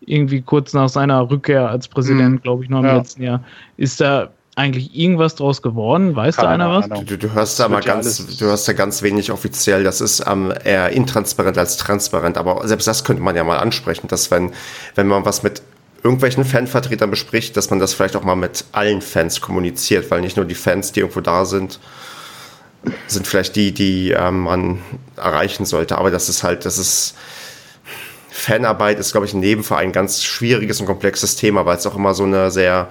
Irgendwie 0.01 0.41
kurz 0.41 0.73
nach 0.73 0.89
seiner 0.89 1.29
Rückkehr 1.29 1.69
als 1.69 1.87
Präsident, 1.87 2.35
mhm. 2.35 2.41
glaube 2.41 2.63
ich, 2.63 2.69
noch 2.69 2.79
im 2.79 2.85
ja. 2.85 2.97
letzten 2.97 3.23
Jahr. 3.23 3.43
Ist 3.77 3.99
da 3.99 4.29
eigentlich 4.55 4.95
irgendwas 4.95 5.35
draus 5.35 5.61
geworden? 5.61 6.15
Weiß 6.15 6.35
Keine 6.35 6.47
da 6.47 6.53
einer 6.53 6.71
was? 6.71 7.05
Du, 7.05 7.17
du, 7.17 7.33
hörst 7.33 7.59
da 7.59 7.67
mal 7.69 7.81
ganz, 7.81 8.37
du 8.37 8.45
hörst 8.45 8.67
da 8.67 8.73
ganz 8.73 9.01
wenig 9.01 9.31
offiziell. 9.31 9.83
Das 9.83 10.01
ist 10.01 10.23
ähm, 10.27 10.53
eher 10.63 10.89
intransparent 10.89 11.57
als 11.57 11.77
transparent. 11.77 12.37
Aber 12.37 12.67
selbst 12.67 12.87
das 12.87 13.03
könnte 13.03 13.21
man 13.21 13.35
ja 13.35 13.43
mal 13.43 13.57
ansprechen, 13.57 14.07
dass 14.07 14.31
wenn, 14.31 14.51
wenn 14.95 15.07
man 15.07 15.25
was 15.25 15.43
mit 15.43 15.61
irgendwelchen 16.03 16.45
Fanvertretern 16.45 17.09
bespricht, 17.09 17.57
dass 17.57 17.69
man 17.69 17.79
das 17.79 17.93
vielleicht 17.93 18.15
auch 18.15 18.23
mal 18.23 18.35
mit 18.35 18.65
allen 18.71 19.01
Fans 19.01 19.41
kommuniziert, 19.41 20.09
weil 20.09 20.21
nicht 20.21 20.37
nur 20.37 20.45
die 20.45 20.55
Fans, 20.55 20.91
die 20.91 21.01
irgendwo 21.01 21.21
da 21.21 21.45
sind, 21.45 21.79
sind 23.07 23.27
vielleicht 23.27 23.55
die, 23.55 23.73
die 23.73 24.11
ähm, 24.11 24.41
man 24.41 24.81
erreichen 25.15 25.65
sollte. 25.65 25.97
Aber 25.97 26.11
das 26.11 26.29
ist 26.29 26.43
halt, 26.43 26.65
das 26.65 26.77
ist 26.77 27.15
Fanarbeit 28.29 28.99
ist, 28.99 29.11
glaube 29.11 29.25
ich, 29.25 29.33
in 29.33 29.41
jedem 29.41 29.63
Verein 29.63 29.89
ein 29.89 29.91
ganz 29.91 30.23
schwieriges 30.23 30.79
und 30.79 30.85
komplexes 30.85 31.35
Thema, 31.35 31.65
weil 31.65 31.77
es 31.77 31.87
auch 31.87 31.95
immer 31.95 32.13
so 32.13 32.23
eine 32.23 32.51
sehr 32.51 32.87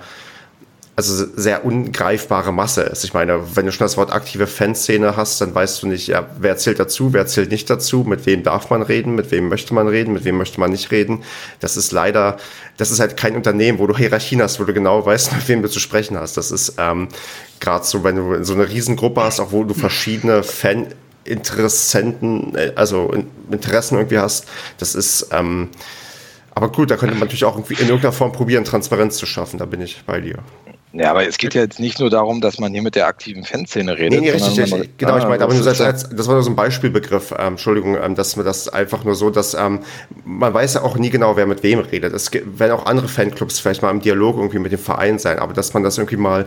also 0.97 1.27
sehr 1.37 1.67
ungreifbare 1.67 2.53
Masse 2.53 2.81
ist. 2.81 3.05
Ich 3.05 3.13
meine, 3.13 3.55
wenn 3.55 3.67
du 3.67 3.73
schon 3.73 3.85
das 3.85 3.99
Wort 3.99 4.11
aktive 4.11 4.47
Fanszene 4.47 5.15
hast, 5.15 5.39
dann 5.43 5.55
weißt 5.55 5.83
du 5.83 5.89
nicht, 5.89 6.07
ja, 6.07 6.27
wer 6.39 6.57
zählt 6.57 6.81
dazu, 6.81 7.13
wer 7.13 7.27
zählt 7.27 7.51
nicht 7.51 7.69
dazu, 7.69 8.05
mit 8.05 8.25
wem 8.25 8.43
darf 8.43 8.71
man 8.71 8.81
reden, 8.81 9.15
mit 9.15 9.31
wem 9.31 9.51
möchte 9.51 9.75
man 9.75 9.89
reden, 9.89 10.15
mit 10.15 10.25
wem 10.25 10.39
möchte 10.39 10.59
man 10.59 10.71
nicht 10.71 10.91
reden. 10.91 11.23
Das 11.61 11.77
ist 11.77 11.93
leider, 11.93 12.39
das 12.79 12.91
ist 12.91 12.99
halt 12.99 13.19
kein 13.19 13.37
Unternehmen, 13.37 13.79
wo 13.79 13.87
du 13.87 13.95
Hierarchien 13.95 14.41
hast, 14.41 14.59
wo 14.59 14.65
du 14.65 14.73
genau 14.73 15.05
weißt, 15.05 15.33
mit 15.37 15.47
wem 15.49 15.61
du 15.61 15.69
zu 15.69 15.81
sprechen 15.81 16.17
hast. 16.17 16.39
Das 16.39 16.51
ist 16.51 16.77
ähm, 16.79 17.09
gerade 17.61 17.85
so, 17.85 18.03
wenn 18.03 18.17
du 18.17 18.43
so 18.43 18.55
eine 18.55 18.67
Riesengruppe 18.67 19.23
hast, 19.23 19.39
auch 19.39 19.53
wo 19.53 19.65
du 19.65 19.75
verschiedene 19.75 20.43
Fan 20.43 20.87
Interessenten, 21.25 22.55
äh, 22.55 22.73
also 22.75 23.13
Interessen 23.51 23.97
irgendwie 23.97 24.19
hast, 24.19 24.47
das 24.79 24.95
ist 24.95 25.29
ähm, 25.33 25.71
aber 26.57 26.73
gut, 26.73 26.91
da 26.91 26.97
könnte 26.97 27.15
man 27.15 27.25
natürlich 27.25 27.45
auch 27.45 27.57
irgendwie 27.57 27.75
in 27.75 27.89
irgendeiner 27.89 28.13
Form 28.13 28.33
probieren, 28.33 28.65
Transparenz 28.65 29.19
zu 29.19 29.27
schaffen. 29.27 29.59
Da 29.59 29.67
bin 29.67 29.83
ich 29.83 30.03
bei 30.07 30.23
dir. 30.23 30.39
Ja, 30.99 31.11
aber 31.11 31.27
es 31.27 31.37
geht 31.37 31.55
ja 31.55 31.61
jetzt 31.61 31.79
nicht 31.79 32.01
nur 32.01 32.09
darum, 32.09 32.41
dass 32.41 32.59
man 32.59 32.73
hier 32.73 32.83
mit 32.83 32.95
der 32.95 33.07
aktiven 33.07 33.45
Fanszene 33.45 33.99
redet. 33.99 34.21
Nee, 34.21 34.27
nee 34.27 34.31
richtig, 34.31 34.71
man, 34.71 34.89
genau, 34.97 35.13
ah, 35.13 35.19
ich 35.19 35.25
meine, 35.25 35.45
aber 35.45 35.53
nur 35.53 35.67
als, 35.67 35.81
als, 35.81 36.09
das 36.09 36.27
war 36.27 36.35
nur 36.35 36.43
so 36.43 36.51
ein 36.51 36.57
Beispielbegriff, 36.57 37.33
ähm, 37.33 37.49
Entschuldigung, 37.49 37.97
ähm, 38.03 38.15
dass 38.15 38.37
man 38.37 38.47
das 38.47 38.69
einfach 38.69 39.05
nur 39.05 39.15
so, 39.15 39.29
dass 39.29 39.55
ähm, 39.55 39.81
man 40.25 40.55
weiß 40.55 40.75
ja 40.75 40.83
auch 40.83 40.97
nie 40.97 41.11
genau, 41.11 41.37
wer 41.37 41.47
mit 41.47 41.63
wem 41.63 41.81
redet. 41.81 42.15
Es 42.15 42.31
werden 42.33 42.73
auch 42.73 42.87
andere 42.87 43.09
Fanclubs 43.09 43.59
vielleicht 43.59 43.83
mal 43.83 43.91
im 43.91 44.01
Dialog 44.01 44.37
irgendwie 44.37 44.59
mit 44.59 44.73
dem 44.73 44.79
Verein 44.79 45.19
sein, 45.19 45.39
aber 45.39 45.53
dass 45.53 45.75
man 45.75 45.83
das 45.83 45.99
irgendwie 45.99 46.17
mal 46.17 46.47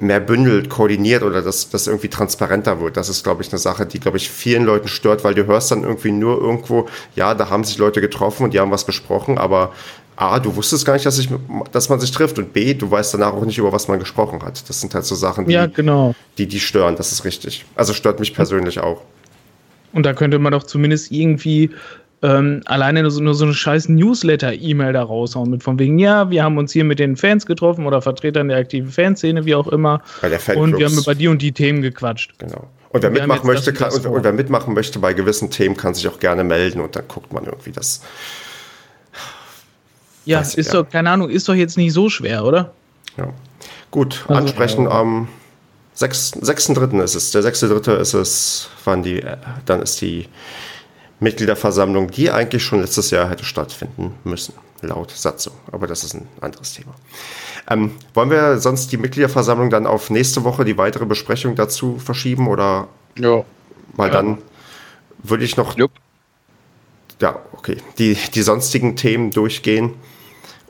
mehr 0.00 0.20
bündelt, 0.20 0.68
koordiniert 0.68 1.22
oder 1.22 1.42
dass 1.42 1.70
das 1.70 1.86
irgendwie 1.86 2.08
transparenter 2.08 2.80
wird. 2.80 2.96
Das 2.96 3.08
ist, 3.08 3.24
glaube 3.24 3.42
ich, 3.42 3.50
eine 3.50 3.58
Sache, 3.58 3.86
die, 3.86 3.98
glaube 3.98 4.18
ich, 4.18 4.28
vielen 4.28 4.64
Leuten 4.64 4.88
stört, 4.88 5.24
weil 5.24 5.34
du 5.34 5.46
hörst 5.46 5.70
dann 5.70 5.82
irgendwie 5.82 6.12
nur 6.12 6.40
irgendwo, 6.40 6.86
ja, 7.14 7.34
da 7.34 7.50
haben 7.50 7.64
sich 7.64 7.78
Leute 7.78 8.00
getroffen 8.00 8.44
und 8.44 8.54
die 8.54 8.60
haben 8.60 8.70
was 8.70 8.84
besprochen, 8.84 9.38
aber 9.38 9.72
A, 10.16 10.40
du 10.40 10.56
wusstest 10.56 10.86
gar 10.86 10.94
nicht, 10.94 11.04
dass, 11.04 11.18
ich, 11.18 11.28
dass 11.72 11.88
man 11.88 12.00
sich 12.00 12.10
trifft 12.10 12.38
und 12.38 12.52
B, 12.52 12.72
du 12.74 12.90
weißt 12.90 13.14
danach 13.14 13.34
auch 13.34 13.44
nicht, 13.44 13.58
über 13.58 13.72
was 13.72 13.86
man 13.86 13.98
gesprochen 13.98 14.42
hat. 14.42 14.68
Das 14.68 14.80
sind 14.80 14.94
halt 14.94 15.04
so 15.04 15.14
Sachen, 15.14 15.46
die, 15.46 15.52
ja, 15.52 15.66
genau. 15.66 16.14
die, 16.38 16.46
die 16.46 16.60
stören, 16.60 16.96
das 16.96 17.12
ist 17.12 17.24
richtig. 17.24 17.66
Also 17.74 17.92
stört 17.92 18.18
mich 18.18 18.34
persönlich 18.34 18.80
auch. 18.80 19.02
Und 19.92 20.04
da 20.04 20.14
könnte 20.14 20.38
man 20.38 20.52
doch 20.52 20.62
zumindest 20.62 21.12
irgendwie 21.12 21.70
ähm, 22.22 22.62
alleine 22.64 23.02
nur 23.02 23.10
so, 23.10 23.20
nur 23.20 23.34
so 23.34 23.44
eine 23.44 23.54
scheiß 23.54 23.90
Newsletter-E-Mail 23.90 24.94
da 24.94 25.02
raushauen 25.02 25.50
mit 25.50 25.62
von 25.62 25.78
wegen, 25.78 25.98
ja, 25.98 26.30
wir 26.30 26.42
haben 26.42 26.56
uns 26.56 26.72
hier 26.72 26.84
mit 26.84 26.98
den 26.98 27.16
Fans 27.16 27.44
getroffen 27.44 27.86
oder 27.86 28.00
Vertretern 28.00 28.48
der 28.48 28.58
aktiven 28.58 28.90
Fanszene, 28.90 29.44
wie 29.44 29.54
auch 29.54 29.68
immer. 29.68 30.00
und 30.54 30.78
wir 30.78 30.86
haben 30.86 30.98
über 30.98 31.14
die 31.14 31.28
und 31.28 31.42
die 31.42 31.52
Themen 31.52 31.82
gequatscht. 31.82 32.38
Genau. 32.38 32.68
Und 32.90 33.02
wer, 33.02 33.10
mitmachen 33.10 33.46
möchte, 33.46 33.72
kann, 33.74 33.92
und, 33.92 34.06
und 34.06 34.24
wer 34.24 34.32
mitmachen 34.32 34.72
möchte 34.72 34.98
bei 34.98 35.12
gewissen 35.12 35.50
Themen, 35.50 35.76
kann 35.76 35.92
sich 35.92 36.08
auch 36.08 36.18
gerne 36.18 36.44
melden 36.44 36.80
und 36.80 36.96
dann 36.96 37.06
guckt 37.06 37.32
man 37.32 37.44
irgendwie 37.44 37.72
das 37.72 38.00
ja, 40.26 40.40
ist 40.40 40.56
ja. 40.56 40.72
doch, 40.72 40.88
keine 40.88 41.10
Ahnung, 41.10 41.30
ist 41.30 41.48
doch 41.48 41.54
jetzt 41.54 41.76
nicht 41.76 41.92
so 41.92 42.08
schwer, 42.08 42.44
oder? 42.44 42.72
Ja. 43.16 43.32
Gut, 43.90 44.24
also, 44.28 44.34
ansprechen 44.40 44.88
am 44.88 45.28
6.3. 45.96 47.02
ist 47.02 47.14
es. 47.14 47.30
Der 47.30 47.42
6.3. 47.42 47.96
ist 47.96 48.14
es, 48.14 48.68
wann 48.84 49.02
die, 49.02 49.22
äh, 49.22 49.36
dann 49.64 49.80
ist 49.80 50.00
die 50.00 50.28
Mitgliederversammlung, 51.20 52.10
die 52.10 52.30
eigentlich 52.30 52.62
schon 52.62 52.80
letztes 52.80 53.10
Jahr 53.10 53.30
hätte 53.30 53.44
stattfinden 53.44 54.14
müssen, 54.24 54.52
laut 54.82 55.10
Satzung. 55.12 55.54
Aber 55.72 55.86
das 55.86 56.04
ist 56.04 56.14
ein 56.14 56.28
anderes 56.40 56.74
Thema. 56.74 56.94
Ähm, 57.70 57.92
wollen 58.12 58.30
wir 58.30 58.58
sonst 58.58 58.92
die 58.92 58.96
Mitgliederversammlung 58.96 59.70
dann 59.70 59.86
auf 59.86 60.10
nächste 60.10 60.44
Woche 60.44 60.64
die 60.64 60.76
weitere 60.76 61.06
Besprechung 61.06 61.54
dazu 61.54 61.98
verschieben 61.98 62.48
oder? 62.48 62.88
Ja. 63.18 63.44
Weil 63.94 64.08
ja. 64.08 64.14
dann 64.14 64.38
würde 65.22 65.44
ich 65.44 65.56
noch. 65.56 65.76
Jupp. 65.78 65.92
Ja, 67.20 67.40
okay. 67.52 67.78
Die, 67.98 68.14
die 68.34 68.42
sonstigen 68.42 68.96
Themen 68.96 69.30
durchgehen 69.30 69.94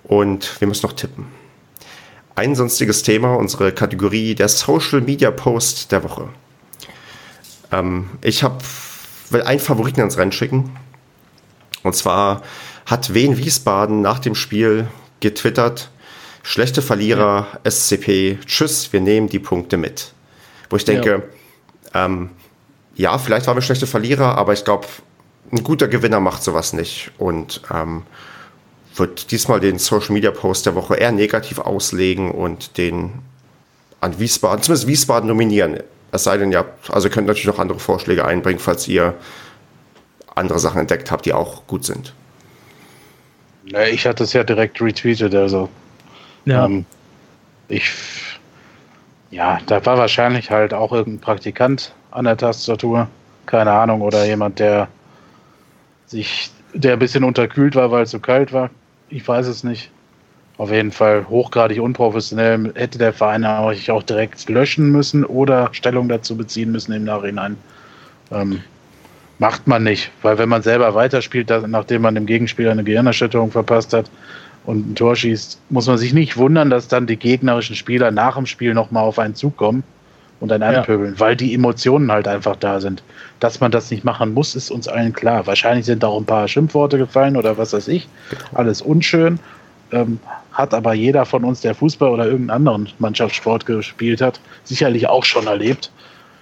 und 0.07 0.61
wir 0.61 0.68
müssen 0.68 0.86
noch 0.86 0.94
tippen. 0.94 1.26
Ein 2.34 2.54
sonstiges 2.54 3.02
Thema, 3.02 3.34
unsere 3.34 3.72
Kategorie 3.72 4.34
der 4.34 4.48
Social 4.48 5.00
Media 5.00 5.30
Post 5.30 5.90
der 5.92 6.04
Woche. 6.04 6.28
Ähm, 7.72 8.11
ich 8.20 8.42
habe 8.42 8.59
will 9.30 9.42
einen 9.42 9.61
Favoriten 9.61 10.00
ins 10.00 10.18
Rennen 10.18 10.32
schicken. 10.32 10.76
Und 11.82 11.94
zwar 11.94 12.42
hat 12.84 13.14
Wien 13.14 13.36
Wiesbaden 13.36 14.00
nach 14.00 14.18
dem 14.18 14.34
Spiel 14.34 14.88
getwittert, 15.20 15.90
schlechte 16.42 16.82
Verlierer, 16.82 17.46
ja. 17.64 17.70
SCP, 17.70 18.38
tschüss, 18.46 18.92
wir 18.92 19.00
nehmen 19.00 19.28
die 19.28 19.38
Punkte 19.38 19.76
mit. 19.76 20.12
Wo 20.70 20.76
ich 20.76 20.84
denke, 20.84 21.22
ja, 21.94 22.07
ähm, 22.07 22.30
ja 22.94 23.18
vielleicht 23.18 23.46
waren 23.46 23.57
wir 23.57 23.62
schlechte 23.62 23.86
Verlierer, 23.86 24.36
aber 24.36 24.52
ich 24.52 24.64
glaube, 24.64 24.86
ein 25.52 25.62
guter 25.62 25.88
Gewinner 25.88 26.20
macht 26.20 26.42
sowas 26.42 26.72
nicht. 26.72 27.12
Und 27.18 27.62
ähm, 27.72 28.02
wird 28.99 29.30
diesmal 29.30 29.61
den 29.61 29.78
Social 29.78 30.12
Media 30.12 30.30
Post 30.30 30.66
der 30.66 30.74
Woche 30.74 30.97
eher 30.97 31.12
negativ 31.12 31.59
auslegen 31.59 32.30
und 32.30 32.78
den 32.78 33.12
an 34.01 34.18
Wiesbaden, 34.18 34.62
zumindest 34.62 34.86
Wiesbaden 34.86 35.28
nominieren. 35.28 35.78
Es 36.12 36.24
sei 36.24 36.36
denn, 36.36 36.53
ihr 36.53 36.59
habt, 36.59 36.90
also 36.90 37.09
ihr 37.09 37.12
könnt 37.12 37.26
natürlich 37.26 37.47
noch 37.47 37.59
andere 37.59 37.78
Vorschläge 37.78 38.24
einbringen, 38.24 38.59
falls 38.59 38.86
ihr 38.88 39.14
andere 40.34 40.59
Sachen 40.59 40.80
entdeckt 40.80 41.11
habt, 41.11 41.26
die 41.26 41.32
auch 41.32 41.66
gut 41.66 41.84
sind. 41.84 42.12
Ich 43.90 44.07
hatte 44.07 44.24
es 44.24 44.32
ja 44.32 44.44
direkt 44.44 44.80
retweetet, 44.80 45.34
also. 45.34 45.68
Ja. 46.44 46.66
Ähm, 46.66 46.84
ich, 47.68 47.90
ja, 49.30 49.59
da 49.66 49.84
war 49.84 49.99
wahrscheinlich 49.99 50.51
halt 50.51 50.72
auch 50.72 50.92
irgendein 50.92 51.20
Praktikant 51.20 51.92
an 52.12 52.26
der 52.26 52.36
Tastatur, 52.36 53.09
keine 53.47 53.72
Ahnung, 53.72 54.03
oder 54.03 54.24
jemand, 54.24 54.61
der 54.61 54.88
sich, 56.07 56.51
der 56.72 56.92
ein 56.92 56.99
bisschen 57.01 57.24
unterkühlt 57.24 57.74
war, 57.74 57.90
weil 57.90 58.05
es 58.05 58.12
so 58.12 58.20
kalt 58.20 58.53
war. 58.53 58.70
Ich 59.09 59.26
weiß 59.26 59.46
es 59.46 59.64
nicht. 59.64 59.90
Auf 60.59 60.70
jeden 60.70 60.90
Fall 60.90 61.28
hochgradig 61.28 61.80
unprofessionell. 61.80 62.72
Hätte 62.74 62.98
der 62.98 63.12
Verein 63.12 63.44
euch 63.44 63.90
auch 63.90 64.02
direkt 64.02 64.48
löschen 64.48 64.90
müssen 64.90 65.24
oder 65.24 65.68
Stellung 65.72 66.09
dazu 66.09 66.36
beziehen 66.36 66.72
müssen 66.72 66.92
im 66.92 67.04
Nachhinein. 67.04 67.57
Ähm, 68.30 68.62
macht 69.38 69.66
man 69.66 69.84
nicht, 69.84 70.11
weil 70.22 70.38
wenn 70.38 70.48
man 70.48 70.62
selber 70.62 70.94
weiterspielt, 70.94 71.52
nachdem 71.66 72.02
man 72.02 72.14
dem 72.14 72.24
Gegenspieler 72.24 72.70
eine 72.70 72.84
Gehirnerschütterung 72.84 73.50
verpasst 73.50 73.92
hat 73.92 74.11
und 74.64 74.90
ein 74.90 74.94
Tor 74.94 75.14
schießt, 75.14 75.61
muss 75.68 75.86
man 75.86 75.98
sich 75.98 76.14
nicht 76.14 76.38
wundern, 76.38 76.70
dass 76.70 76.88
dann 76.88 77.07
die 77.07 77.18
gegnerischen 77.18 77.76
Spieler 77.76 78.11
nach 78.11 78.36
dem 78.36 78.46
Spiel 78.46 78.72
nochmal 78.72 79.04
auf 79.04 79.18
einen 79.18 79.34
Zug 79.34 79.59
kommen 79.59 79.84
und 80.41 80.51
dann 80.51 80.62
anpöbeln, 80.62 81.14
ja. 81.14 81.20
weil 81.20 81.37
die 81.37 81.55
Emotionen 81.55 82.12
halt 82.12 82.28
einfach 82.28 82.57
da 82.57 82.80
sind. 82.80 83.03
Dass 83.41 83.61
man 83.61 83.70
das 83.70 83.91
nicht 83.91 84.05
machen 84.05 84.34
muss, 84.34 84.55
ist 84.55 84.70
uns 84.70 84.89
allen 84.89 85.12
klar. 85.12 85.47
Wahrscheinlich 85.47 85.87
sind 85.87 86.05
auch 86.05 86.18
ein 86.18 86.26
paar 86.26 86.47
Schimpfworte 86.49 86.99
gefallen 86.99 87.37
oder 87.37 87.57
was 87.59 87.72
weiß 87.72 87.89
ich. 87.89 88.09
Alles 88.55 88.82
unschön. 88.82 89.39
Ähm, 89.93 90.18
hat 90.53 90.74
aber 90.74 90.95
jeder 90.95 91.26
von 91.26 91.45
uns, 91.45 91.61
der 91.61 91.74
Fußball 91.74 92.11
oder 92.11 92.24
irgendeinen 92.24 92.66
anderen 92.68 92.89
Mannschaftssport 92.99 93.66
gespielt 93.66 94.20
hat, 94.20 94.41
sicherlich 94.64 95.07
auch 95.07 95.24
schon 95.24 95.47
erlebt 95.47 95.91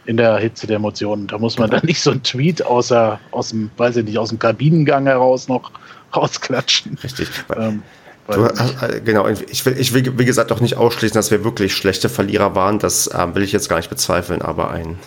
in 0.06 0.16
der 0.16 0.38
Hitze 0.38 0.66
der 0.66 0.76
Emotionen. 0.76 1.26
Da 1.26 1.38
muss 1.38 1.58
man 1.58 1.70
dann 1.70 1.84
nicht 1.84 2.00
so 2.00 2.10
einen 2.10 2.22
Tweet 2.22 2.64
außer, 2.64 3.18
aus 3.30 3.50
dem, 3.50 3.70
weiß 3.76 3.96
ich 3.96 4.04
nicht, 4.04 4.18
aus 4.18 4.28
dem 4.28 4.38
Kabinengang 4.38 5.06
heraus 5.06 5.48
noch 5.48 5.70
rausklatschen. 6.16 6.98
Richtig. 7.02 7.28
Ähm, 7.56 7.82
du, 8.28 8.44
äh, 8.44 9.00
genau, 9.04 9.26
ich 9.28 9.64
will, 9.66 9.78
ich 9.78 9.92
will, 9.92 10.18
wie 10.18 10.24
gesagt, 10.24 10.52
auch 10.52 10.60
nicht 10.60 10.76
ausschließen, 10.76 11.14
dass 11.14 11.30
wir 11.30 11.44
wirklich 11.44 11.74
schlechte 11.74 12.08
Verlierer 12.08 12.54
waren. 12.54 12.78
Das 12.78 13.06
äh, 13.06 13.34
will 13.34 13.42
ich 13.42 13.52
jetzt 13.52 13.68
gar 13.68 13.76
nicht 13.76 13.90
bezweifeln, 13.90 14.42
aber 14.42 14.70
ein, 14.70 14.98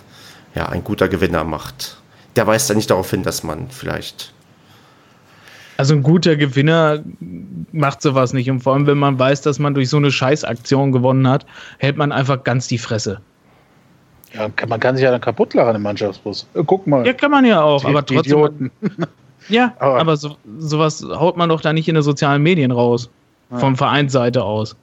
ja, 0.55 0.67
ein 0.67 0.83
guter 0.83 1.07
Gewinner 1.09 1.43
macht. 1.43 1.97
Der 2.35 2.45
weist 2.45 2.69
ja 2.69 2.75
nicht 2.75 2.89
darauf 2.89 3.09
hin, 3.09 3.23
dass 3.23 3.43
man 3.43 3.69
vielleicht 3.69 4.33
also 5.77 5.93
ein 5.93 6.01
guter 6.01 6.35
Gewinner 6.35 7.03
macht 7.71 8.01
sowas 8.01 8.33
nicht. 8.33 8.49
Und 8.49 8.61
vor 8.61 8.73
allem, 8.73 8.87
wenn 8.87 8.97
man 8.97 9.17
weiß, 9.17 9.41
dass 9.41 9.59
man 9.59 9.75
durch 9.75 9.89
so 9.89 9.97
eine 9.97 10.11
Scheißaktion 10.11 10.91
gewonnen 10.91 11.27
hat, 11.29 11.45
hält 11.77 11.97
man 11.97 12.11
einfach 12.11 12.43
ganz 12.43 12.67
die 12.67 12.79
Fresse. 12.79 13.21
Ja, 14.33 14.49
man 14.67 14.79
kann 14.79 14.95
sich 14.95 15.03
ja 15.03 15.11
dann 15.11 15.21
kaputt 15.21 15.53
lachen 15.53 15.75
im 15.75 15.83
Mannschaftsbus. 15.83 16.47
Guck 16.65 16.87
mal. 16.87 17.05
Ja, 17.05 17.13
kann 17.13 17.31
man 17.31 17.45
ja 17.45 17.61
auch, 17.61 17.81
die, 17.81 17.87
aber 17.87 18.05
trotzdem. 18.05 18.19
Idioten. 18.19 18.71
Ja, 19.49 19.73
aber, 19.79 19.99
aber 19.99 20.17
so, 20.17 20.37
sowas 20.57 21.03
haut 21.03 21.37
man 21.37 21.49
doch 21.49 21.61
da 21.61 21.73
nicht 21.73 21.87
in 21.87 21.95
den 21.95 22.03
sozialen 22.03 22.43
Medien 22.43 22.71
raus. 22.71 23.09
Ja. 23.51 23.59
Von 23.59 23.75
Vereinsseite 23.75 24.43
aus. 24.43 24.75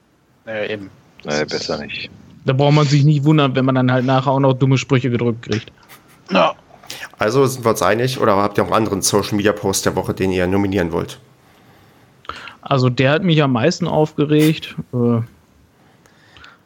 Ja, 0.47 0.65
eben. 0.65 0.91
Naja, 1.25 1.45
besser 1.45 1.79
nicht. 1.79 2.11
Da 2.45 2.53
braucht 2.53 2.75
man 2.75 2.87
sich 2.87 3.05
nicht 3.05 3.25
wundern, 3.25 3.55
wenn 3.55 3.65
man 3.65 3.75
dann 3.75 3.91
halt 3.91 4.05
nachher 4.05 4.31
auch 4.31 4.41
noch 4.41 4.55
dumme 4.55 4.79
Sprüche 4.79 5.11
gedrückt 5.11 5.43
kriegt. 5.43 5.73
Ja. 6.31 6.55
Also 7.19 7.47
sind 7.47 7.65
wir 7.65 7.71
uns 7.71 7.83
einig 7.83 8.21
oder 8.21 8.37
habt 8.37 8.59
ihr 8.59 8.65
auch 8.65 8.69
einen 8.69 8.77
anderen 8.77 9.03
Social 9.03 9.37
Media 9.37 9.53
Post 9.53 9.87
der 9.87 9.97
Woche, 9.97 10.15
den 10.15 10.31
ihr 10.33 10.47
nominieren 10.47 10.93
wollt? 10.93 11.19
Also 12.61 12.89
der 12.89 13.13
hat 13.13 13.25
mich 13.25 13.43
am 13.43 13.53
meisten 13.53 13.87
aufgeregt. 13.87 14.75
Äh, 14.93 15.21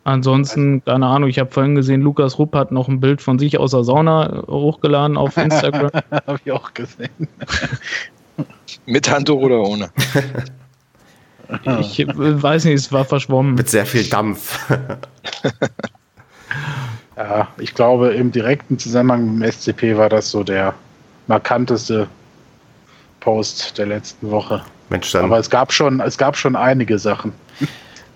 ansonsten, 0.09 0.85
keine 0.85 1.07
Ahnung, 1.07 1.29
ich 1.29 1.39
habe 1.39 1.51
vorhin 1.51 1.75
gesehen, 1.75 2.01
Lukas 2.01 2.39
Rupp 2.39 2.55
hat 2.55 2.73
noch 2.73 2.89
ein 2.89 3.01
Bild 3.01 3.23
von 3.23 3.39
sich 3.39 3.59
aus 3.59 3.71
der 3.73 3.85
Sauna 3.85 4.45
hochgeladen 4.47 5.17
auf 5.17 5.37
Instagram. 5.39 5.91
habe 6.11 6.41
ich 6.45 6.53
auch 6.53 6.73
gesehen. 6.75 7.29
Mit 8.87 9.11
Handtuch 9.11 9.41
oder 9.41 9.61
ohne? 9.61 9.91
ich 11.81 12.07
weiß 12.07 12.67
nicht, 12.67 12.75
es 12.75 12.93
war 12.93 13.05
verschwommen. 13.05 13.55
Mit 13.55 13.69
sehr 13.69 13.87
viel 13.87 14.05
Dampf. 14.05 14.71
Ja, 17.19 17.49
ich 17.59 17.75
glaube, 17.75 18.15
im 18.15 18.31
direkten 18.31 18.79
Zusammenhang 18.79 19.39
mit 19.39 19.45
dem 19.45 19.53
SCP 19.53 19.97
war 19.97 20.09
das 20.09 20.31
so 20.31 20.45
der 20.45 20.73
markanteste 21.27 22.07
Post 23.19 23.77
der 23.77 23.87
letzten 23.87 24.31
Woche. 24.31 24.63
Mensch, 24.89 25.11
dann. 25.11 25.25
Aber 25.25 25.39
es 25.39 25.51
gab 25.51 25.73
schon, 25.73 26.01
es 26.01 26.17
gab 26.17 26.37
schon 26.37 26.55
einige 26.55 26.97
Sachen. 26.97 27.33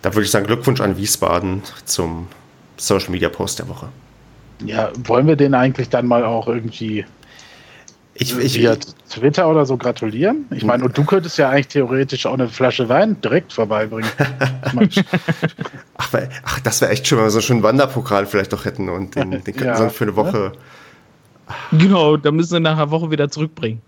Da 0.03 0.13
würde 0.15 0.25
ich 0.25 0.31
sagen, 0.31 0.47
Glückwunsch 0.47 0.81
an 0.81 0.97
Wiesbaden 0.97 1.63
zum 1.85 2.29
Social 2.77 3.11
Media 3.11 3.29
Post 3.29 3.61
der 3.61 3.69
Woche. 3.69 3.89
Ja, 4.65 4.91
wollen 5.05 5.27
wir 5.27 5.37
den 5.37 5.55
eigentlich 5.55 5.89
dann 5.89 6.07
mal 6.07 6.25
auch 6.25 6.49
irgendwie 6.49 7.05
ich, 8.15 8.37
ich, 8.37 8.59
via 8.59 8.77
Twitter 9.09 9.49
oder 9.49 9.65
so 9.65 9.77
gratulieren? 9.77 10.47
Ich 10.51 10.65
meine, 10.65 10.85
und 10.85 10.97
du 10.97 11.05
könntest 11.05 11.39
ja 11.39 11.49
eigentlich 11.49 11.69
theoretisch 11.69 12.27
auch 12.27 12.35
eine 12.35 12.49
Flasche 12.49 12.89
Wein 12.89 13.21
direkt 13.21 13.53
vorbeibringen. 13.53 14.11
ach, 15.97 16.15
ach, 16.43 16.61
das 16.61 16.81
wäre 16.81 16.91
echt 16.91 17.07
schön, 17.07 17.19
wenn 17.19 17.27
wir 17.27 17.31
so 17.31 17.39
einen 17.39 17.43
schönen 17.43 17.63
Wanderpokal 17.63 18.27
vielleicht 18.27 18.53
doch 18.53 18.65
hätten 18.65 18.89
und 18.89 19.17
den, 19.17 19.31
den 19.45 19.45
könnten 19.45 19.65
ja. 19.65 19.77
so 19.77 19.89
für 19.89 20.05
eine 20.05 20.17
Woche. 20.17 20.53
Genau, 21.73 22.17
da 22.17 22.31
müssen 22.31 22.53
wir 22.53 22.61
nach 22.61 22.77
einer 22.77 22.91
Woche 22.91 23.11
wieder 23.11 23.31
zurückbringen. 23.31 23.83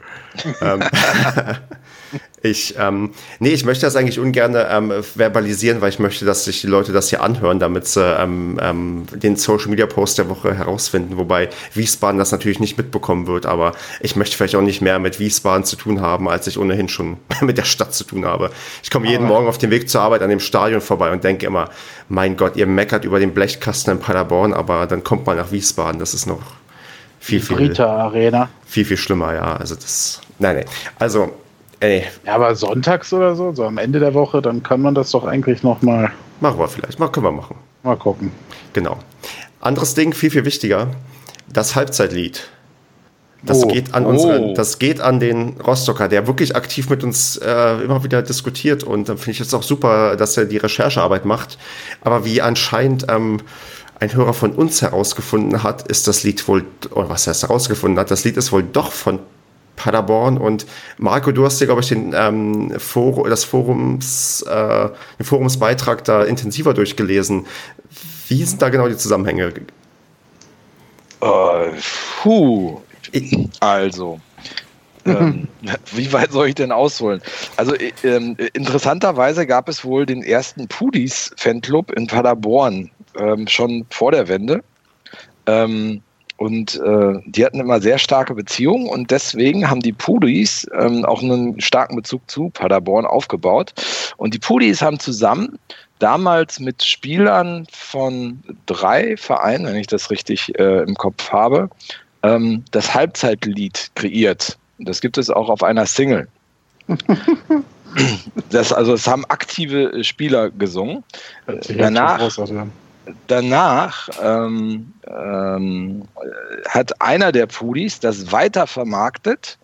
Ähm, 0.60 0.82
ich, 2.42 2.74
ähm, 2.78 3.12
nee, 3.38 3.50
ich 3.50 3.64
möchte 3.64 3.86
das 3.86 3.96
eigentlich 3.96 4.18
ungern 4.18 4.54
ähm, 4.56 4.92
verbalisieren, 5.02 5.80
weil 5.80 5.88
ich 5.88 5.98
möchte, 5.98 6.24
dass 6.24 6.44
sich 6.44 6.60
die 6.60 6.66
Leute 6.66 6.92
das 6.92 7.10
hier 7.10 7.22
anhören, 7.22 7.58
damit 7.58 7.86
sie 7.86 8.02
ähm, 8.02 8.58
ähm, 8.60 9.06
den 9.14 9.36
Social 9.36 9.68
Media 9.68 9.86
Post 9.86 10.18
der 10.18 10.28
Woche 10.28 10.54
herausfinden. 10.54 11.16
Wobei 11.16 11.48
Wiesbaden 11.72 12.18
das 12.18 12.32
natürlich 12.32 12.60
nicht 12.60 12.76
mitbekommen 12.76 13.26
wird, 13.26 13.46
aber 13.46 13.72
ich 14.00 14.16
möchte 14.16 14.36
vielleicht 14.36 14.56
auch 14.56 14.62
nicht 14.62 14.80
mehr 14.80 14.98
mit 14.98 15.18
Wiesbaden 15.18 15.64
zu 15.64 15.76
tun 15.76 16.00
haben, 16.00 16.28
als 16.28 16.46
ich 16.46 16.58
ohnehin 16.58 16.88
schon 16.88 17.16
mit 17.40 17.58
der 17.58 17.64
Stadt 17.64 17.94
zu 17.94 18.04
tun 18.04 18.24
habe. 18.24 18.50
Ich 18.82 18.90
komme 18.90 19.08
jeden 19.08 19.26
Morgen 19.26 19.46
auf 19.46 19.58
dem 19.58 19.70
Weg 19.70 19.88
zur 19.88 20.02
Arbeit 20.02 20.22
an 20.22 20.30
dem 20.30 20.40
Stadion 20.40 20.80
vorbei 20.80 21.12
und 21.12 21.24
denke 21.24 21.46
immer, 21.46 21.70
mein 22.08 22.36
Gott, 22.36 22.56
ihr 22.56 22.66
meckert 22.66 23.04
über 23.04 23.18
den 23.18 23.34
Blechkasten 23.34 23.94
in 23.94 24.00
Paderborn, 24.00 24.52
aber 24.52 24.86
dann 24.86 25.02
kommt 25.02 25.26
man 25.26 25.36
nach 25.36 25.52
Wiesbaden, 25.52 25.98
das 25.98 26.14
ist 26.14 26.26
noch 26.26 26.42
viel, 27.24 27.40
viel, 27.40 27.80
Arena. 27.80 28.50
viel, 28.66 28.84
viel 28.84 28.96
schlimmer, 28.96 29.32
ja. 29.32 29.56
Also 29.56 29.74
das, 29.74 30.20
nein, 30.38 30.56
nein. 30.56 30.66
Also 30.98 31.32
Ey. 31.80 32.04
Ja, 32.24 32.36
aber 32.36 32.54
sonntags 32.54 33.12
oder 33.12 33.34
so, 33.34 33.52
so 33.52 33.64
am 33.64 33.78
Ende 33.78 33.98
der 34.00 34.14
Woche, 34.14 34.40
dann 34.40 34.62
kann 34.62 34.80
man 34.80 34.94
das 34.94 35.10
doch 35.10 35.24
eigentlich 35.24 35.62
noch 35.62 35.82
mal. 35.82 36.10
Machen 36.40 36.58
wir 36.58 36.68
vielleicht, 36.68 36.98
mal 36.98 37.08
können 37.08 37.26
wir 37.26 37.32
machen. 37.32 37.56
Mal 37.82 37.96
gucken. 37.96 38.32
Genau. 38.72 38.98
Anderes 39.60 39.94
Ding, 39.94 40.14
viel, 40.14 40.30
viel 40.30 40.44
wichtiger, 40.44 40.88
das 41.52 41.74
Halbzeitlied. 41.74 42.48
Das 43.42 43.64
oh. 43.64 43.68
geht 43.68 43.92
an 43.92 44.06
unseren, 44.06 44.42
oh. 44.44 44.54
das 44.54 44.78
geht 44.78 45.00
an 45.00 45.20
den 45.20 45.60
Rostocker, 45.60 46.08
der 46.08 46.26
wirklich 46.26 46.56
aktiv 46.56 46.88
mit 46.88 47.04
uns 47.04 47.36
äh, 47.36 47.82
immer 47.82 48.02
wieder 48.02 48.22
diskutiert 48.22 48.82
und 48.84 49.08
dann 49.08 49.18
finde 49.18 49.32
ich 49.32 49.40
es 49.40 49.52
auch 49.52 49.62
super, 49.62 50.16
dass 50.16 50.36
er 50.38 50.46
die 50.46 50.56
Recherchearbeit 50.56 51.26
macht. 51.26 51.58
Aber 52.00 52.24
wie 52.24 52.40
anscheinend 52.40 53.06
ähm, 53.10 53.40
ein 54.00 54.14
Hörer 54.14 54.34
von 54.34 54.52
uns 54.52 54.82
herausgefunden 54.82 55.62
hat, 55.62 55.88
ist 55.88 56.08
das 56.08 56.22
Lied 56.24 56.46
wohl, 56.48 56.64
oder 56.90 57.08
was 57.08 57.26
er 57.26 57.34
herausgefunden 57.34 57.98
hat, 57.98 58.10
das 58.10 58.24
Lied 58.24 58.36
ist 58.36 58.52
wohl 58.52 58.62
doch 58.62 58.92
von 58.92 59.20
Paderborn 59.76 60.38
und 60.38 60.66
Marco, 60.98 61.32
du 61.32 61.44
hast 61.44 61.60
dir, 61.60 61.66
glaube 61.66 61.80
ich, 61.80 61.88
den, 61.88 62.14
ähm, 62.16 62.72
For 62.78 63.28
das 63.28 63.44
Forums, 63.44 64.42
äh, 64.42 64.88
den 65.18 65.26
Forumsbeitrag 65.26 66.04
da 66.04 66.22
intensiver 66.22 66.74
durchgelesen. 66.74 67.46
Wie 68.28 68.44
sind 68.44 68.62
da 68.62 68.68
genau 68.68 68.88
die 68.88 68.96
Zusammenhänge? 68.96 69.52
Uh, 71.20 71.72
puh. 72.22 72.80
Also, 73.60 74.20
ähm, 75.06 75.48
wie 75.92 76.12
weit 76.12 76.32
soll 76.32 76.48
ich 76.48 76.54
denn 76.54 76.72
ausholen? 76.72 77.20
Also 77.56 77.74
äh, 77.74 77.92
ähm, 78.02 78.36
interessanterweise 78.54 79.46
gab 79.46 79.68
es 79.68 79.84
wohl 79.84 80.06
den 80.06 80.22
ersten 80.22 80.66
Pudis-Fanclub 80.66 81.92
in 81.92 82.06
Paderborn 82.06 82.90
ähm, 83.18 83.46
schon 83.46 83.86
vor 83.90 84.12
der 84.12 84.28
Wende. 84.28 84.62
Ähm, 85.46 86.02
und 86.36 86.80
äh, 86.80 87.20
die 87.26 87.44
hatten 87.44 87.60
immer 87.60 87.80
sehr 87.80 87.98
starke 87.98 88.34
Beziehungen 88.34 88.88
und 88.88 89.10
deswegen 89.10 89.70
haben 89.70 89.80
die 89.80 89.92
Pudis 89.92 90.66
ähm, 90.76 91.04
auch 91.04 91.22
einen 91.22 91.60
starken 91.60 91.94
Bezug 91.94 92.28
zu 92.28 92.50
Paderborn 92.50 93.06
aufgebaut. 93.06 93.72
Und 94.16 94.34
die 94.34 94.40
Pudis 94.40 94.82
haben 94.82 94.98
zusammen 94.98 95.58
damals 96.00 96.58
mit 96.58 96.82
Spielern 96.82 97.66
von 97.70 98.42
drei 98.66 99.16
Vereinen, 99.16 99.66
wenn 99.66 99.76
ich 99.76 99.86
das 99.86 100.10
richtig 100.10 100.58
äh, 100.58 100.82
im 100.82 100.96
Kopf 100.96 101.30
habe, 101.30 101.70
ähm, 102.24 102.64
das 102.72 102.92
Halbzeitlied 102.92 103.92
kreiert. 103.94 104.58
Das 104.80 105.00
gibt 105.00 105.18
es 105.18 105.30
auch 105.30 105.48
auf 105.48 105.62
einer 105.62 105.86
Single. 105.86 106.26
das, 108.50 108.72
also 108.72 108.94
es 108.94 109.06
haben 109.06 109.24
aktive 109.26 110.02
Spieler 110.02 110.50
gesungen. 110.50 111.04
Danach, 111.68 112.20
danach 113.26 114.08
ähm, 114.22 114.92
ähm, 115.06 116.02
hat 116.68 117.00
einer 117.00 117.32
der 117.32 117.46
Pudis 117.46 118.00
das 118.00 118.32
weiter 118.32 118.66
vermarktet 118.66 119.58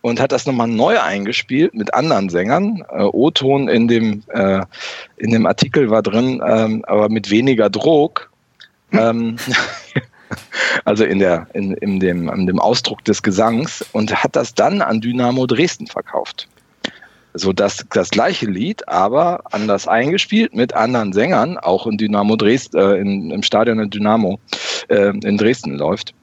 und 0.00 0.20
hat 0.20 0.32
das 0.32 0.46
nochmal 0.46 0.68
neu 0.68 1.00
eingespielt 1.00 1.74
mit 1.74 1.94
anderen 1.94 2.28
Sängern. 2.28 2.84
Äh, 2.90 3.02
O-Ton 3.02 3.68
in 3.68 3.88
dem, 3.88 4.22
äh, 4.28 4.62
in 5.16 5.30
dem 5.30 5.46
Artikel 5.46 5.90
war 5.90 6.02
drin, 6.02 6.42
ähm, 6.46 6.84
aber 6.86 7.08
mit 7.08 7.30
weniger 7.30 7.70
Druck. 7.70 8.30
Ähm, 8.92 9.36
also 10.84 11.04
in, 11.04 11.18
der, 11.18 11.46
in, 11.52 11.74
in, 11.74 12.00
dem, 12.00 12.28
in 12.28 12.46
dem 12.46 12.60
Ausdruck 12.60 13.04
des 13.04 13.22
Gesangs 13.22 13.84
und 13.92 14.22
hat 14.22 14.36
das 14.36 14.54
dann 14.54 14.80
an 14.80 15.00
Dynamo 15.00 15.46
Dresden 15.46 15.86
verkauft 15.86 16.48
so 17.38 17.52
dass 17.52 17.84
das 17.92 18.10
gleiche 18.10 18.46
Lied, 18.46 18.88
aber 18.88 19.40
anders 19.52 19.86
eingespielt 19.86 20.54
mit 20.54 20.74
anderen 20.74 21.12
Sängern, 21.12 21.58
auch 21.58 21.86
in 21.86 21.98
Dynamo 21.98 22.36
Dresden, 22.36 22.76
äh, 22.78 22.94
in, 22.96 23.30
im 23.30 23.42
Stadion 23.42 23.78
in 23.78 23.90
Dynamo 23.90 24.38
äh, 24.88 25.08
in 25.08 25.36
Dresden 25.36 25.76
läuft. 25.76 26.14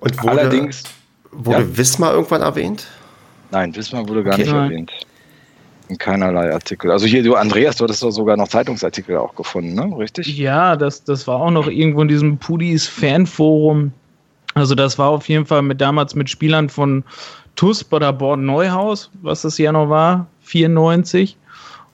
Und 0.00 0.22
wurde, 0.22 0.30
allerdings 0.30 0.84
wurde 1.32 1.60
ja? 1.60 1.76
Wismar 1.76 2.12
irgendwann 2.12 2.42
erwähnt? 2.42 2.86
Nein, 3.50 3.74
Wismar 3.74 4.08
wurde 4.08 4.24
gar 4.24 4.34
okay. 4.34 4.42
nicht 4.42 4.52
erwähnt. 4.52 4.92
In 5.88 5.98
keinerlei 5.98 6.52
Artikel. 6.52 6.90
Also 6.90 7.06
hier, 7.06 7.22
du, 7.22 7.36
Andreas, 7.36 7.76
du 7.76 7.84
hattest 7.84 8.02
doch 8.02 8.10
sogar 8.10 8.36
noch 8.36 8.48
Zeitungsartikel 8.48 9.16
auch 9.16 9.34
gefunden, 9.36 9.74
ne? 9.74 9.96
Richtig? 9.96 10.36
Ja, 10.36 10.74
das, 10.74 11.04
das 11.04 11.28
war 11.28 11.40
auch 11.40 11.50
noch 11.50 11.68
irgendwo 11.68 12.02
in 12.02 12.08
diesem 12.08 12.38
Pudis 12.38 12.88
Fanforum. 12.88 13.92
Also 14.54 14.74
das 14.74 14.98
war 14.98 15.10
auf 15.10 15.28
jeden 15.28 15.46
Fall 15.46 15.62
mit 15.62 15.80
damals 15.80 16.14
mit 16.14 16.28
Spielern 16.28 16.68
von 16.68 17.04
TUS 17.56 17.84
Paderborn 17.84 18.44
Neuhaus, 18.44 19.10
was 19.22 19.42
das 19.42 19.58
ja 19.58 19.70
noch 19.70 19.88
war, 19.88 20.26
94 20.46 21.36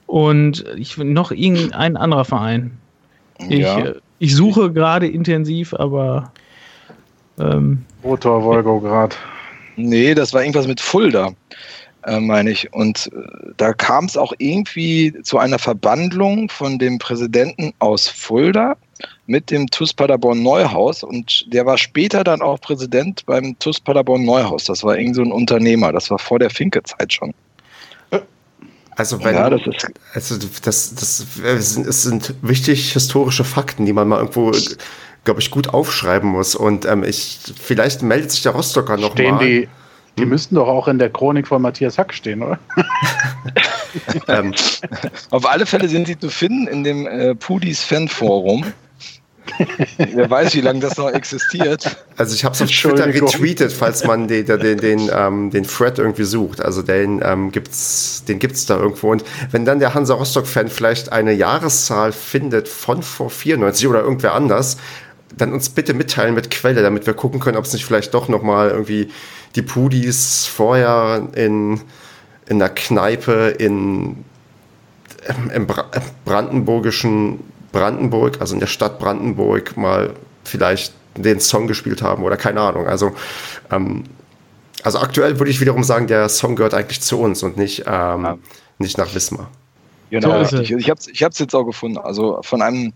und 0.05 0.65
ich 0.77 0.97
noch 0.97 1.31
irgendein 1.31 1.97
anderer 1.97 2.25
Verein. 2.25 2.77
Ich, 3.49 3.59
ja. 3.59 3.79
Äh, 3.79 3.95
ich 4.19 4.35
suche 4.35 4.71
gerade 4.71 5.07
intensiv, 5.07 5.73
aber 5.73 6.31
ähm, 7.39 7.83
Motor 8.03 8.43
Volgograd. 8.43 9.17
Nee, 9.75 10.13
das 10.13 10.33
war 10.33 10.41
irgendwas 10.41 10.67
mit 10.67 10.79
Fulda, 10.79 11.31
äh, 12.05 12.19
meine 12.19 12.51
ich. 12.51 12.71
Und 12.73 13.09
äh, 13.13 13.53
da 13.57 13.73
kam 13.73 14.05
es 14.05 14.15
auch 14.15 14.33
irgendwie 14.37 15.13
zu 15.23 15.39
einer 15.39 15.57
Verbandlung 15.57 16.47
von 16.49 16.77
dem 16.77 16.99
Präsidenten 16.99 17.73
aus 17.79 18.07
Fulda 18.07 18.75
mit 19.25 19.49
dem 19.51 19.67
TUS 19.67 19.93
Paderborn 19.93 20.43
Neuhaus 20.43 21.03
und 21.03 21.45
der 21.51 21.65
war 21.65 21.77
später 21.77 22.23
dann 22.23 22.41
auch 22.41 22.61
Präsident 22.61 23.25
beim 23.25 23.57
TUS 23.59 23.79
Paderborn 23.79 24.23
Neuhaus. 24.23 24.65
Das 24.65 24.83
war 24.83 24.97
irgend 24.97 25.15
so 25.15 25.23
ein 25.23 25.31
Unternehmer, 25.31 25.91
das 25.91 26.09
war 26.11 26.19
vor 26.19 26.39
der 26.39 26.49
Finke-Zeit 26.49 27.11
schon. 27.13 27.33
Also, 28.95 29.23
wenn, 29.23 29.35
ja, 29.35 29.49
das 29.49 29.65
ist 29.65 29.87
also 30.13 30.37
das, 30.37 30.95
das, 30.95 31.25
das 31.41 31.73
sind, 31.73 31.87
es 31.87 32.03
sind 32.03 32.35
wichtig 32.41 32.93
historische 32.93 33.43
Fakten, 33.43 33.85
die 33.85 33.93
man 33.93 34.07
mal 34.07 34.19
irgendwo, 34.19 34.51
glaube 35.23 35.39
ich, 35.39 35.51
gut 35.51 35.69
aufschreiben 35.69 36.29
muss. 36.29 36.55
Und 36.55 36.85
ähm, 36.85 37.03
ich, 37.03 37.39
vielleicht 37.59 38.03
meldet 38.03 38.31
sich 38.31 38.43
der 38.43 38.51
Rostocker 38.51 38.97
noch 38.97 39.13
Stehen 39.13 39.35
mal. 39.35 39.45
Die, 39.45 39.67
die 40.17 40.23
hm? 40.23 40.29
müssten 40.29 40.55
doch 40.55 40.67
auch 40.67 40.87
in 40.87 40.99
der 40.99 41.09
Chronik 41.09 41.47
von 41.47 41.61
Matthias 41.61 41.97
Hack 41.97 42.13
stehen, 42.13 42.43
oder? 42.43 42.59
ähm. 44.27 44.53
Auf 45.31 45.49
alle 45.49 45.65
Fälle 45.65 45.87
sind 45.87 46.07
sie 46.07 46.17
zu 46.17 46.29
finden 46.29 46.67
in 46.67 46.83
dem 46.83 47.07
äh, 47.07 47.35
Pudis 47.35 47.83
Fanforum. 47.83 48.65
Wer 49.97 50.29
weiß, 50.29 50.55
wie 50.55 50.61
lange 50.61 50.79
das 50.79 50.97
noch 50.97 51.09
existiert. 51.09 51.97
Also 52.17 52.35
ich 52.35 52.43
habe 52.45 52.55
es 52.55 52.61
auf 52.61 52.69
Twitter 52.69 53.07
retweetet, 53.07 53.71
falls 53.71 54.05
man 54.05 54.27
den, 54.27 54.45
den, 54.45 54.77
den, 54.77 55.09
ähm, 55.13 55.51
den 55.51 55.63
Thread 55.63 55.99
irgendwie 55.99 56.23
sucht. 56.23 56.61
Also 56.61 56.81
den 56.81 57.21
ähm, 57.23 57.51
gibt's, 57.51 58.23
den 58.27 58.39
gibt's 58.39 58.65
da 58.65 58.77
irgendwo. 58.77 59.11
Und 59.11 59.23
wenn 59.51 59.65
dann 59.65 59.79
der 59.79 59.93
Hansa 59.93 60.13
Rostock-Fan 60.13 60.69
vielleicht 60.69 61.11
eine 61.11 61.33
Jahreszahl 61.33 62.11
findet 62.11 62.67
von 62.67 63.03
vor 63.03 63.29
94 63.29 63.87
oder 63.87 64.01
irgendwer 64.01 64.33
anders, 64.33 64.77
dann 65.35 65.51
uns 65.51 65.69
bitte 65.69 65.93
mitteilen 65.93 66.35
mit 66.35 66.51
Quelle, 66.51 66.81
damit 66.81 67.05
wir 67.05 67.13
gucken 67.13 67.39
können, 67.39 67.57
ob 67.57 67.65
es 67.65 67.73
nicht 67.73 67.85
vielleicht 67.85 68.13
doch 68.13 68.29
noch 68.29 68.43
mal 68.43 68.69
irgendwie 68.69 69.09
die 69.55 69.61
Pudis 69.61 70.45
vorher 70.45 71.27
in 71.35 71.81
in 72.47 72.59
der 72.59 72.69
Kneipe 72.69 73.55
in 73.57 74.23
im 75.53 75.67
brandenburgischen 76.25 77.39
Brandenburg, 77.73 78.39
also 78.39 78.53
in 78.53 78.61
der 78.61 78.67
Stadt 78.67 78.99
Brandenburg, 78.99 79.75
mal 79.75 80.13
vielleicht 80.45 80.93
den 81.17 81.41
Song 81.41 81.67
gespielt 81.67 82.01
haben 82.01 82.23
oder 82.23 82.37
keine 82.37 82.61
Ahnung. 82.61 82.87
Also, 82.87 83.11
ähm, 83.69 84.05
also 84.83 84.99
aktuell 84.99 85.39
würde 85.39 85.51
ich 85.51 85.59
wiederum 85.59 85.83
sagen, 85.83 86.07
der 86.07 86.29
Song 86.29 86.55
gehört 86.55 86.73
eigentlich 86.73 87.01
zu 87.01 87.19
uns 87.19 87.43
und 87.43 87.57
nicht, 87.57 87.81
ähm, 87.81 88.23
ja. 88.23 88.37
nicht 88.77 88.97
nach 88.97 89.13
Wismar. 89.13 89.49
Genau, 90.09 90.43
so 90.43 90.59
ich, 90.59 90.71
ich 90.71 90.89
habe 90.89 90.99
es 90.99 91.07
ich 91.07 91.19
jetzt 91.19 91.55
auch 91.55 91.63
gefunden. 91.63 91.97
Also 91.97 92.39
von 92.43 92.61
einem, 92.61 92.93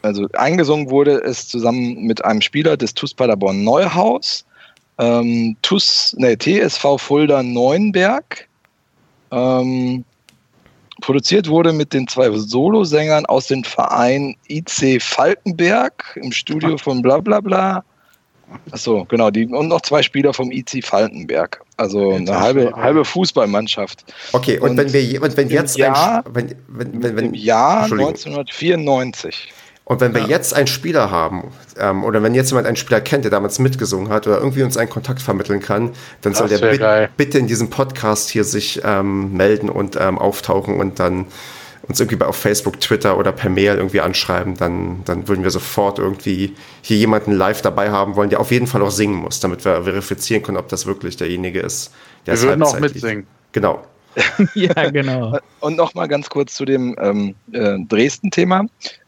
also 0.00 0.26
eingesungen 0.32 0.88
wurde 0.88 1.22
es 1.22 1.48
zusammen 1.48 2.04
mit 2.04 2.24
einem 2.24 2.40
Spieler 2.40 2.76
des 2.78 2.94
TuS 2.94 3.12
Paderborn 3.12 3.62
Neuhaus, 3.62 4.46
ähm, 4.98 5.56
TuS, 5.60 6.14
nee, 6.18 6.36
TSV 6.36 6.96
Fulda 6.98 7.42
Neuenberg, 7.42 8.48
ähm, 9.30 10.04
Produziert 11.00 11.48
wurde 11.48 11.72
mit 11.72 11.92
den 11.92 12.08
zwei 12.08 12.30
Solosängern 12.30 13.26
aus 13.26 13.48
dem 13.48 13.64
Verein 13.64 14.36
IC 14.48 15.02
Falkenberg 15.02 16.18
im 16.22 16.32
Studio 16.32 16.78
von 16.78 17.02
Blablabla. 17.02 17.84
Achso, 18.70 19.04
genau, 19.08 19.30
die, 19.30 19.46
und 19.46 19.68
noch 19.68 19.80
zwei 19.82 20.02
Spieler 20.02 20.32
vom 20.32 20.50
IC 20.50 20.84
Falkenberg. 20.84 21.60
Also 21.76 22.12
eine 22.12 22.38
halbe, 22.38 22.72
halbe 22.74 23.04
Fußballmannschaft. 23.04 24.04
Okay, 24.32 24.58
und, 24.58 24.70
und 24.70 24.76
wenn 24.78 24.92
wir 24.92 25.22
und 25.22 25.36
wenn 25.36 25.50
jetzt 25.50 25.76
Jahr, 25.76 26.24
ein, 26.24 26.34
wenn, 26.34 26.54
wenn, 26.68 27.02
wenn, 27.02 27.16
wenn, 27.16 27.24
im 27.26 27.34
Jahr 27.34 27.84
1994 27.84 29.52
und 29.88 30.00
wenn 30.00 30.12
wir 30.14 30.22
ja. 30.22 30.26
jetzt 30.26 30.52
einen 30.52 30.66
Spieler 30.66 31.12
haben, 31.12 31.52
ähm, 31.78 32.02
oder 32.02 32.20
wenn 32.20 32.34
jetzt 32.34 32.50
jemand 32.50 32.66
einen 32.66 32.76
Spieler 32.76 33.00
kennt, 33.00 33.22
der 33.22 33.30
damals 33.30 33.60
mitgesungen 33.60 34.08
hat, 34.08 34.26
oder 34.26 34.38
irgendwie 34.38 34.64
uns 34.64 34.76
einen 34.76 34.90
Kontakt 34.90 35.22
vermitteln 35.22 35.60
kann, 35.60 35.92
dann 36.22 36.32
das 36.32 36.38
soll 36.38 36.48
der 36.48 36.58
bit 36.58 37.16
bitte 37.16 37.38
in 37.38 37.46
diesem 37.46 37.70
Podcast 37.70 38.28
hier 38.28 38.42
sich 38.42 38.80
ähm, 38.82 39.32
melden 39.34 39.70
und 39.70 39.96
ähm, 39.98 40.18
auftauchen 40.18 40.74
und 40.74 40.98
dann 40.98 41.26
uns 41.86 42.00
irgendwie 42.00 42.20
auf 42.24 42.34
Facebook, 42.34 42.80
Twitter 42.80 43.16
oder 43.16 43.30
per 43.30 43.48
Mail 43.48 43.76
irgendwie 43.76 44.00
anschreiben, 44.00 44.56
dann, 44.56 45.02
dann 45.04 45.28
würden 45.28 45.44
wir 45.44 45.52
sofort 45.52 46.00
irgendwie 46.00 46.56
hier 46.82 46.96
jemanden 46.96 47.30
live 47.30 47.62
dabei 47.62 47.92
haben 47.92 48.16
wollen, 48.16 48.28
der 48.28 48.40
auf 48.40 48.50
jeden 48.50 48.66
Fall 48.66 48.82
auch 48.82 48.90
singen 48.90 49.14
muss, 49.14 49.38
damit 49.38 49.64
wir 49.64 49.84
verifizieren 49.84 50.42
können, 50.42 50.58
ob 50.58 50.68
das 50.68 50.86
wirklich 50.86 51.16
derjenige 51.16 51.60
ist. 51.60 51.92
Der 52.26 52.34
wir 52.34 52.48
würden 52.48 52.64
auch 52.64 52.80
mitsingen. 52.80 53.28
Genau. 53.52 53.84
ja, 54.54 54.90
genau. 54.90 55.38
Und 55.60 55.76
nochmal 55.76 56.08
ganz 56.08 56.28
kurz 56.28 56.54
zu 56.54 56.64
dem 56.64 56.96
ähm, 56.98 57.36
äh, 57.52 57.78
Dresden-Thema. 57.86 58.66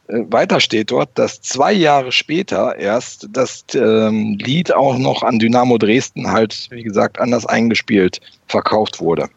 Äh, 0.08 0.24
weiter 0.30 0.60
steht 0.60 0.90
dort, 0.90 1.10
dass 1.14 1.40
zwei 1.40 1.72
Jahre 1.72 2.12
später 2.12 2.76
erst 2.76 3.28
das 3.32 3.64
ähm, 3.74 4.38
Lied 4.40 4.74
auch 4.74 4.98
noch 4.98 5.22
an 5.22 5.38
Dynamo 5.38 5.78
Dresden 5.78 6.30
halt, 6.30 6.68
wie 6.70 6.82
gesagt, 6.82 7.20
anders 7.20 7.46
eingespielt 7.46 8.20
verkauft 8.46 9.00
wurde. 9.00 9.28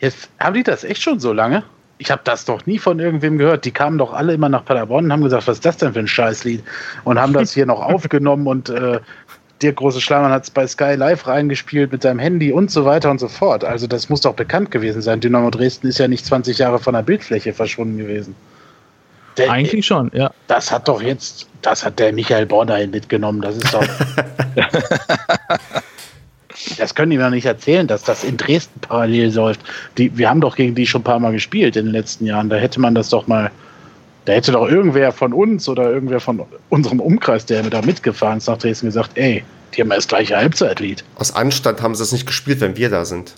Jetzt 0.00 0.28
haben 0.38 0.54
die 0.54 0.64
das 0.64 0.84
echt 0.84 1.02
schon 1.02 1.20
so 1.20 1.32
lange? 1.32 1.62
Ich 1.98 2.10
habe 2.10 2.22
das 2.24 2.44
doch 2.44 2.66
nie 2.66 2.78
von 2.78 2.98
irgendwem 2.98 3.38
gehört. 3.38 3.64
Die 3.64 3.70
kamen 3.70 3.98
doch 3.98 4.12
alle 4.12 4.34
immer 4.34 4.48
nach 4.48 4.64
Paderborn 4.64 5.04
und 5.04 5.12
haben 5.12 5.22
gesagt, 5.22 5.46
was 5.46 5.58
ist 5.58 5.64
das 5.64 5.76
denn 5.76 5.92
für 5.92 6.00
ein 6.00 6.08
Scheißlied? 6.08 6.64
Und 7.04 7.20
haben 7.20 7.32
das 7.32 7.52
hier 7.52 7.66
noch 7.66 7.80
aufgenommen 7.82 8.48
und 8.48 8.68
äh, 8.68 8.98
Dirk 9.62 9.76
Große 9.76 10.00
Schleimann 10.00 10.32
hat 10.32 10.42
es 10.42 10.50
bei 10.50 10.66
Sky 10.66 10.94
Live 10.96 11.28
reingespielt 11.28 11.92
mit 11.92 12.02
seinem 12.02 12.18
Handy 12.18 12.50
und 12.50 12.72
so 12.72 12.84
weiter 12.84 13.12
und 13.12 13.20
so 13.20 13.28
fort. 13.28 13.64
Also 13.64 13.86
das 13.86 14.08
muss 14.08 14.22
doch 14.22 14.34
bekannt 14.34 14.72
gewesen 14.72 15.00
sein. 15.02 15.20
Dynamo 15.20 15.50
Dresden 15.50 15.86
ist 15.86 15.98
ja 15.98 16.08
nicht 16.08 16.26
20 16.26 16.58
Jahre 16.58 16.80
von 16.80 16.94
der 16.94 17.02
Bildfläche 17.02 17.52
verschwunden 17.52 17.98
gewesen. 17.98 18.34
Der, 19.36 19.50
Eigentlich 19.50 19.86
schon, 19.86 20.10
ja. 20.14 20.30
Das 20.46 20.70
hat 20.70 20.88
doch 20.88 21.00
jetzt, 21.00 21.48
das 21.62 21.84
hat 21.84 21.98
der 21.98 22.12
Michael 22.12 22.46
Bornheim 22.46 22.90
mitgenommen. 22.90 23.40
Das 23.40 23.56
ist 23.56 23.72
doch. 23.72 23.84
das 26.78 26.94
können 26.94 27.10
die 27.10 27.16
mir 27.16 27.30
nicht 27.30 27.46
erzählen, 27.46 27.86
dass 27.86 28.02
das 28.02 28.24
in 28.24 28.36
Dresden 28.36 28.80
parallel 28.80 29.34
läuft. 29.34 29.60
Die, 29.96 30.16
wir 30.16 30.28
haben 30.28 30.40
doch 30.40 30.56
gegen 30.56 30.74
die 30.74 30.86
schon 30.86 31.00
ein 31.00 31.04
paar 31.04 31.18
Mal 31.18 31.32
gespielt 31.32 31.76
in 31.76 31.86
den 31.86 31.92
letzten 31.92 32.26
Jahren. 32.26 32.50
Da 32.50 32.56
hätte 32.56 32.80
man 32.80 32.94
das 32.94 33.08
doch 33.08 33.26
mal. 33.26 33.50
Da 34.24 34.34
hätte 34.34 34.52
doch 34.52 34.68
irgendwer 34.68 35.10
von 35.10 35.32
uns 35.32 35.68
oder 35.68 35.90
irgendwer 35.90 36.20
von 36.20 36.42
unserem 36.68 37.00
Umkreis, 37.00 37.44
der 37.44 37.62
da 37.64 37.82
mitgefahren 37.82 38.38
ist 38.38 38.46
nach 38.46 38.58
Dresden, 38.58 38.86
gesagt: 38.86 39.12
Ey, 39.16 39.42
Die 39.74 39.80
haben 39.80 39.88
ja 39.88 39.96
das 39.96 40.08
gleiche 40.08 40.36
Halbzeitlied. 40.36 41.02
Aus 41.16 41.34
Anstand 41.34 41.82
haben 41.82 41.94
sie 41.94 42.02
es 42.02 42.12
nicht 42.12 42.26
gespielt, 42.26 42.60
wenn 42.60 42.76
wir 42.76 42.90
da 42.90 43.04
sind. 43.04 43.34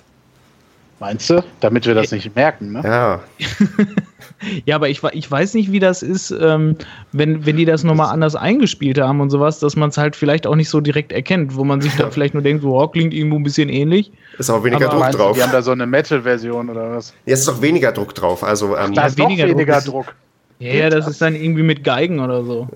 Meinst 1.01 1.29
du? 1.29 1.43
Damit 1.61 1.87
wir 1.87 1.95
das 1.95 2.13
nicht 2.13 2.35
merken, 2.35 2.73
ne? 2.73 2.81
Ja, 2.85 3.21
Ja, 4.67 4.77
aber 4.77 4.89
ich, 4.89 5.03
ich 5.13 5.31
weiß 5.31 5.55
nicht, 5.55 5.73
wie 5.73 5.79
das 5.79 6.03
ist, 6.03 6.31
ähm, 6.31 6.77
wenn, 7.13 7.47
wenn 7.47 7.57
die 7.57 7.65
das 7.65 7.83
nochmal 7.85 8.13
anders 8.13 8.37
eingespielt 8.37 9.01
haben 9.01 9.21
und 9.21 9.31
sowas, 9.31 9.59
dass 9.59 9.77
man 9.77 9.89
es 9.91 9.97
halt 9.99 10.17
vielleicht 10.17 10.47
auch 10.47 10.55
nicht 10.55 10.69
so 10.69 10.81
direkt 10.81 11.13
erkennt, 11.13 11.57
wo 11.57 11.65
man 11.65 11.81
sich 11.81 11.95
dann 11.97 12.13
vielleicht 12.13 12.35
nur 12.35 12.43
denkt, 12.43 12.63
so, 12.63 12.79
oh, 12.79 12.87
klingt 12.89 13.15
irgendwo 13.15 13.37
ein 13.37 13.43
bisschen 13.43 13.69
ähnlich. 13.69 14.13
ist 14.39 14.51
auch 14.51 14.63
weniger 14.63 14.91
Aber 14.91 14.97
Druck 15.01 15.11
du, 15.13 15.17
drauf. 15.19 15.37
die 15.37 15.43
haben 15.43 15.53
da 15.53 15.63
so 15.63 15.71
eine 15.73 15.87
Metal-Version 15.87 16.69
oder 16.69 16.97
was? 16.97 17.15
Jetzt 17.27 17.41
ist 17.41 17.49
auch 17.49 17.63
weniger 17.63 17.93
Druck 17.93 18.15
drauf. 18.15 18.45
Also, 18.45 18.77
ähm, 18.77 18.95
Da 18.95 19.03
Ja, 19.03 19.07
ist 19.09 19.19
weniger 19.19 19.49
weniger, 19.49 19.81
Druck. 19.81 20.07
Druck. 20.07 20.15
Ja, 20.59 20.73
ja, 20.75 20.91
das 20.91 21.09
ist 21.09 21.21
dann 21.21 21.35
irgendwie 21.35 21.63
mit 21.65 21.83
Geigen 21.83 22.21
oder 22.21 22.45
so. 22.45 22.69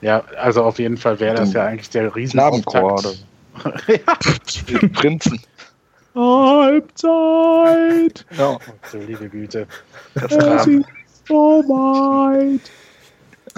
Ja, 0.00 0.22
also 0.40 0.62
auf 0.62 0.78
jeden 0.78 0.96
Fall 0.96 1.18
wäre 1.18 1.34
das 1.34 1.52
ja 1.52 1.64
eigentlich 1.64 1.90
der 1.90 2.06
oder 2.06 2.16
Riesenauftakt. 2.16 3.26
so. 3.64 4.88
Prinzen. 4.94 5.40
Halbzeit, 6.14 8.24
Ja, 8.38 8.58
Du 8.90 8.98
liebe 8.98 9.28
Güte. 9.28 9.66
das 10.14 10.32
es 10.32 10.66
ist 10.66 10.84
soweit. 11.28 12.60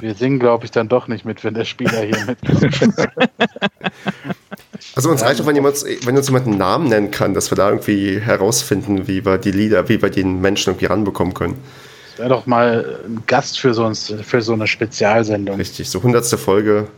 Wir 0.01 0.15
singen, 0.15 0.39
glaube 0.39 0.65
ich, 0.65 0.71
dann 0.71 0.89
doch 0.89 1.09
nicht 1.09 1.25
mit, 1.25 1.43
wenn 1.45 1.55
der 1.55 1.65
Spieler 1.65 2.03
hier 2.03 2.25
mitkommt. 2.27 2.97
also 4.95 5.11
uns 5.11 5.23
reicht 5.23 5.41
auch, 5.41 5.47
wenn, 5.47 5.57
jemand, 5.57 5.85
wenn 6.05 6.17
uns 6.17 6.27
jemand 6.29 6.47
einen 6.47 6.59
Namen 6.59 6.89
nennen 6.89 7.11
kann, 7.11 7.35
dass 7.35 7.51
wir 7.51 7.57
da 7.57 7.69
irgendwie 7.71 8.21
herausfinden, 8.21 9.09
wie 9.09 9.25
wir 9.25 9.39
die 9.39 9.51
Lieder, 9.53 9.89
wie 9.89 10.01
wir 10.03 10.11
den 10.11 10.41
Menschen 10.41 10.71
irgendwie 10.71 10.87
ranbekommen 10.87 11.35
können. 11.35 11.59
Wäre 12.17 12.29
doch 12.29 12.47
mal 12.47 13.01
ein 13.07 13.23
Gast 13.27 13.61
für 13.61 13.75
so, 13.75 13.85
ein, 13.85 13.95
für 13.95 14.41
so 14.43 14.53
eine 14.53 14.67
Spezialsendung. 14.67 15.57
Richtig, 15.57 15.89
so 15.91 16.03
hundertste 16.03 16.39
Folge. 16.39 16.89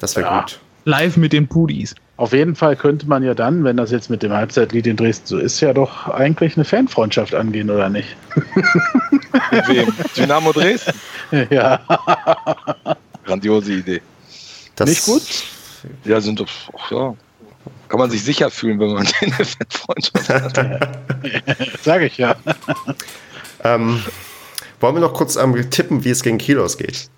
Das 0.00 0.16
wäre 0.16 0.26
Ja. 0.26 0.40
gut. 0.40 0.60
Live 0.84 1.16
mit 1.16 1.32
den 1.32 1.46
Pudis. 1.46 1.94
Auf 2.16 2.32
jeden 2.32 2.54
Fall 2.54 2.76
könnte 2.76 3.08
man 3.08 3.22
ja 3.22 3.32
dann, 3.32 3.64
wenn 3.64 3.78
das 3.78 3.90
jetzt 3.90 4.10
mit 4.10 4.22
dem 4.22 4.32
Halbzeitlied 4.32 4.86
in 4.86 4.96
Dresden 4.96 5.26
so 5.26 5.38
ist, 5.38 5.60
ja 5.60 5.72
doch 5.72 6.08
eigentlich 6.08 6.56
eine 6.56 6.64
Fanfreundschaft 6.64 7.34
angehen, 7.34 7.70
oder 7.70 7.88
nicht? 7.88 8.14
Mit 9.50 9.68
wem? 9.68 9.92
Dynamo 10.16 10.52
Dresden. 10.52 10.92
ja. 11.50 11.80
Grandiose 13.24 13.72
Idee. 13.72 14.02
Das, 14.76 14.88
Nicht 14.88 15.04
gut? 15.06 15.22
Ja, 16.04 16.20
sind 16.20 16.40
doch, 16.40 16.48
ach 16.78 16.90
ja. 16.90 17.14
Kann 17.88 17.98
man 17.98 18.10
sich 18.10 18.22
sicher 18.22 18.50
fühlen, 18.50 18.78
wenn 18.78 18.92
man 18.92 19.08
eine 19.20 19.32
Fanfreundschaft 19.32 20.28
hat. 20.28 20.88
Sage 21.82 22.06
ich 22.06 22.18
ja. 22.18 22.36
Ähm, 23.64 24.02
wollen 24.78 24.94
wir 24.94 25.00
noch 25.00 25.14
kurz 25.14 25.36
ähm, 25.36 25.70
tippen, 25.70 26.04
wie 26.04 26.10
es 26.10 26.22
gegen 26.22 26.38
Kiel 26.38 26.58
ausgeht? 26.58 27.08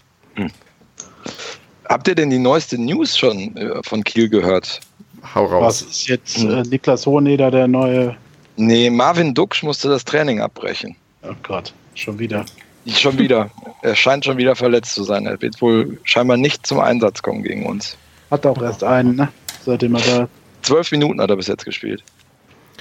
Habt 1.88 2.08
ihr 2.08 2.14
denn 2.14 2.30
die 2.30 2.38
neueste 2.38 2.78
News 2.80 3.16
schon 3.18 3.56
äh, 3.56 3.82
von 3.82 4.04
Kiel 4.04 4.28
gehört? 4.28 4.80
Hau 5.34 5.44
Was 5.44 5.52
raus. 5.52 5.82
ist 5.82 6.08
jetzt 6.08 6.38
äh, 6.38 6.62
Niklas 6.62 7.06
Hohneder, 7.06 7.50
der 7.50 7.68
neue. 7.68 8.16
Nee, 8.56 8.90
Marvin 8.90 9.34
Duksch 9.34 9.62
musste 9.62 9.88
das 9.88 10.04
Training 10.04 10.40
abbrechen. 10.40 10.96
Oh 11.22 11.34
Gott, 11.42 11.72
schon 11.94 12.18
wieder. 12.18 12.44
Schon 12.86 13.16
wieder. 13.18 13.48
er 13.82 13.94
scheint 13.94 14.24
schon 14.24 14.36
wieder 14.36 14.56
verletzt 14.56 14.94
zu 14.94 15.04
sein. 15.04 15.26
Er 15.26 15.40
wird 15.40 15.60
wohl 15.62 15.98
scheinbar 16.02 16.36
nicht 16.36 16.66
zum 16.66 16.80
Einsatz 16.80 17.22
kommen 17.22 17.42
gegen 17.44 17.64
uns. 17.64 17.96
Hat 18.30 18.44
auch 18.44 18.60
erst 18.60 18.82
einen, 18.82 19.14
ne? 19.14 19.28
Seitdem 19.64 19.94
er 19.94 20.00
da. 20.00 20.28
Zwölf 20.62 20.90
Minuten 20.90 21.20
hat 21.20 21.30
er 21.30 21.36
bis 21.36 21.46
jetzt 21.46 21.64
gespielt. 21.64 22.02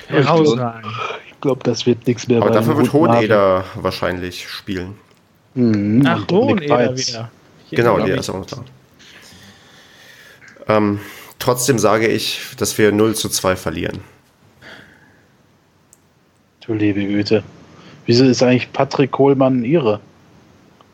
Herausragend. 0.07 0.85
Ich 1.27 1.41
glaube, 1.41 1.61
das 1.63 1.85
wird 1.85 2.05
nichts 2.07 2.27
mehr. 2.27 2.37
Aber 2.37 2.49
bei 2.49 2.55
dafür 2.55 2.77
wird 2.77 2.93
Hoheneder 2.93 3.63
wahrscheinlich 3.75 4.47
spielen. 4.47 4.95
Marvin. 5.53 5.99
Mhm, 5.99 6.07
Ach, 6.07 6.27
Hoheneder 6.31 6.97
wieder. 6.97 7.31
Genau, 7.69 7.99
der 7.99 8.17
ist 8.17 8.29
auch 8.29 8.39
noch 8.39 8.45
da. 8.45 8.63
Ähm, 10.71 10.99
trotzdem 11.39 11.79
sage 11.79 12.07
ich, 12.07 12.39
dass 12.57 12.77
wir 12.77 12.91
0 12.91 13.15
zu 13.15 13.29
2 13.29 13.55
verlieren. 13.55 13.99
Du 16.65 16.73
liebe 16.73 17.03
Güte. 17.05 17.43
Wieso 18.05 18.23
ist 18.25 18.41
eigentlich 18.43 18.71
Patrick 18.71 19.11
Kohlmann 19.11 19.63
Ihre? 19.63 19.99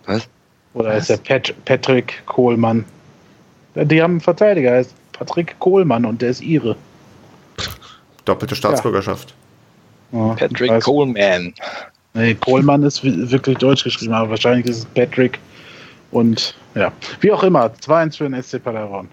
Was? 0.06 0.28
Oder 0.74 0.96
ist 0.96 1.10
der 1.10 1.18
Pat 1.18 1.54
Patrick 1.66 2.24
Kohlmann? 2.26 2.86
Ja, 3.76 3.84
Die 3.86 4.02
haben 4.02 4.12
einen 4.14 4.22
Verteidiger, 4.22 4.72
heißt 4.74 4.94
Patrick 5.14 5.58
Kohlmann 5.60 6.06
und 6.06 6.22
der 6.22 6.30
ist 6.30 6.42
Ihre. 6.42 6.76
Doppelte 8.26 8.56
Staatsbürgerschaft. 8.56 9.34
Ja, 10.12 10.34
ich 10.34 10.40
Patrick 10.40 10.72
weiß. 10.72 10.84
Coleman. 10.84 11.54
Nee, 12.14 12.36
Kohlmann 12.36 12.84
ist 12.84 13.04
wi- 13.04 13.30
wirklich 13.32 13.58
deutsch 13.58 13.84
geschrieben, 13.84 14.14
aber 14.14 14.30
wahrscheinlich 14.32 14.66
ist 14.68 14.78
es 14.80 14.86
Patrick. 14.86 15.40
Und 16.12 16.56
ja, 16.76 16.92
wie 17.22 17.32
auch 17.32 17.44
immer, 17.44 17.66
2-1 17.82 18.18
für 18.18 18.30
den 18.30 18.42
SC 18.42 18.64
Paderborn. 18.64 19.10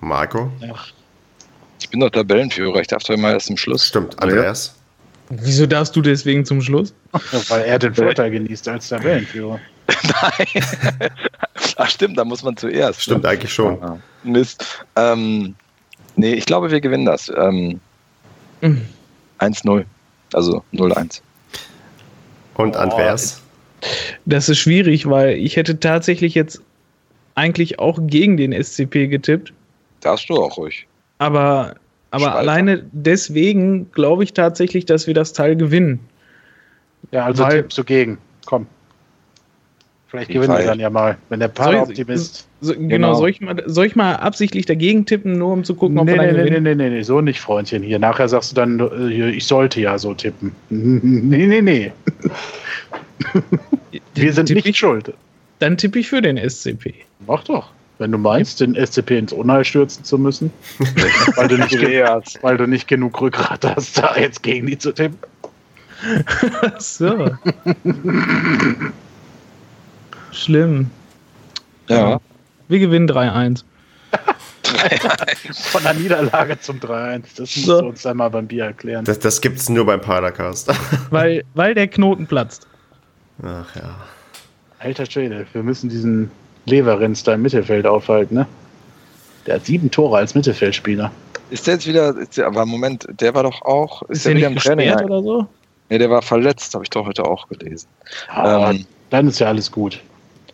Marco? 0.00 0.50
Ich 1.80 1.90
bin 1.90 2.00
doch 2.00 2.10
Tabellenführer. 2.10 2.80
Ich 2.80 2.88
darf 2.88 3.02
doch 3.04 3.14
immer 3.14 3.32
erst 3.32 3.46
zum 3.46 3.56
Schluss. 3.56 3.86
Stimmt, 3.86 4.20
Andreas? 4.22 4.74
Wieso 5.28 5.66
darfst 5.66 5.96
du 5.96 6.02
deswegen 6.02 6.44
zum 6.44 6.60
Schluss? 6.60 6.94
Weil 7.48 7.64
er 7.64 7.78
den 7.78 7.94
Vorteil 7.94 8.30
genießt 8.30 8.68
als 8.68 8.88
Tabellenführer. 8.88 9.58
Nein. 10.22 10.64
Ach 11.76 11.90
stimmt, 11.90 12.18
da 12.18 12.24
muss 12.24 12.42
man 12.42 12.56
zuerst. 12.56 13.02
Stimmt 13.02 13.24
ne? 13.24 13.30
eigentlich 13.30 13.52
schon. 13.52 13.82
Ah, 13.82 13.98
Mist. 14.22 14.84
Ähm, 14.96 15.54
nee, 16.16 16.34
ich 16.34 16.46
glaube, 16.46 16.70
wir 16.70 16.80
gewinnen 16.80 17.06
das. 17.06 17.30
Ähm, 17.36 17.80
Mhm. 18.60 18.82
1-0. 19.38 19.84
Also 20.32 20.62
0-1. 20.72 21.20
Und 22.54 22.76
Andreas? 22.76 23.42
Das 24.24 24.48
ist 24.48 24.58
schwierig, 24.58 25.08
weil 25.08 25.36
ich 25.36 25.56
hätte 25.56 25.78
tatsächlich 25.78 26.34
jetzt 26.34 26.62
eigentlich 27.34 27.78
auch 27.78 27.98
gegen 28.02 28.36
den 28.36 28.52
SCP 28.52 29.08
getippt. 29.08 29.52
Darfst 30.06 30.28
du 30.30 30.36
auch 30.36 30.56
ruhig. 30.56 30.86
Aber, 31.18 31.74
aber 32.12 32.20
Spalter. 32.26 32.38
alleine 32.38 32.84
deswegen 32.92 33.90
glaube 33.90 34.22
ich 34.22 34.32
tatsächlich, 34.34 34.84
dass 34.86 35.06
wir 35.08 35.14
das 35.14 35.32
Teil 35.32 35.56
gewinnen. 35.56 35.98
Ja, 37.10 37.24
also 37.24 37.42
Weil- 37.42 37.62
tippst 37.62 37.76
du 37.78 37.82
gegen. 37.84 38.18
Komm. 38.44 38.66
Vielleicht 40.08 40.30
gewinnen 40.30 40.52
wir 40.52 40.58
weit? 40.60 40.68
dann 40.68 40.78
ja 40.78 40.88
mal, 40.88 41.18
wenn 41.28 41.40
der 41.40 41.48
Pader-Optimist. 41.48 42.46
So, 42.60 42.72
genau, 42.74 42.88
Genau. 42.88 43.14
Soll, 43.14 43.30
ich 43.30 43.40
mal, 43.40 43.60
soll 43.66 43.86
ich 43.86 43.96
mal 43.96 44.14
absichtlich 44.14 44.64
dagegen 44.64 45.04
tippen, 45.04 45.32
nur 45.36 45.52
um 45.52 45.64
zu 45.64 45.74
gucken, 45.74 45.98
ob 45.98 46.06
Nee, 46.06 46.12
wir 46.12 46.18
dann 46.18 46.26
nee, 46.26 46.32
nee, 46.32 46.38
nee, 46.44 46.48
gewinnen? 46.50 46.78
nee, 46.78 46.88
nee, 46.90 46.96
nee, 46.98 47.02
so 47.02 47.20
nicht, 47.20 47.40
Freundchen. 47.40 47.82
Hier, 47.82 47.98
nachher 47.98 48.28
sagst 48.28 48.52
du 48.52 48.54
dann, 48.54 48.78
äh, 48.78 49.30
ich 49.30 49.44
sollte 49.46 49.80
ja 49.80 49.98
so 49.98 50.14
tippen. 50.14 50.52
Nee, 50.70 51.46
nee, 51.48 51.60
nee. 51.60 51.92
Wir 54.14 54.32
sind 54.32 54.46
Tipp 54.46 54.56
nicht 54.56 54.66
ich, 54.68 54.78
schuld. 54.78 55.12
Dann 55.58 55.76
tippe 55.76 55.98
ich 55.98 56.08
für 56.08 56.22
den 56.22 56.36
SCP. 56.38 56.94
Mach 57.26 57.42
doch. 57.44 57.70
Wenn 57.98 58.12
du 58.12 58.18
meinst, 58.18 58.60
den 58.60 58.74
SCP 58.74 59.18
ins 59.18 59.32
Unheil 59.32 59.64
stürzen 59.64 60.04
zu 60.04 60.18
müssen, 60.18 60.52
weil 61.36 61.48
du, 61.48 61.56
nicht 61.56 61.72
weil 62.42 62.56
du 62.58 62.66
nicht 62.66 62.88
genug 62.88 63.18
Rückgrat 63.20 63.64
hast, 63.64 63.96
da 63.98 64.16
jetzt 64.16 64.42
gegen 64.42 64.66
die 64.66 64.76
zu 64.78 64.92
tippen. 64.92 65.18
So. 66.78 67.30
Schlimm. 70.30 70.90
Ja. 71.88 72.20
Wir 72.68 72.78
gewinnen 72.78 73.08
3-1. 73.08 73.64
Von 75.70 75.82
der 75.82 75.94
Niederlage 75.94 76.60
zum 76.60 76.78
3-1. 76.78 77.22
Das 77.36 77.38
musst 77.38 77.54
So. 77.64 77.80
du 77.80 77.88
uns 77.88 78.02
dann 78.02 78.16
mal 78.18 78.28
beim 78.28 78.46
Bier 78.46 78.64
erklären. 78.64 79.04
Das, 79.04 79.18
das 79.18 79.40
gibt's 79.40 79.68
nur 79.68 79.86
beim 79.86 80.00
Padercast. 80.00 80.70
Weil, 81.10 81.44
weil 81.54 81.74
der 81.74 81.86
Knoten 81.88 82.26
platzt. 82.26 82.66
Ach 83.42 83.74
ja. 83.76 83.96
Alter 84.78 85.06
Schwede, 85.06 85.46
wir 85.52 85.62
müssen 85.62 85.88
diesen 85.88 86.30
Leverenz 86.66 87.22
da 87.22 87.34
im 87.34 87.42
Mittelfeld 87.42 87.86
aufhalten, 87.86 88.34
ne? 88.34 88.46
Der 89.46 89.56
hat 89.56 89.66
sieben 89.66 89.90
Tore 89.90 90.18
als 90.18 90.34
Mittelfeldspieler. 90.34 91.10
Ist 91.50 91.66
der 91.66 91.74
jetzt 91.74 91.86
wieder, 91.86 92.16
ist 92.16 92.36
der, 92.36 92.46
aber 92.48 92.66
Moment, 92.66 93.06
der 93.20 93.34
war 93.34 93.44
doch 93.44 93.62
auch, 93.62 94.02
ist, 94.02 94.18
Ist 94.18 94.26
der 94.26 94.32
der 94.34 94.38
wieder 94.40 94.48
im 94.48 94.56
Training? 94.56 94.94
oder 95.04 95.22
so? 95.22 95.46
Nee, 95.88 95.98
der 95.98 96.10
war 96.10 96.20
verletzt, 96.22 96.74
habe 96.74 96.82
ich 96.84 96.90
doch 96.90 97.06
heute 97.06 97.24
auch 97.24 97.48
gelesen. 97.48 97.86
Ah, 98.28 98.70
Ähm, 98.70 98.84
dann 99.10 99.28
ist 99.28 99.38
ja 99.38 99.46
alles 99.46 99.70
gut. 99.70 100.00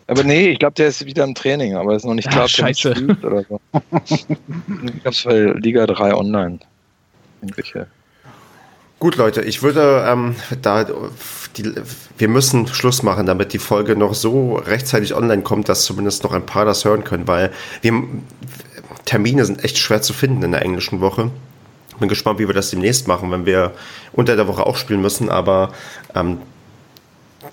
aber 0.05 0.23
nee, 0.23 0.49
ich 0.49 0.59
glaube, 0.59 0.75
der 0.75 0.89
ist 0.89 1.03
wieder 1.03 1.23
im 1.23 1.33
Training, 1.33 1.75
aber 1.75 1.95
ist 1.95 2.05
noch 2.05 2.13
nicht 2.13 2.27
Ah, 2.27 2.31
klar, 2.31 2.45
ob 2.45 2.51
der 2.51 2.65
mit 2.65 2.77
scheiße. 2.77 2.95
spielt 2.95 3.23
oder 3.25 3.43
so. 3.49 3.59
ich 4.05 4.27
glaube, 5.01 5.17
bei 5.53 5.59
Liga 5.59 5.87
3 5.87 6.13
online. 6.13 6.59
Irgendwelche. 7.41 7.87
Gut, 9.03 9.17
Leute, 9.17 9.41
ich 9.41 9.61
würde 9.61 10.05
ähm, 10.07 10.37
da 10.61 10.85
die, 11.57 11.73
wir 12.17 12.27
müssen 12.29 12.67
Schluss 12.67 13.03
machen, 13.03 13.25
damit 13.25 13.51
die 13.51 13.59
Folge 13.59 13.97
noch 13.97 14.13
so 14.13 14.55
rechtzeitig 14.55 15.13
online 15.13 15.41
kommt, 15.41 15.67
dass 15.67 15.83
zumindest 15.83 16.23
noch 16.23 16.31
ein 16.31 16.45
paar 16.45 16.63
das 16.63 16.85
hören 16.85 17.03
können, 17.03 17.27
weil 17.27 17.51
wir 17.81 18.01
Termine 19.03 19.43
sind 19.43 19.61
echt 19.61 19.77
schwer 19.77 20.01
zu 20.01 20.13
finden 20.13 20.41
in 20.41 20.53
der 20.53 20.61
englischen 20.61 21.01
Woche. 21.01 21.31
Bin 21.99 22.07
gespannt, 22.07 22.39
wie 22.39 22.47
wir 22.47 22.53
das 22.53 22.69
demnächst 22.69 23.09
machen, 23.09 23.29
wenn 23.29 23.45
wir 23.45 23.73
unter 24.13 24.37
der 24.37 24.47
Woche 24.47 24.65
auch 24.65 24.77
spielen 24.77 25.01
müssen, 25.01 25.27
aber 25.27 25.73
ähm, 26.15 26.37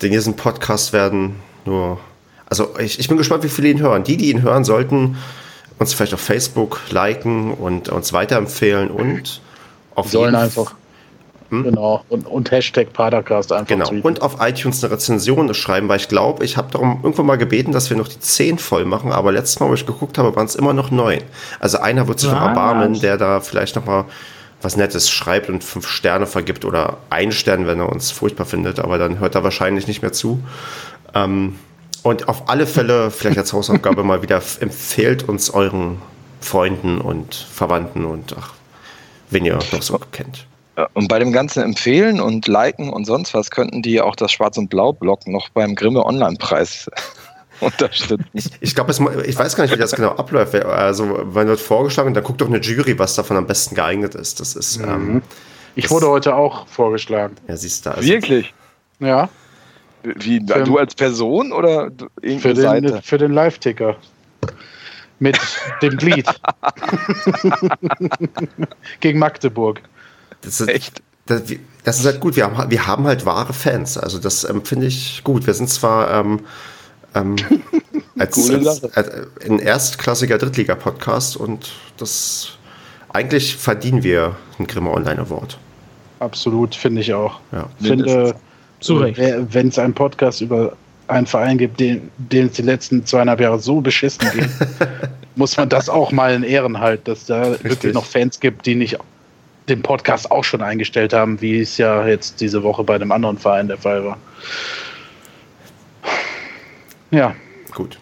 den 0.03 0.13
diesen 0.13 0.37
Podcast 0.37 0.93
werden 0.93 1.35
nur. 1.65 1.99
Also 2.47 2.79
ich, 2.79 3.01
ich 3.01 3.09
bin 3.09 3.17
gespannt, 3.17 3.43
wie 3.43 3.49
viele 3.49 3.71
ihn 3.71 3.81
hören. 3.81 4.05
Die, 4.05 4.17
die 4.17 4.31
ihn 4.31 4.43
hören, 4.43 4.63
sollten 4.63 5.17
uns 5.81 5.95
vielleicht 5.95 6.15
auf 6.15 6.21
Facebook 6.21 6.79
liken 6.91 7.53
und 7.53 7.89
uns 7.89 8.13
weiterempfehlen 8.13 8.89
und 8.89 9.41
auf 9.97 10.09
Sollen 10.13 10.35
jeden 10.35 10.45
einfach. 10.45 10.77
Hm? 11.51 11.65
Genau. 11.65 12.05
Und, 12.09 12.27
und 12.27 12.51
Hashtag 12.51 12.93
Padercast 12.93 13.53
einfach. 13.53 13.67
Genau. 13.67 13.87
Tweeten. 13.87 14.07
Und 14.07 14.23
auf 14.23 14.37
iTunes 14.41 14.83
eine 14.83 14.93
Rezension 14.93 15.53
schreiben, 15.55 15.89
weil 15.89 15.99
ich 15.99 16.09
glaube, 16.09 16.45
ich 16.45 16.57
habe 16.57 16.71
darum 16.71 17.01
irgendwann 17.03 17.27
mal 17.27 17.39
gebeten, 17.39 17.73
dass 17.73 17.91
wir 17.91 17.97
noch 17.97 18.09
die 18.09 18.21
10 18.21 18.59
voll 18.59 18.85
machen, 18.85 19.13
aber 19.13 19.33
letztes 19.33 19.61
Mal, 19.61 19.69
wo 19.69 19.75
ich 19.75 19.87
geguckt 19.87 20.19
habe, 20.19 20.35
waren 20.37 20.47
es 20.47 20.55
immer 20.55 20.73
noch 20.73 20.91
9. 20.91 21.21
Also 21.59 21.79
einer 21.79 22.09
wird 22.09 22.21
sich 22.21 22.31
noch 22.31 22.41
erbarmen, 22.41 23.01
der 23.01 23.17
da 23.17 23.41
vielleicht 23.41 23.77
noch 23.77 23.85
mal 23.85 24.05
was 24.63 24.77
Nettes 24.77 25.11
schreibt 25.11 25.49
und 25.49 25.65
fünf 25.65 25.89
Sterne 25.89 26.27
vergibt 26.27 26.65
oder 26.65 26.99
einen 27.09 27.33
Stern, 27.33 27.67
wenn 27.67 27.81
er 27.81 27.89
uns 27.89 28.11
furchtbar 28.11 28.45
findet, 28.45 28.79
aber 28.79 28.99
dann 28.99 29.19
hört 29.19 29.35
er 29.35 29.43
wahrscheinlich 29.43 29.87
nicht 29.87 30.03
mehr 30.03 30.13
zu. 30.13 30.43
Ähm, 31.15 31.57
und 32.03 32.29
auf 32.29 32.49
alle 32.49 32.67
Fälle, 32.67 33.11
vielleicht 33.11 33.39
als 33.39 33.53
Hausaufgabe 33.53 34.05
mal 34.05 34.23
wieder, 34.23 34.43
empfehlt 34.61 35.29
uns 35.29 35.51
euren 35.51 36.01
Freunden 36.41 37.01
und 37.01 37.35
Verwandten 37.35 38.05
und 38.05 38.35
ach, 38.39 38.55
wen 39.31 39.45
ihr 39.45 39.57
noch 39.57 39.83
so 39.83 39.99
kennt. 40.13 40.47
Und 40.95 41.09
bei 41.09 41.19
dem 41.19 41.33
ganzen 41.33 41.63
Empfehlen 41.63 42.21
und 42.21 42.47
Liken 42.47 42.91
und 42.91 43.05
sonst 43.05 43.35
was 43.35 43.51
könnten 43.51 43.83
die 43.83 44.01
auch 44.01 44.17
das 44.17 44.33
Schwarz- 44.33 44.59
und 44.59 44.69
Blau-Blog 44.69 45.27
noch 45.27 45.49
beim 45.51 45.75
Grimme 45.75 46.05
Online-Preis 46.05 46.91
unterstützen. 47.61 48.27
Ich, 48.33 48.51
ich 48.61 48.75
glaube, 48.75 48.93
ich 48.93 49.39
weiß 49.39 49.57
gar 49.57 49.65
nicht, 49.65 49.75
wie 49.75 49.79
das 49.79 49.93
genau 49.93 50.11
abläuft. 50.11 50.55
Also, 50.55 51.35
wenn 51.35 51.49
wird 51.49 51.61
vorgeschlagen, 51.61 52.15
dann 52.15 52.25
guckt 52.25 52.41
doch 52.41 52.49
eine 52.49 52.61
Jury, 52.61 52.99
was 52.99 53.15
davon 53.15 53.37
am 53.37 53.47
besten 53.47 53.75
geeignet 53.75 54.15
ist. 54.15 54.41
Das 54.41 54.57
ist. 54.57 54.79
Mhm. 54.79 54.89
Ähm, 54.89 55.23
ich 55.75 55.85
das, 55.85 55.93
wurde 55.93 56.09
heute 56.09 56.35
auch 56.35 56.67
vorgeschlagen. 56.67 57.37
Ja, 57.49 57.57
siehst 57.57 57.87
du. 57.87 57.91
Also, 57.91 58.09
Wirklich? 58.09 58.53
Ja. 58.99 59.29
Wie, 60.03 60.45
für, 60.47 60.65
du 60.65 60.79
als 60.79 60.95
Person 60.95 61.53
oder 61.53 61.91
für 62.23 62.55
den, 62.55 62.57
Seite? 62.57 63.01
Für 63.03 63.19
den 63.19 63.33
Live-Ticker. 63.33 63.97
Mit 65.19 65.39
dem 65.83 65.99
Glied. 65.99 66.27
Gegen 69.01 69.19
Magdeburg. 69.19 69.83
Das 70.43 70.61
ist, 70.61 70.69
Echt? 70.69 71.03
Das, 71.27 71.43
das, 71.85 71.99
ist 72.01 72.07
halt 72.07 72.21
gut. 72.21 72.37
Wir 72.37 72.45
haben, 72.45 72.71
wir 72.71 72.87
haben 72.87 73.05
halt 73.05 73.27
wahre 73.27 73.53
Fans. 73.53 73.97
Also, 73.97 74.19
das 74.19 74.45
ähm, 74.45 74.65
finde 74.65 74.87
ich 74.87 75.23
gut. 75.25 75.47
Wir 75.47 75.55
sind 75.55 75.69
zwar. 75.69 76.11
Ähm, 76.13 76.41
ähm, 77.15 77.37
als, 78.19 78.51
als, 78.51 78.85
als, 78.95 79.11
ein 79.49 79.59
erstklassiger 79.59 80.39
Drittliga-Podcast 80.39 81.37
und 81.37 81.73
das 81.97 82.59
eigentlich 83.13 83.57
verdienen 83.57 84.03
wir 84.03 84.37
einen 84.59 84.67
Grimme 84.67 84.91
Online 84.91 85.21
Award. 85.21 85.59
Absolut, 86.21 86.75
finde 86.75 87.01
ich 87.01 87.13
auch. 87.13 87.41
Ja. 87.51 87.69
Finde, 87.81 88.35
wenn 89.51 89.69
es 89.69 89.79
einen 89.79 89.95
Podcast 89.95 90.41
über 90.41 90.77
einen 91.09 91.27
Verein 91.27 91.59
gibt, 91.59 91.81
den, 91.81 92.11
den 92.19 92.47
es 92.47 92.53
die 92.53 92.63
letzten 92.63 93.05
zweieinhalb 93.05 93.41
Jahre 93.41 93.59
so 93.59 93.81
beschissen 93.81 94.31
geht, 94.33 94.49
muss 95.35 95.57
man 95.57 95.69
das 95.69 95.89
auch 95.89 96.13
mal 96.13 96.35
in 96.35 96.43
Ehren 96.43 96.79
halten, 96.79 97.05
dass 97.05 97.27
da 97.27 97.43
Richtig. 97.43 97.65
wirklich 97.65 97.95
noch 97.95 98.05
Fans 98.05 98.39
gibt, 98.39 98.67
die 98.67 98.77
nicht 98.77 98.99
den 99.71 99.83
Podcast 99.83 100.31
auch 100.31 100.45
schon 100.45 100.63
eingestellt 100.63 101.13
haben, 101.13 101.41
wie 101.41 101.61
es 101.61 101.79
ja 101.79 102.07
jetzt 102.07 102.41
diese 102.41 102.63
Woche 102.63 102.85
bei 102.85 102.97
einem 102.97 103.13
anderen 103.13 103.39
Verein 103.39 103.69
der 103.69 103.79
Fall 103.79 104.05
war. 104.05 104.19
Ja. 107.11 107.35
Gut. 107.73 107.99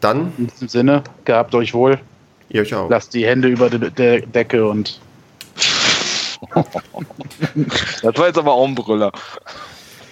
Dann. 0.00 0.32
In 0.38 0.46
diesem 0.46 0.68
Sinne, 0.68 1.04
gehabt 1.24 1.54
euch 1.54 1.74
wohl. 1.74 1.98
Ihr 2.48 2.62
euch 2.62 2.74
auch. 2.74 2.88
Lasst 2.88 3.14
die 3.14 3.26
Hände 3.26 3.48
über 3.48 3.68
der 3.70 4.20
Decke 4.20 4.66
und. 4.66 5.00
das 6.54 8.16
war 8.16 8.26
jetzt 8.26 8.38
aber 8.38 8.52
auch 8.52 8.66
ein 8.66 8.74
Brüller. 8.74 9.12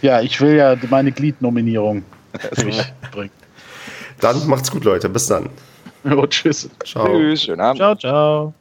Ja, 0.03 0.21
ich 0.21 0.41
will 0.41 0.57
ja 0.57 0.77
meine 0.91 1.13
Gliednominierung 1.13 2.05
bringen. 3.13 3.31
Dann 4.21 4.47
macht's 4.47 4.71
gut, 4.71 4.85
Leute. 4.85 5.09
Bis 5.09 5.27
dann. 5.27 5.49
Oh, 6.09 6.25
tschüss. 6.25 6.71
Ciao. 6.85 7.09
Tschüss. 7.09 7.43
Schönen 7.43 7.61
Abend. 7.61 7.79
Ciao, 7.79 7.97
ciao. 7.97 8.55